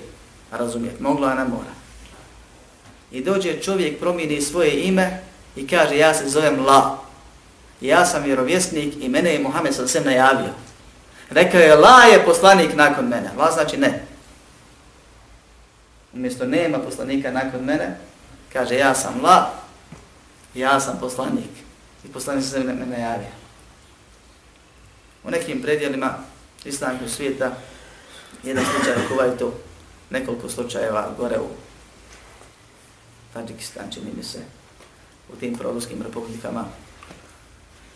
razumjeti. 0.51 1.03
Moglo, 1.03 1.27
a 1.27 1.35
ne 1.35 1.45
mora. 1.45 1.77
I 3.11 3.21
dođe 3.21 3.61
čovjek, 3.61 3.99
promijeni 3.99 4.41
svoje 4.41 4.81
ime 4.83 5.21
i 5.55 5.67
kaže 5.67 5.97
ja 5.97 6.13
se 6.13 6.29
zovem 6.29 6.65
La. 6.65 6.97
Ja 7.81 8.05
sam 8.05 8.23
vjerovjesnik 8.23 8.93
i 8.99 9.09
mene 9.09 9.33
je 9.33 9.39
Muhammed 9.39 9.75
sa 9.75 9.87
sve 9.87 10.01
najavio. 10.01 10.53
Rekao 11.29 11.59
je 11.59 11.75
La 11.75 12.03
je 12.03 12.25
poslanik 12.25 12.75
nakon 12.75 13.05
mene. 13.05 13.31
La 13.37 13.51
znači 13.51 13.77
ne. 13.77 14.05
Umjesto 16.13 16.45
nema 16.45 16.79
poslanika 16.79 17.31
nakon 17.31 17.63
mene, 17.63 17.97
kaže 18.53 18.75
ja 18.75 18.95
sam 18.95 19.21
La, 19.23 19.53
ja 20.53 20.79
sam 20.79 20.97
poslanik. 20.99 21.51
I 22.05 22.07
poslanik 22.07 22.43
sa 22.43 22.49
sve 22.49 22.63
me 22.63 22.85
najavio. 22.85 23.27
U 25.23 25.31
nekim 25.31 25.61
predjelima 25.61 26.17
islamskog 26.65 27.09
svijeta 27.09 27.51
jedan 28.43 28.65
slučaj 28.65 29.05
u 29.05 29.09
Kuvajtu, 29.09 29.51
nekoliko 30.09 30.49
slučajeva 30.49 31.13
gore 31.17 31.39
u 31.39 31.66
Tadžikistan, 33.33 33.91
čini 33.93 34.11
mi 34.17 34.23
se, 34.23 34.39
u 35.33 35.35
tim 35.35 35.55
proruskim 35.55 36.01
republikama, 36.01 36.65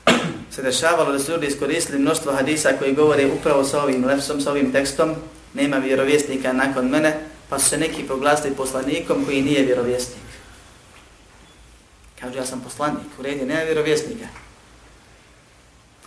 se 0.52 0.62
dešavalo 0.62 1.12
da 1.12 1.20
su 1.20 1.32
ljudi 1.32 1.48
iskoristili 1.48 2.00
mnoštvo 2.00 2.34
hadisa 2.34 2.70
koji 2.80 2.96
govore 2.96 3.32
upravo 3.40 3.64
sa 3.64 3.84
ovim 3.84 4.06
lefsom, 4.06 4.42
sa 4.42 4.52
ovim 4.52 4.72
tekstom, 4.72 5.16
nema 5.54 5.78
vjerovjesnika 5.78 6.54
nakon 6.54 6.90
mene, 6.90 7.20
pa 7.50 7.60
su 7.60 7.70
se 7.70 7.78
neki 7.78 8.04
proglasili 8.04 8.56
poslanikom 8.56 9.26
koji 9.26 9.42
nije 9.42 9.66
vjerovjesnik. 9.66 10.22
Kažu, 12.20 12.38
ja 12.38 12.46
sam 12.46 12.62
poslanik, 12.62 13.08
u 13.20 13.22
redi, 13.22 13.46
nema 13.46 13.62
vjerovjesnika. 13.62 14.28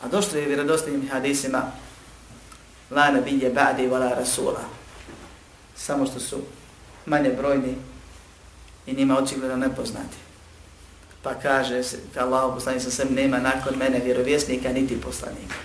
A 0.02 0.08
došlo 0.08 0.38
je 0.38 0.46
vjerodostojnim 0.46 1.08
hadisima, 1.08 1.72
la 2.90 3.10
nabije 3.10 3.54
ba'di 3.54 3.88
wala 3.88 4.16
rasula. 4.16 4.60
Samo 5.76 6.06
što 6.06 6.20
su 6.20 6.40
manje 7.06 7.30
brojni 7.30 7.74
i 8.85 8.93
njima 8.93 9.17
očigledno 9.17 9.57
nepoznati. 9.57 10.17
Pa 11.23 11.33
kaže 11.33 11.83
se, 11.83 11.97
Allah 12.17 12.53
poslanik 12.53 12.81
sa 12.81 12.91
sem 12.91 13.07
nema 13.13 13.37
nakon 13.37 13.77
mene 13.77 13.99
vjerovjesnika 13.99 14.69
niti 14.69 15.01
poslanika. 15.01 15.55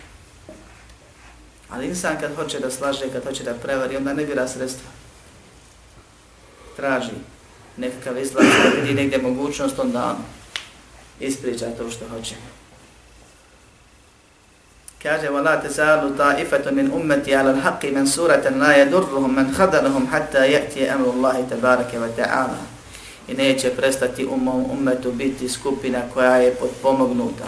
Ali 1.70 1.86
insan 1.86 2.16
kad 2.20 2.34
hoće 2.36 2.60
da 2.60 2.70
slaže, 2.70 3.08
kad 3.12 3.24
hoće 3.24 3.44
da 3.44 3.54
prevari, 3.54 3.96
onda 3.96 4.12
ne 4.12 4.26
bira 4.26 4.48
sredstva. 4.48 4.90
Traži 6.76 7.10
nekakav 7.76 8.18
izlaz, 8.18 8.46
da 8.46 8.80
vidi 8.80 8.94
negdje 8.94 9.18
mogućnost, 9.18 9.78
onda 9.78 10.04
on 10.04 10.16
ispriča 11.20 11.70
to 11.78 11.90
što 11.90 12.08
hoće. 12.08 12.34
Kaže, 15.02 15.28
وَلَا 15.28 15.60
تَزَالُ 15.60 16.16
طَائِفَةٌ 16.16 16.72
مِنْ 16.72 16.88
أُمَّتِ 16.88 17.28
عَلَى 17.28 17.50
الْحَقِّ 17.50 17.84
مَنْ 17.92 18.06
سُورَةً 18.06 18.48
لَا 18.48 18.72
يَدُرُّهُمْ 18.82 19.34
مَنْ 19.36 19.54
خَدَلَهُمْ 19.54 20.06
حَتَّى 20.12 20.52
يَأْتِيَ 20.52 20.94
أَمْرُ 20.94 21.06
اللَّهِ 21.10 21.36
تَبَارَكَ 21.50 21.92
وَتَعَالَى 21.94 22.58
I 23.31 23.33
neće 23.33 23.69
prestati 23.69 24.25
u 24.25 24.37
mom 24.37 24.65
umetu 24.71 25.11
biti 25.11 25.49
skupina 25.49 26.01
koja 26.13 26.35
je 26.35 26.55
podpomognuta, 26.55 27.47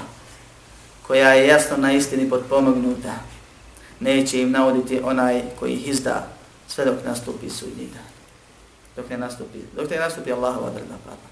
koja 1.08 1.34
je 1.34 1.48
jasno 1.48 1.78
na 1.78 1.94
istini 1.94 2.30
podpomognuta. 2.30 3.16
Neće 4.00 4.42
im 4.42 4.52
navoditi 4.52 5.00
onaj 5.04 5.42
koji 5.60 5.74
ih 5.74 5.88
izda 5.88 6.28
sve 6.68 6.86
dok 6.86 6.96
nastupi 7.06 7.50
sudnji 7.50 7.88
dan. 7.94 8.12
Dok 8.96 9.10
ne 9.10 9.18
nastupi, 9.18 9.60
dok 9.76 9.90
ne 9.90 9.98
nastupi 9.98 10.32
Allahova 10.32 10.70
drna 10.70 10.98
pada. 11.06 11.28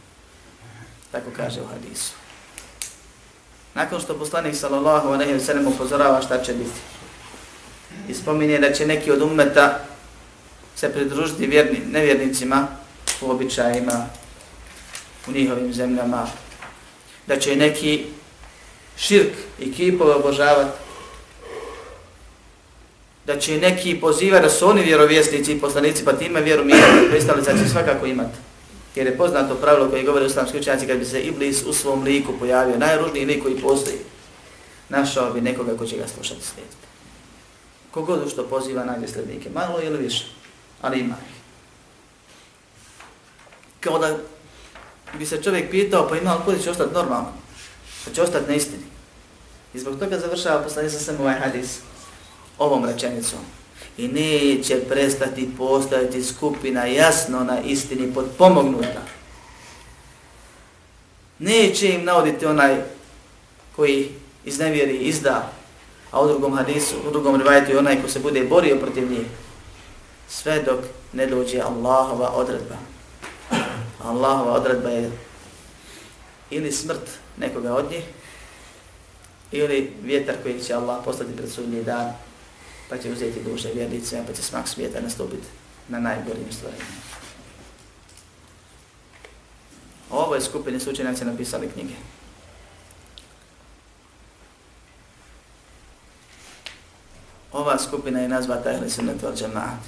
Tako 1.11 1.29
kaže 1.35 1.61
u 1.61 1.67
hadisu. 1.67 2.13
Nakon 3.73 3.99
što 3.99 4.19
poslanik 4.19 4.55
sallallahu 4.55 5.07
alejhi 5.07 5.33
ve 5.33 5.39
sellem 5.39 5.67
upozorava 5.67 6.21
šta 6.21 6.43
će 6.43 6.53
biti. 6.53 6.79
I 8.07 8.13
spominje 8.13 8.59
da 8.59 8.73
će 8.73 8.87
neki 8.87 9.11
od 9.11 9.21
ummeta 9.21 9.79
se 10.75 10.93
pridružiti 10.93 11.47
vjerni, 11.47 11.79
nevjernicima 11.85 12.67
u 13.21 13.31
običajima, 13.31 14.05
u 15.27 15.31
njihovim 15.31 15.73
zemljama, 15.73 16.27
da 17.27 17.39
će 17.39 17.55
neki 17.55 18.05
širk 18.97 19.33
i 19.59 19.73
kipove 19.73 20.13
obožavati, 20.13 20.77
da 23.25 23.39
će 23.39 23.57
neki 23.57 23.99
pozivati 24.01 24.43
da 24.43 24.49
su 24.49 24.69
oni 24.69 24.81
vjerovjesnici 24.81 25.51
i 25.53 25.59
poslanici, 25.59 26.05
pa 26.05 26.13
time 26.13 26.41
vjeru 26.41 26.65
mi 26.65 26.73
pristalica 27.09 27.51
će 27.51 27.69
svakako 27.69 28.05
imati. 28.05 28.37
Jer 28.95 29.07
je 29.07 29.17
poznato 29.17 29.55
pravilo 29.55 29.89
koje 29.89 30.03
govore 30.03 30.25
islamski 30.25 30.57
učenjaci 30.57 30.87
kad 30.87 30.97
bi 30.97 31.05
se 31.05 31.21
Iblis 31.21 31.63
u 31.65 31.73
svom 31.73 32.03
liku 32.03 32.33
pojavio, 32.39 32.77
najružniji 32.77 33.25
lik 33.25 33.43
koji 33.43 33.61
postoji, 33.61 33.97
našao 34.89 35.33
bi 35.33 35.41
nekoga 35.41 35.77
ko 35.77 35.85
će 35.85 35.97
ga 35.97 36.07
slušati 36.07 36.41
slijediti. 36.45 36.75
Kogod 37.91 38.31
što 38.31 38.43
poziva 38.43 38.85
najde 38.85 39.07
slednike, 39.07 39.49
malo 39.49 39.81
ili 39.81 39.97
više, 39.97 40.25
ali 40.81 40.99
ima 40.99 41.15
ih. 41.29 41.35
Kao 43.79 43.99
da 43.99 44.17
bi 45.17 45.25
se 45.25 45.43
čovjek 45.43 45.71
pitao, 45.71 46.07
pa 46.09 46.17
ima 46.17 46.33
li 46.33 46.39
kod 46.45 46.63
će 46.63 46.71
ostati 46.71 46.93
normalno, 46.93 47.33
pa 48.05 48.11
će 48.11 48.21
ostati 48.21 48.49
na 48.49 48.55
istini. 48.55 48.83
I 49.73 49.79
zbog 49.79 49.99
toga 49.99 50.19
završava 50.19 50.63
poslani 50.63 50.89
sa 50.89 50.99
sem 50.99 51.21
ovaj 51.21 51.39
hadis 51.39 51.79
ovom 52.57 52.85
rečenicom 52.85 53.39
i 53.97 54.07
neće 54.07 54.79
prestati 54.89 55.49
postaviti 55.57 56.23
skupina 56.23 56.85
jasno 56.85 57.43
na 57.43 57.61
istini 57.61 58.13
podpomognuta. 58.13 59.01
Neće 61.39 61.89
im 61.89 62.05
navoditi 62.05 62.45
onaj 62.45 62.81
koji 63.75 64.09
iznevjeri 64.45 64.97
izda, 64.97 65.51
a 66.11 66.21
u 66.21 66.27
drugom 66.27 66.57
hadisu, 66.57 66.95
u 67.07 67.11
drugom 67.11 67.35
rivajtu 67.35 67.77
onaj 67.77 68.01
ko 68.01 68.07
se 68.07 68.19
bude 68.19 68.43
borio 68.43 68.75
protiv 68.75 69.11
njih, 69.11 69.27
sve 70.29 70.63
dok 70.63 70.79
ne 71.13 71.27
dođe 71.27 71.59
Allahova 71.59 72.29
odredba. 72.29 72.75
Allahova 74.03 74.53
odredba 74.53 74.89
je 74.89 75.11
ili 76.49 76.71
smrt 76.71 77.09
nekoga 77.37 77.73
od 77.73 77.91
njih, 77.91 78.03
ili 79.51 79.93
vjetar 80.03 80.35
koji 80.43 80.63
će 80.63 80.73
Allah 80.73 81.01
poslati 81.05 81.35
pred 81.35 81.51
sudnji 81.51 81.83
dan, 81.83 82.13
pa 82.89 82.97
će 82.97 83.11
uzeti 83.11 83.43
duše 83.43 83.69
vjernice, 83.73 84.23
pa 84.27 84.33
će 84.33 84.41
smak 84.41 84.67
svijeta 84.67 85.01
nastupiti 85.01 85.47
na 85.87 85.99
najboljim 85.99 86.51
stvarima. 86.51 86.83
Ovo 90.09 90.35
je 90.35 90.41
skupini 90.41 90.79
su 90.79 90.89
učenjaci 90.89 91.25
napisali 91.25 91.69
knjige. 91.69 91.93
Ova 97.51 97.79
skupina 97.79 98.19
je 98.19 98.29
nazvata 98.29 98.71
Ehli 98.71 98.89
Sunnet 98.89 99.23
al 99.23 99.33
Jamaat. 99.41 99.79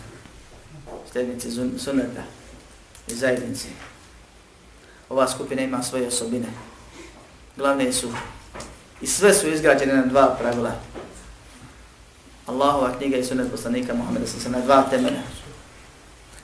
Sljednici 1.11 1.51
sunneta 1.79 2.23
i 3.07 3.15
zajednici. 3.15 3.67
Ova 5.11 5.27
skupina 5.27 5.61
ima 5.61 5.83
svoje 5.83 6.07
osobine. 6.07 6.47
Glavne 7.57 7.93
su 7.93 8.07
i 9.01 9.07
sve 9.07 9.33
su 9.33 9.47
izgrađene 9.49 9.93
na 9.93 10.05
dva 10.05 10.35
pravila. 10.39 10.71
Allahova 12.47 12.97
knjiga 12.97 13.17
i 13.17 13.23
sunet 13.23 13.51
poslanika 13.51 13.93
Muhammeda 13.93 14.27
su 14.27 14.39
se 14.39 14.49
na 14.49 14.59
dva 14.59 14.83
temelja. 14.89 15.21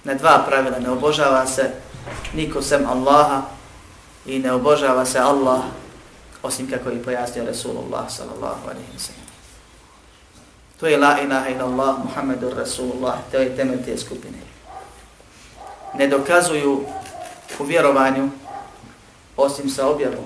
Na 0.03 0.13
dva 0.13 0.43
pravila. 0.47 0.79
Ne 0.79 0.89
obožava 0.89 1.45
se 1.45 1.71
niko 2.33 2.61
sem 2.61 2.85
Allaha 2.87 3.41
i 4.25 4.39
ne 4.39 4.51
obožava 4.51 5.05
se 5.05 5.19
Allah 5.19 5.61
osim 6.43 6.69
kako 6.69 6.89
je 6.89 7.03
pojasnio 7.03 7.45
Rasulullah 7.45 8.11
sallallahu 8.11 8.69
alaihi 8.69 8.91
wa 8.95 8.99
sallam. 8.99 9.27
To 10.79 10.87
je 10.87 10.97
la 10.97 11.21
ilaha 11.21 11.49
ila 11.49 11.65
Allah 11.65 11.95
Muhammedur 12.03 12.57
Rasulullah. 12.57 13.15
To 13.31 13.37
je 13.37 13.55
temelj 13.55 13.85
te 13.85 13.97
skupine. 13.97 14.37
Ne 15.93 16.07
dokazuju 16.07 16.85
u 17.59 17.63
vjerovanju 17.63 18.29
osim 19.37 19.69
sa 19.69 19.87
objavom 19.87 20.25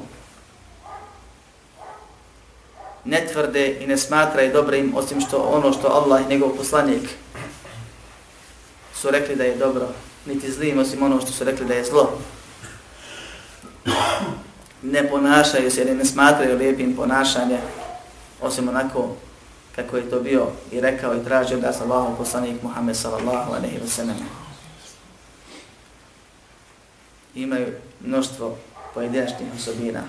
ne 3.05 3.27
tvrde 3.33 3.77
i 3.79 3.87
ne 3.87 3.97
smatraju 3.97 4.53
dobrim 4.53 4.93
osim 4.95 5.21
što 5.21 5.37
ono 5.37 5.73
što 5.73 5.87
Allah 5.87 6.21
i 6.21 6.29
njegov 6.29 6.49
poslanik 6.49 7.09
su 8.95 9.11
rekli 9.11 9.35
da 9.35 9.43
je 9.43 9.55
dobro, 9.55 9.87
niti 10.25 10.51
zlim 10.51 10.79
osim 10.79 11.03
ono 11.03 11.21
što 11.21 11.31
su 11.31 11.43
rekli 11.43 11.65
da 11.65 11.73
je 11.73 11.83
zlo. 11.83 12.19
Ne 14.81 15.09
ponašaju 15.09 15.71
se 15.71 15.81
ili 15.81 15.95
ne 15.95 16.05
smatraju 16.05 16.57
lijepim 16.57 16.95
ponašanje 16.95 17.59
osim 18.41 18.69
onako 18.69 19.15
kako 19.75 19.97
je 19.97 20.09
to 20.09 20.19
bio 20.19 20.47
i 20.71 20.81
rekao 20.81 21.15
i 21.15 21.23
tražio 21.23 21.57
da 21.57 21.73
sa 21.73 21.83
Allahov 21.83 22.17
poslanik 22.17 22.63
Muhammed 22.63 22.95
sallallahu 22.95 23.53
alaihi 23.53 23.79
wa 23.79 23.87
sallam. 23.87 24.17
Imaju 27.35 27.67
mnoštvo 28.01 28.57
pojedinačnih 28.93 29.47
osobina. 29.55 30.03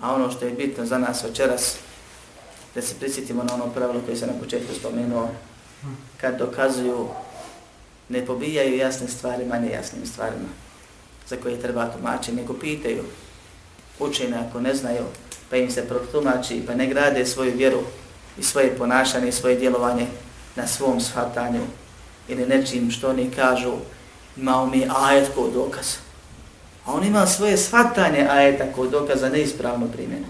A 0.00 0.14
ono 0.14 0.30
što 0.30 0.44
je 0.44 0.52
bitno 0.52 0.86
za 0.86 0.98
nas 0.98 1.24
večeras, 1.24 1.76
da 2.74 2.82
se 2.82 2.94
prisjetimo 2.94 3.44
na 3.44 3.54
ono 3.54 3.66
pravilo 3.66 4.00
koje 4.04 4.16
se 4.16 4.26
na 4.26 4.32
početku 4.40 4.74
spomenuo, 4.74 5.28
kad 6.20 6.38
dokazuju, 6.38 7.08
ne 8.08 8.26
pobijaju 8.26 8.76
jasne 8.76 9.08
stvari 9.08 9.44
manje 9.44 9.70
jasnim 9.70 10.06
stvarima 10.06 10.48
za 11.28 11.36
koje 11.36 11.60
treba 11.60 11.86
tumačiti, 11.86 12.36
nego 12.36 12.54
pitaju 12.54 13.04
učene 13.98 14.36
ako 14.48 14.60
ne 14.60 14.74
znaju, 14.74 15.04
pa 15.50 15.56
im 15.56 15.70
se 15.70 15.88
protumači, 15.88 16.62
pa 16.66 16.74
ne 16.74 16.86
grade 16.86 17.26
svoju 17.26 17.56
vjeru 17.56 17.80
i 18.38 18.42
svoje 18.42 18.76
ponašanje 18.76 19.28
i 19.28 19.32
svoje 19.32 19.56
djelovanje 19.56 20.06
na 20.56 20.66
svom 20.66 21.00
shvatanju 21.00 21.60
ili 22.28 22.46
nečim 22.46 22.90
što 22.90 23.10
oni 23.10 23.30
kažu, 23.30 23.72
imao 24.36 24.66
mi 24.66 24.88
ajet 24.96 25.28
kod 25.34 25.52
dokaz. 25.52 26.07
A 26.88 26.92
on 26.92 27.04
ima 27.04 27.26
svoje 27.26 27.56
shvatanje 27.56 28.26
ajeta 28.30 28.72
kod 28.72 28.90
dokaza 28.90 29.28
neispravno 29.28 29.88
primjenu. 29.88 30.26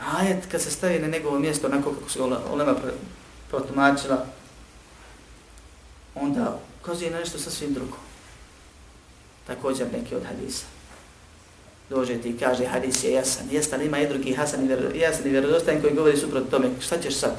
Ajet 0.00 0.46
kad 0.50 0.62
se 0.62 0.70
stavi 0.70 0.98
na 0.98 1.06
njegovo 1.06 1.38
mjesto 1.38 1.66
onako 1.66 1.92
kako 1.92 2.10
se 2.10 2.22
Olema 2.22 2.74
protumačila, 3.50 4.26
onda 6.14 6.58
ukazuje 6.80 7.10
na 7.10 7.18
nešto 7.18 7.38
sasvim 7.38 7.74
drugo. 7.74 7.96
Također 9.46 9.86
neki 9.92 10.14
od 10.14 10.24
hadisa. 10.24 10.64
Dođe 11.90 12.22
ti 12.22 12.28
i 12.28 12.38
kaže 12.38 12.66
hadis 12.66 13.04
je 13.04 13.12
jasan. 13.12 13.46
Jeste, 13.50 13.76
ali 13.76 13.86
ima 13.86 13.98
i 13.98 14.08
drugi 14.08 14.34
hasan 14.34 14.64
i 14.64 14.66
vjero, 14.66 14.90
jasan 14.94 15.26
i 15.26 15.30
vjerodostajan 15.30 15.80
koji 15.80 15.94
govori 15.94 16.16
suprot 16.16 16.50
tome. 16.50 16.70
Šta 16.80 17.00
ćeš 17.00 17.14
sad? 17.14 17.36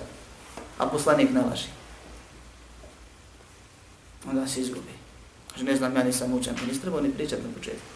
A 0.78 0.88
poslanik 0.88 1.30
nalaži. 1.32 1.68
Onda 4.30 4.48
se 4.48 4.62
izgubi. 4.62 5.01
Kaže, 5.52 5.64
ne 5.66 5.76
znam, 5.76 5.96
ja 5.96 6.04
nisam 6.04 6.34
učen. 6.34 6.56
Pa 6.56 6.66
nisi 6.66 6.82
trebao 6.82 7.02
ni 7.02 7.12
pričati 7.12 7.42
na 7.42 7.50
početku. 7.58 7.88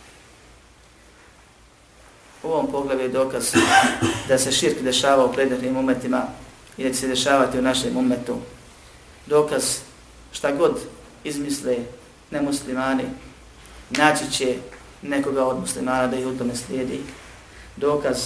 U 2.44 2.48
ovom 2.48 2.72
pogledu 2.72 3.02
je 3.02 3.10
dokaz 3.10 3.54
da 4.28 4.38
se 4.38 4.52
širk 4.52 4.82
dešava 4.82 5.26
u 5.26 5.34
predavnim 5.34 5.78
umetima 5.78 6.24
i 6.78 6.84
da 6.84 6.90
će 6.90 6.96
se 6.96 7.08
dešavati 7.08 7.60
u 7.60 7.62
našem 7.62 7.98
umetu. 7.98 8.38
Dokaz 9.26 9.78
šta 10.32 10.52
god 10.52 10.80
izmisle 11.24 11.78
nemuslimani, 12.32 13.04
naći 13.90 14.32
će 14.32 14.56
nekoga 15.02 15.46
od 15.46 15.60
muslimana 15.60 16.08
da 16.08 16.18
ih 16.18 16.28
u 16.28 16.38
tome 16.38 16.56
slijedi. 16.56 17.02
Dokaz 17.78 18.18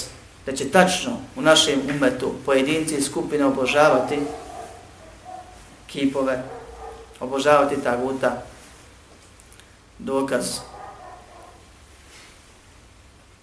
da 0.46 0.56
će 0.56 0.70
tačno 0.70 1.18
u 1.36 1.42
našem 1.42 1.80
umetu 1.96 2.34
pojedinci 2.46 2.96
i 2.96 3.02
skupine 3.02 3.46
obožavati 3.46 4.20
kipove, 5.88 6.44
obožavati 7.20 7.84
taguta. 7.84 8.44
Dokaz 10.00 10.60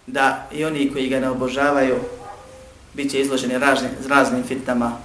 da 0.07 0.49
i 0.53 0.65
oni 0.65 0.93
koji 0.93 1.09
ga 1.09 1.21
ne 1.21 1.31
obožavaju 1.31 1.97
bit 2.95 3.11
će 3.11 3.21
izloženi 3.21 3.59
raznim, 3.59 3.91
raznim 4.09 4.45
fitnama 4.45 4.97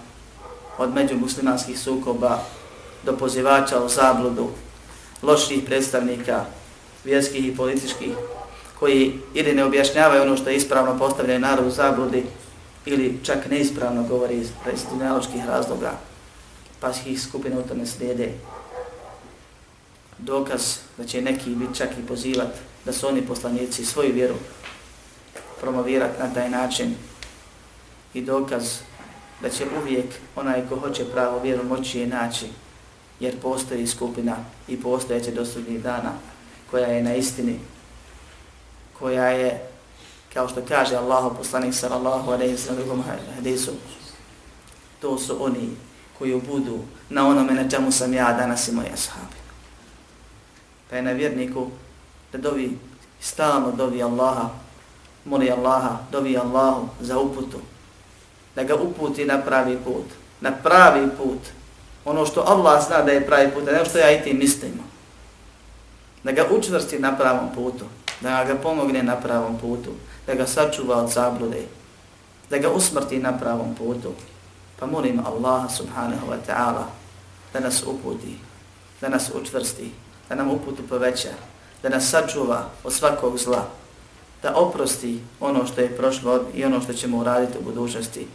od 0.78 0.94
međumuslimanskih 0.94 1.80
sukoba 1.80 2.40
do 3.04 3.18
pozivača 3.18 3.84
u 3.84 3.90
zabludu, 3.90 4.50
loših 5.22 5.64
predstavnika, 5.66 6.46
vjerskih 7.04 7.48
i 7.48 7.56
političkih, 7.56 8.16
koji 8.80 9.20
ili 9.34 9.54
ne 9.54 9.66
objašnjavaju 9.66 10.22
ono 10.22 10.38
što 10.38 10.50
je 10.50 10.56
ispravno 10.56 10.98
postavljeno 10.98 11.48
narod 11.48 11.68
u 11.68 11.72
zabludi, 11.72 12.24
ili 12.86 13.20
čak 13.24 13.50
neispravno 13.50 14.04
govori 14.04 14.36
iz 14.36 14.50
predstavljaločkih 14.64 15.46
razloga, 15.46 15.92
pa 16.80 16.92
ih 17.06 17.22
skupine 17.22 17.60
u 17.60 17.64
tome 17.64 17.86
slijede. 17.86 18.32
Dokaz 20.22 20.78
da 20.98 21.06
će 21.06 21.22
neki 21.22 21.50
biti 21.50 21.76
čak 21.76 21.90
i 22.00 22.08
pozivati 22.08 22.60
da 22.86 22.94
su 22.94 23.08
oni 23.08 23.22
poslanici 23.22 23.86
svoju 23.86 24.14
vjeru 24.14 24.36
promovirati 25.62 26.20
na 26.20 26.34
taj 26.34 26.50
način 26.50 26.96
i 28.14 28.22
dokaz 28.22 28.64
da 29.42 29.50
će 29.50 29.66
uvijek 29.82 30.06
onaj 30.36 30.70
ko 30.70 30.76
hoće 30.76 31.06
pravo 31.06 31.40
vjeru 31.40 31.64
moći 31.64 32.00
je 32.00 32.08
naći 32.08 32.46
jer 33.20 33.40
postoji 33.42 33.88
skupina 33.88 34.36
i 34.68 34.82
postojeće 34.82 35.32
do 35.32 35.46
sudnjih 35.46 35.84
dana 35.84 36.12
koja 36.72 36.88
je 36.88 37.04
na 37.04 37.16
istini, 37.16 37.60
koja 39.00 39.28
je, 39.28 39.68
kao 40.34 40.50
što 40.50 40.62
kaže 40.68 40.96
Allah, 40.96 41.32
poslanik 41.38 41.74
sallallahu 41.74 42.32
alaihi 42.32 42.58
sallam 42.58 42.84
drugom 42.84 43.04
hadisu, 43.36 43.72
to 45.00 45.20
su 45.20 45.46
oni 45.46 45.70
koji 46.18 46.42
budu 46.42 46.80
na 47.10 47.28
onome 47.28 47.54
na 47.54 47.70
čemu 47.70 47.92
sam 47.92 48.14
ja 48.14 48.34
danas 48.34 48.68
i 48.68 48.72
moji 48.72 48.88
ashabi. 48.94 49.41
Pa 50.92 50.96
je 50.96 51.02
na 51.02 51.12
vjerniku 51.12 51.68
da 52.32 52.38
dovi, 52.38 52.78
stalno 53.22 53.72
dovi 53.72 54.04
Allaha, 54.04 54.50
moli 55.26 55.52
Allaha, 55.52 55.98
dovi 56.12 56.38
Allahu 56.38 56.88
za 57.00 57.20
uputu, 57.20 57.60
da 58.56 58.64
ga 58.64 58.76
uputi 58.76 59.26
na 59.26 59.42
pravi 59.42 59.78
put, 59.86 60.06
na 60.42 60.52
pravi 60.52 61.08
put, 61.18 61.40
ono 62.06 62.26
što 62.26 62.44
Allah 62.48 62.86
zna 62.88 63.02
da 63.02 63.12
je 63.12 63.26
pravi 63.26 63.52
put, 63.52 63.68
a 63.68 63.72
ne 63.72 63.78
ono 63.78 63.90
što 63.90 63.98
ja 63.98 64.12
i 64.12 64.24
ti 64.24 64.34
mislimo. 64.34 64.84
Da 66.24 66.32
ga 66.32 66.46
učvrsti 66.52 67.00
na 67.00 67.18
pravom 67.18 67.56
putu, 67.56 67.86
da 68.22 68.44
ga 68.44 68.56
pomogne 68.56 69.04
na 69.04 69.16
pravom 69.16 69.58
putu, 69.58 69.92
da 70.28 70.34
ga 70.34 70.48
sačuva 70.48 70.96
od 70.96 71.10
zablude, 71.10 71.62
da 72.50 72.58
ga 72.58 72.70
usmrti 72.70 73.20
na 73.20 73.38
pravom 73.38 73.76
putu. 73.76 74.14
Pa 74.80 74.86
molim 74.86 75.24
Allaha 75.26 75.70
subhanahu 75.70 76.28
wa 76.28 76.38
ta'ala 76.48 76.86
da 77.54 77.60
nas 77.60 77.84
uputi, 77.84 78.38
da 79.02 79.10
nas 79.10 79.32
učvrsti, 79.42 79.92
da 80.32 80.36
nam 80.36 80.52
uputu 80.52 80.84
poveća, 80.90 81.30
da 81.84 81.90
nas 81.90 82.10
sačuva 82.10 82.70
od 82.84 82.94
svakog 82.94 83.38
zla, 83.38 83.68
da 84.44 84.56
oprosti 84.56 85.20
ono 85.40 85.66
što 85.66 85.82
je 85.82 85.98
prošlo 85.98 86.46
i 86.54 86.66
ono 86.66 86.82
što 86.82 86.94
ćemo 86.94 87.18
uraditi 87.18 87.58
u 87.58 87.62
budućnosti, 87.62 88.28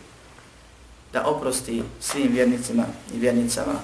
da 1.13 1.27
oprosti 1.27 1.83
svim 2.01 2.33
vjernicima 2.33 2.85
i 3.15 3.19
vjernicama, 3.19 3.75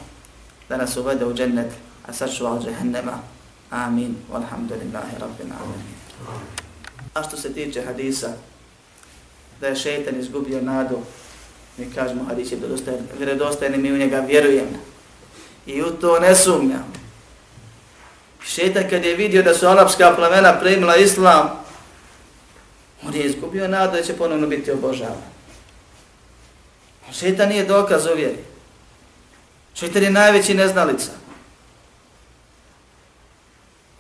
da 0.69 0.77
nas 0.77 0.97
uvede 0.97 1.27
u 1.27 1.35
džennet, 1.35 1.73
a 2.07 2.13
sačuva 2.13 2.53
od 2.53 2.65
džehennema. 2.65 3.19
Amin. 3.71 4.17
Walhamdulillahi 4.33 5.19
rabbil 5.21 5.53
alamin. 5.61 5.97
A 7.15 7.23
što 7.23 7.37
se 7.37 7.53
tiče 7.53 7.83
hadisa, 7.83 8.33
da 9.61 9.67
je 9.67 9.77
šeitan 9.77 10.21
izgubio 10.21 10.61
nadu, 10.61 10.99
mi 11.79 11.91
kažemo 11.95 12.25
hadis 12.25 12.53
je 12.53 12.59
vjerodostajan, 13.19 13.83
mi 13.83 13.93
u 13.93 13.99
njega 13.99 14.21
vjerujemo. 14.21 14.79
I 15.67 15.83
u 15.83 15.91
to 15.91 16.21
ne 16.21 16.35
sumnjamo. 16.35 17.02
Šetan 18.47 18.85
kad 18.91 19.05
je 19.05 19.17
vidio 19.17 19.43
da 19.43 19.55
su 19.55 19.67
arapska 19.67 20.13
plemena 20.17 20.61
primila 20.61 20.97
islam, 20.97 21.51
on 23.07 23.15
je 23.15 23.23
izgubio 23.23 23.69
nadu 23.69 23.97
da 23.97 24.03
će 24.03 24.13
ponovno 24.13 24.47
biti 24.47 24.71
obožavan. 24.71 25.33
Šetan 27.13 27.49
nije 27.49 27.65
dokaz 27.65 28.07
u 28.07 28.15
vjeri. 28.15 28.39
Šetan 29.75 30.03
je 30.03 30.11
najveći 30.11 30.55
neznalica. 30.55 31.11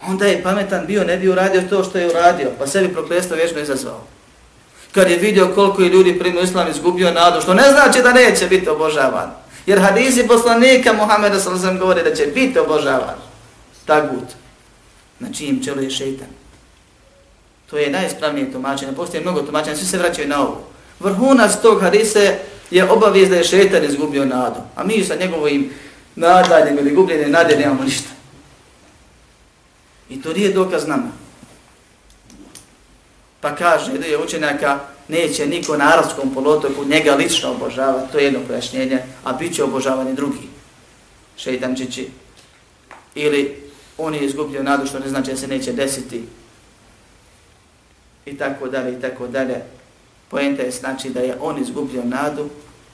Onda 0.06 0.26
je 0.26 0.42
pametan 0.42 0.86
bio, 0.86 1.04
ne 1.04 1.16
bi 1.16 1.28
uradio 1.28 1.62
to 1.70 1.84
što 1.84 1.98
je 1.98 2.10
uradio, 2.10 2.50
pa 2.58 2.66
sebi 2.66 2.92
proklestvo 2.92 3.36
vječno 3.36 3.60
izazvao. 3.60 4.06
Kad 4.92 5.10
je 5.10 5.16
vidio 5.16 5.52
koliko 5.54 5.82
je 5.82 5.88
ljudi 5.88 6.18
primio 6.18 6.42
islam 6.42 6.70
izgubio 6.70 7.12
nadu, 7.12 7.40
što 7.40 7.54
ne 7.54 7.70
znači 7.72 8.02
da 8.02 8.12
neće 8.12 8.46
biti 8.46 8.68
obožavan. 8.68 9.30
Jer 9.66 9.80
hadisi 9.80 10.26
poslanika 10.28 10.92
Muhammeda 10.92 11.40
sallam 11.40 11.78
govori 11.78 12.02
da 12.02 12.14
će 12.14 12.26
biti 12.26 12.58
obožavan. 12.58 13.31
Tagut. 13.84 14.28
Na 15.18 15.32
čijem 15.32 15.64
čelu 15.64 15.82
je 15.82 15.90
šeitan. 15.90 16.28
To 17.70 17.78
je 17.78 17.90
najispravnije 17.90 18.52
tumačenje. 18.52 18.92
Postoje 18.92 19.20
mnogo 19.20 19.42
tumačenja, 19.42 19.76
svi 19.76 19.86
se 19.86 19.98
vraćaju 19.98 20.28
na 20.28 20.42
ovo. 20.42 20.64
Vrhunac 21.00 21.52
tog 21.62 21.80
hadise 21.80 22.38
je 22.70 22.90
obavijest 22.90 23.30
da 23.30 23.36
je 23.36 23.44
šeitan 23.44 23.84
izgubio 23.84 24.24
nadu. 24.24 24.60
A 24.76 24.84
mi 24.84 25.04
sa 25.04 25.14
njegovim 25.16 25.70
nadanjem 26.16 26.78
ili 26.78 26.94
gubljenjem 26.94 27.30
nade 27.30 27.56
nemamo 27.56 27.84
ništa. 27.84 28.08
I 30.10 30.22
to 30.22 30.32
nije 30.32 30.52
dokaz 30.52 30.86
nama. 30.86 31.12
Pa 33.40 33.54
kaže 33.54 33.98
da 33.98 34.06
je 34.06 34.18
učenjaka 34.18 34.78
neće 35.08 35.46
niko 35.46 35.76
na 35.76 35.92
arabskom 35.92 36.34
polotoku 36.34 36.84
njega 36.84 37.14
lično 37.14 37.50
obožavati, 37.50 38.12
to 38.12 38.18
je 38.18 38.24
jedno 38.24 38.40
pojašnjenje, 38.48 39.02
a 39.24 39.32
bit 39.32 39.54
će 39.54 39.64
obožavani 39.64 40.14
drugi 40.14 40.48
šeitančići. 41.36 42.08
Ili 43.14 43.61
on 44.02 44.14
je 44.14 44.26
izgubio 44.26 44.62
nadu 44.62 44.86
što 44.86 44.98
ne 44.98 45.08
znači 45.08 45.30
da 45.30 45.36
se 45.36 45.48
neće 45.48 45.72
desiti. 45.72 46.24
I 48.26 48.36
tako 48.38 48.68
dalje, 48.68 48.98
i 48.98 49.00
tako 49.00 49.26
dalje. 49.26 49.62
Poenta 50.28 50.62
je 50.62 50.70
znači 50.70 51.10
da 51.10 51.20
je 51.20 51.36
on 51.40 51.58
izgubio 51.58 52.04
nadu, 52.04 52.48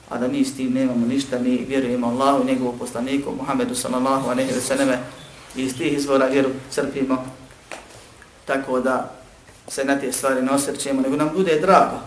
a 0.09 0.17
da 0.17 0.27
mi 0.27 0.45
s 0.45 0.55
tim 0.55 0.73
nemamo 0.73 1.07
ništa, 1.07 1.39
mi 1.39 1.65
vjerujemo 1.67 2.07
Allahu, 2.07 2.45
njegovu 2.45 2.75
poslaniku, 2.79 3.31
Muhammedu 3.31 3.75
sallallahu 3.75 4.29
aleyhi 4.29 4.55
ve 4.55 4.61
selleme, 4.61 4.99
i 5.55 5.63
iz 5.63 5.77
tih 5.77 5.93
izvora 5.93 6.25
vjeru 6.25 6.49
crpimo, 6.71 7.25
tako 8.45 8.79
da 8.79 9.15
se 9.67 9.85
na 9.85 9.99
te 9.99 10.11
stvari 10.11 10.41
ne 10.41 10.51
osrćemo, 10.51 11.01
nego 11.01 11.15
nam 11.15 11.29
bude 11.35 11.59
drago 11.59 11.99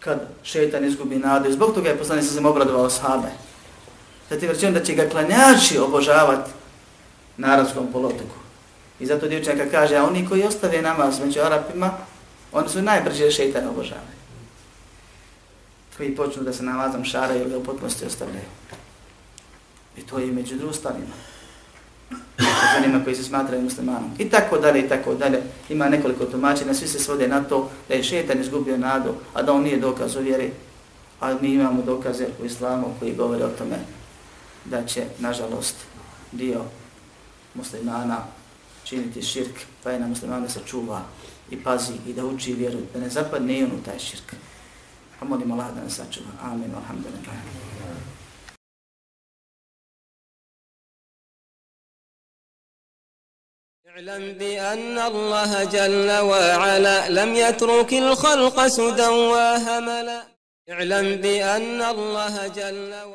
kad 0.00 0.28
šetan 0.42 0.84
izgubi 0.84 1.16
nadu. 1.16 1.48
I 1.48 1.52
zbog 1.52 1.74
toga 1.74 1.88
je 1.88 1.98
poslanik 1.98 2.24
sa 2.24 2.32
zem 2.32 2.46
obradovao 2.46 2.90
sahabe. 2.90 3.28
Zatim 4.30 4.54
ti 4.54 4.70
da 4.70 4.84
će 4.84 4.94
ga 4.94 5.08
klanjači 5.08 5.78
obožavati 5.78 6.50
na 7.36 7.52
arabskom 7.52 7.86
polotoku. 7.92 8.36
I 9.00 9.06
zato 9.06 9.28
djevčanka 9.28 9.64
kaže, 9.70 9.96
a 9.96 10.04
oni 10.04 10.28
koji 10.28 10.44
ostave 10.44 10.82
namaz 10.82 11.20
među 11.20 11.40
Arapima, 11.40 11.90
oni 12.52 12.68
su 12.68 12.82
najbrže 12.82 13.30
šeitana 13.30 13.70
obožavaju. 13.70 14.16
Koji 15.96 16.16
počnu 16.16 16.42
da 16.42 16.52
se 16.52 16.62
namazom 16.62 17.04
šaraju 17.04 17.42
ili 17.42 17.56
u 17.56 17.64
potpunosti 17.64 18.06
ostavljaju. 18.06 18.48
I 19.96 20.02
to 20.02 20.18
je 20.18 20.26
među 20.26 20.56
drustalima. 20.56 21.14
Među 22.38 22.84
onima 22.84 23.04
koji 23.04 23.16
se 23.16 23.24
smatraju 23.24 23.62
muslimanom. 23.62 24.10
I 24.18 24.30
tako 24.30 24.58
dalje, 24.58 24.80
i 24.80 24.88
tako 24.88 25.14
dalje. 25.14 25.42
Ima 25.68 25.88
nekoliko 25.88 26.24
tumačenja, 26.24 26.74
svi 26.74 26.88
se 26.88 26.98
svode 26.98 27.28
na 27.28 27.44
to 27.44 27.70
da 27.88 27.94
je 27.94 28.02
šetan 28.02 28.40
izgubio 28.40 28.78
nadu, 28.78 29.14
a 29.34 29.42
da 29.42 29.52
on 29.52 29.62
nije 29.62 29.76
dokaz 29.76 30.16
u 30.16 30.20
vjeri. 30.20 30.50
A 31.20 31.34
mi 31.40 31.48
imamo 31.48 31.82
dokaze 31.82 32.26
u 32.42 32.44
islamu 32.44 32.94
koji 32.98 33.14
govore 33.14 33.44
o 33.44 33.48
tome 33.58 33.76
da 34.64 34.84
će, 34.86 35.04
nažalost, 35.18 35.76
dio 36.32 36.60
muslimana 37.56 38.24
činiti 38.84 39.22
širk, 39.22 39.60
pa 39.82 39.90
je 39.90 40.00
na 40.00 40.06
muslimana 40.06 40.48
se 40.48 40.60
čuva 40.66 41.02
i 41.50 41.62
pazi 41.62 41.92
i 42.06 42.12
da 42.12 42.24
uči 42.24 42.52
vjeru, 42.52 42.78
da 42.94 43.00
ne 43.00 43.08
zapadne 43.08 43.58
i 43.58 43.64
on 43.64 43.70
u 43.72 43.82
taj 43.84 43.98
širk. 43.98 44.34
Pa 45.20 45.26
molimo 45.26 45.54
Allah 45.54 45.74
da 45.74 45.82
nas 45.82 45.94
sačuva. 45.96 46.30
Amin. 46.42 46.74
Alhamdulillah. 46.74 47.66
اعلم 53.96 54.32
بأن 54.32 54.98
الله 54.98 55.64
جل 55.64 56.10
وعلا 56.12 57.08
لم 57.08 57.34
يترك 57.34 57.92
الخلق 57.92 58.66
سدى 58.66 59.06
وهملا 59.06 60.22
اعلم 60.70 61.16
بأن 61.16 61.82
الله 61.82 62.48
جل 62.48 62.92
وعلا 62.94 63.06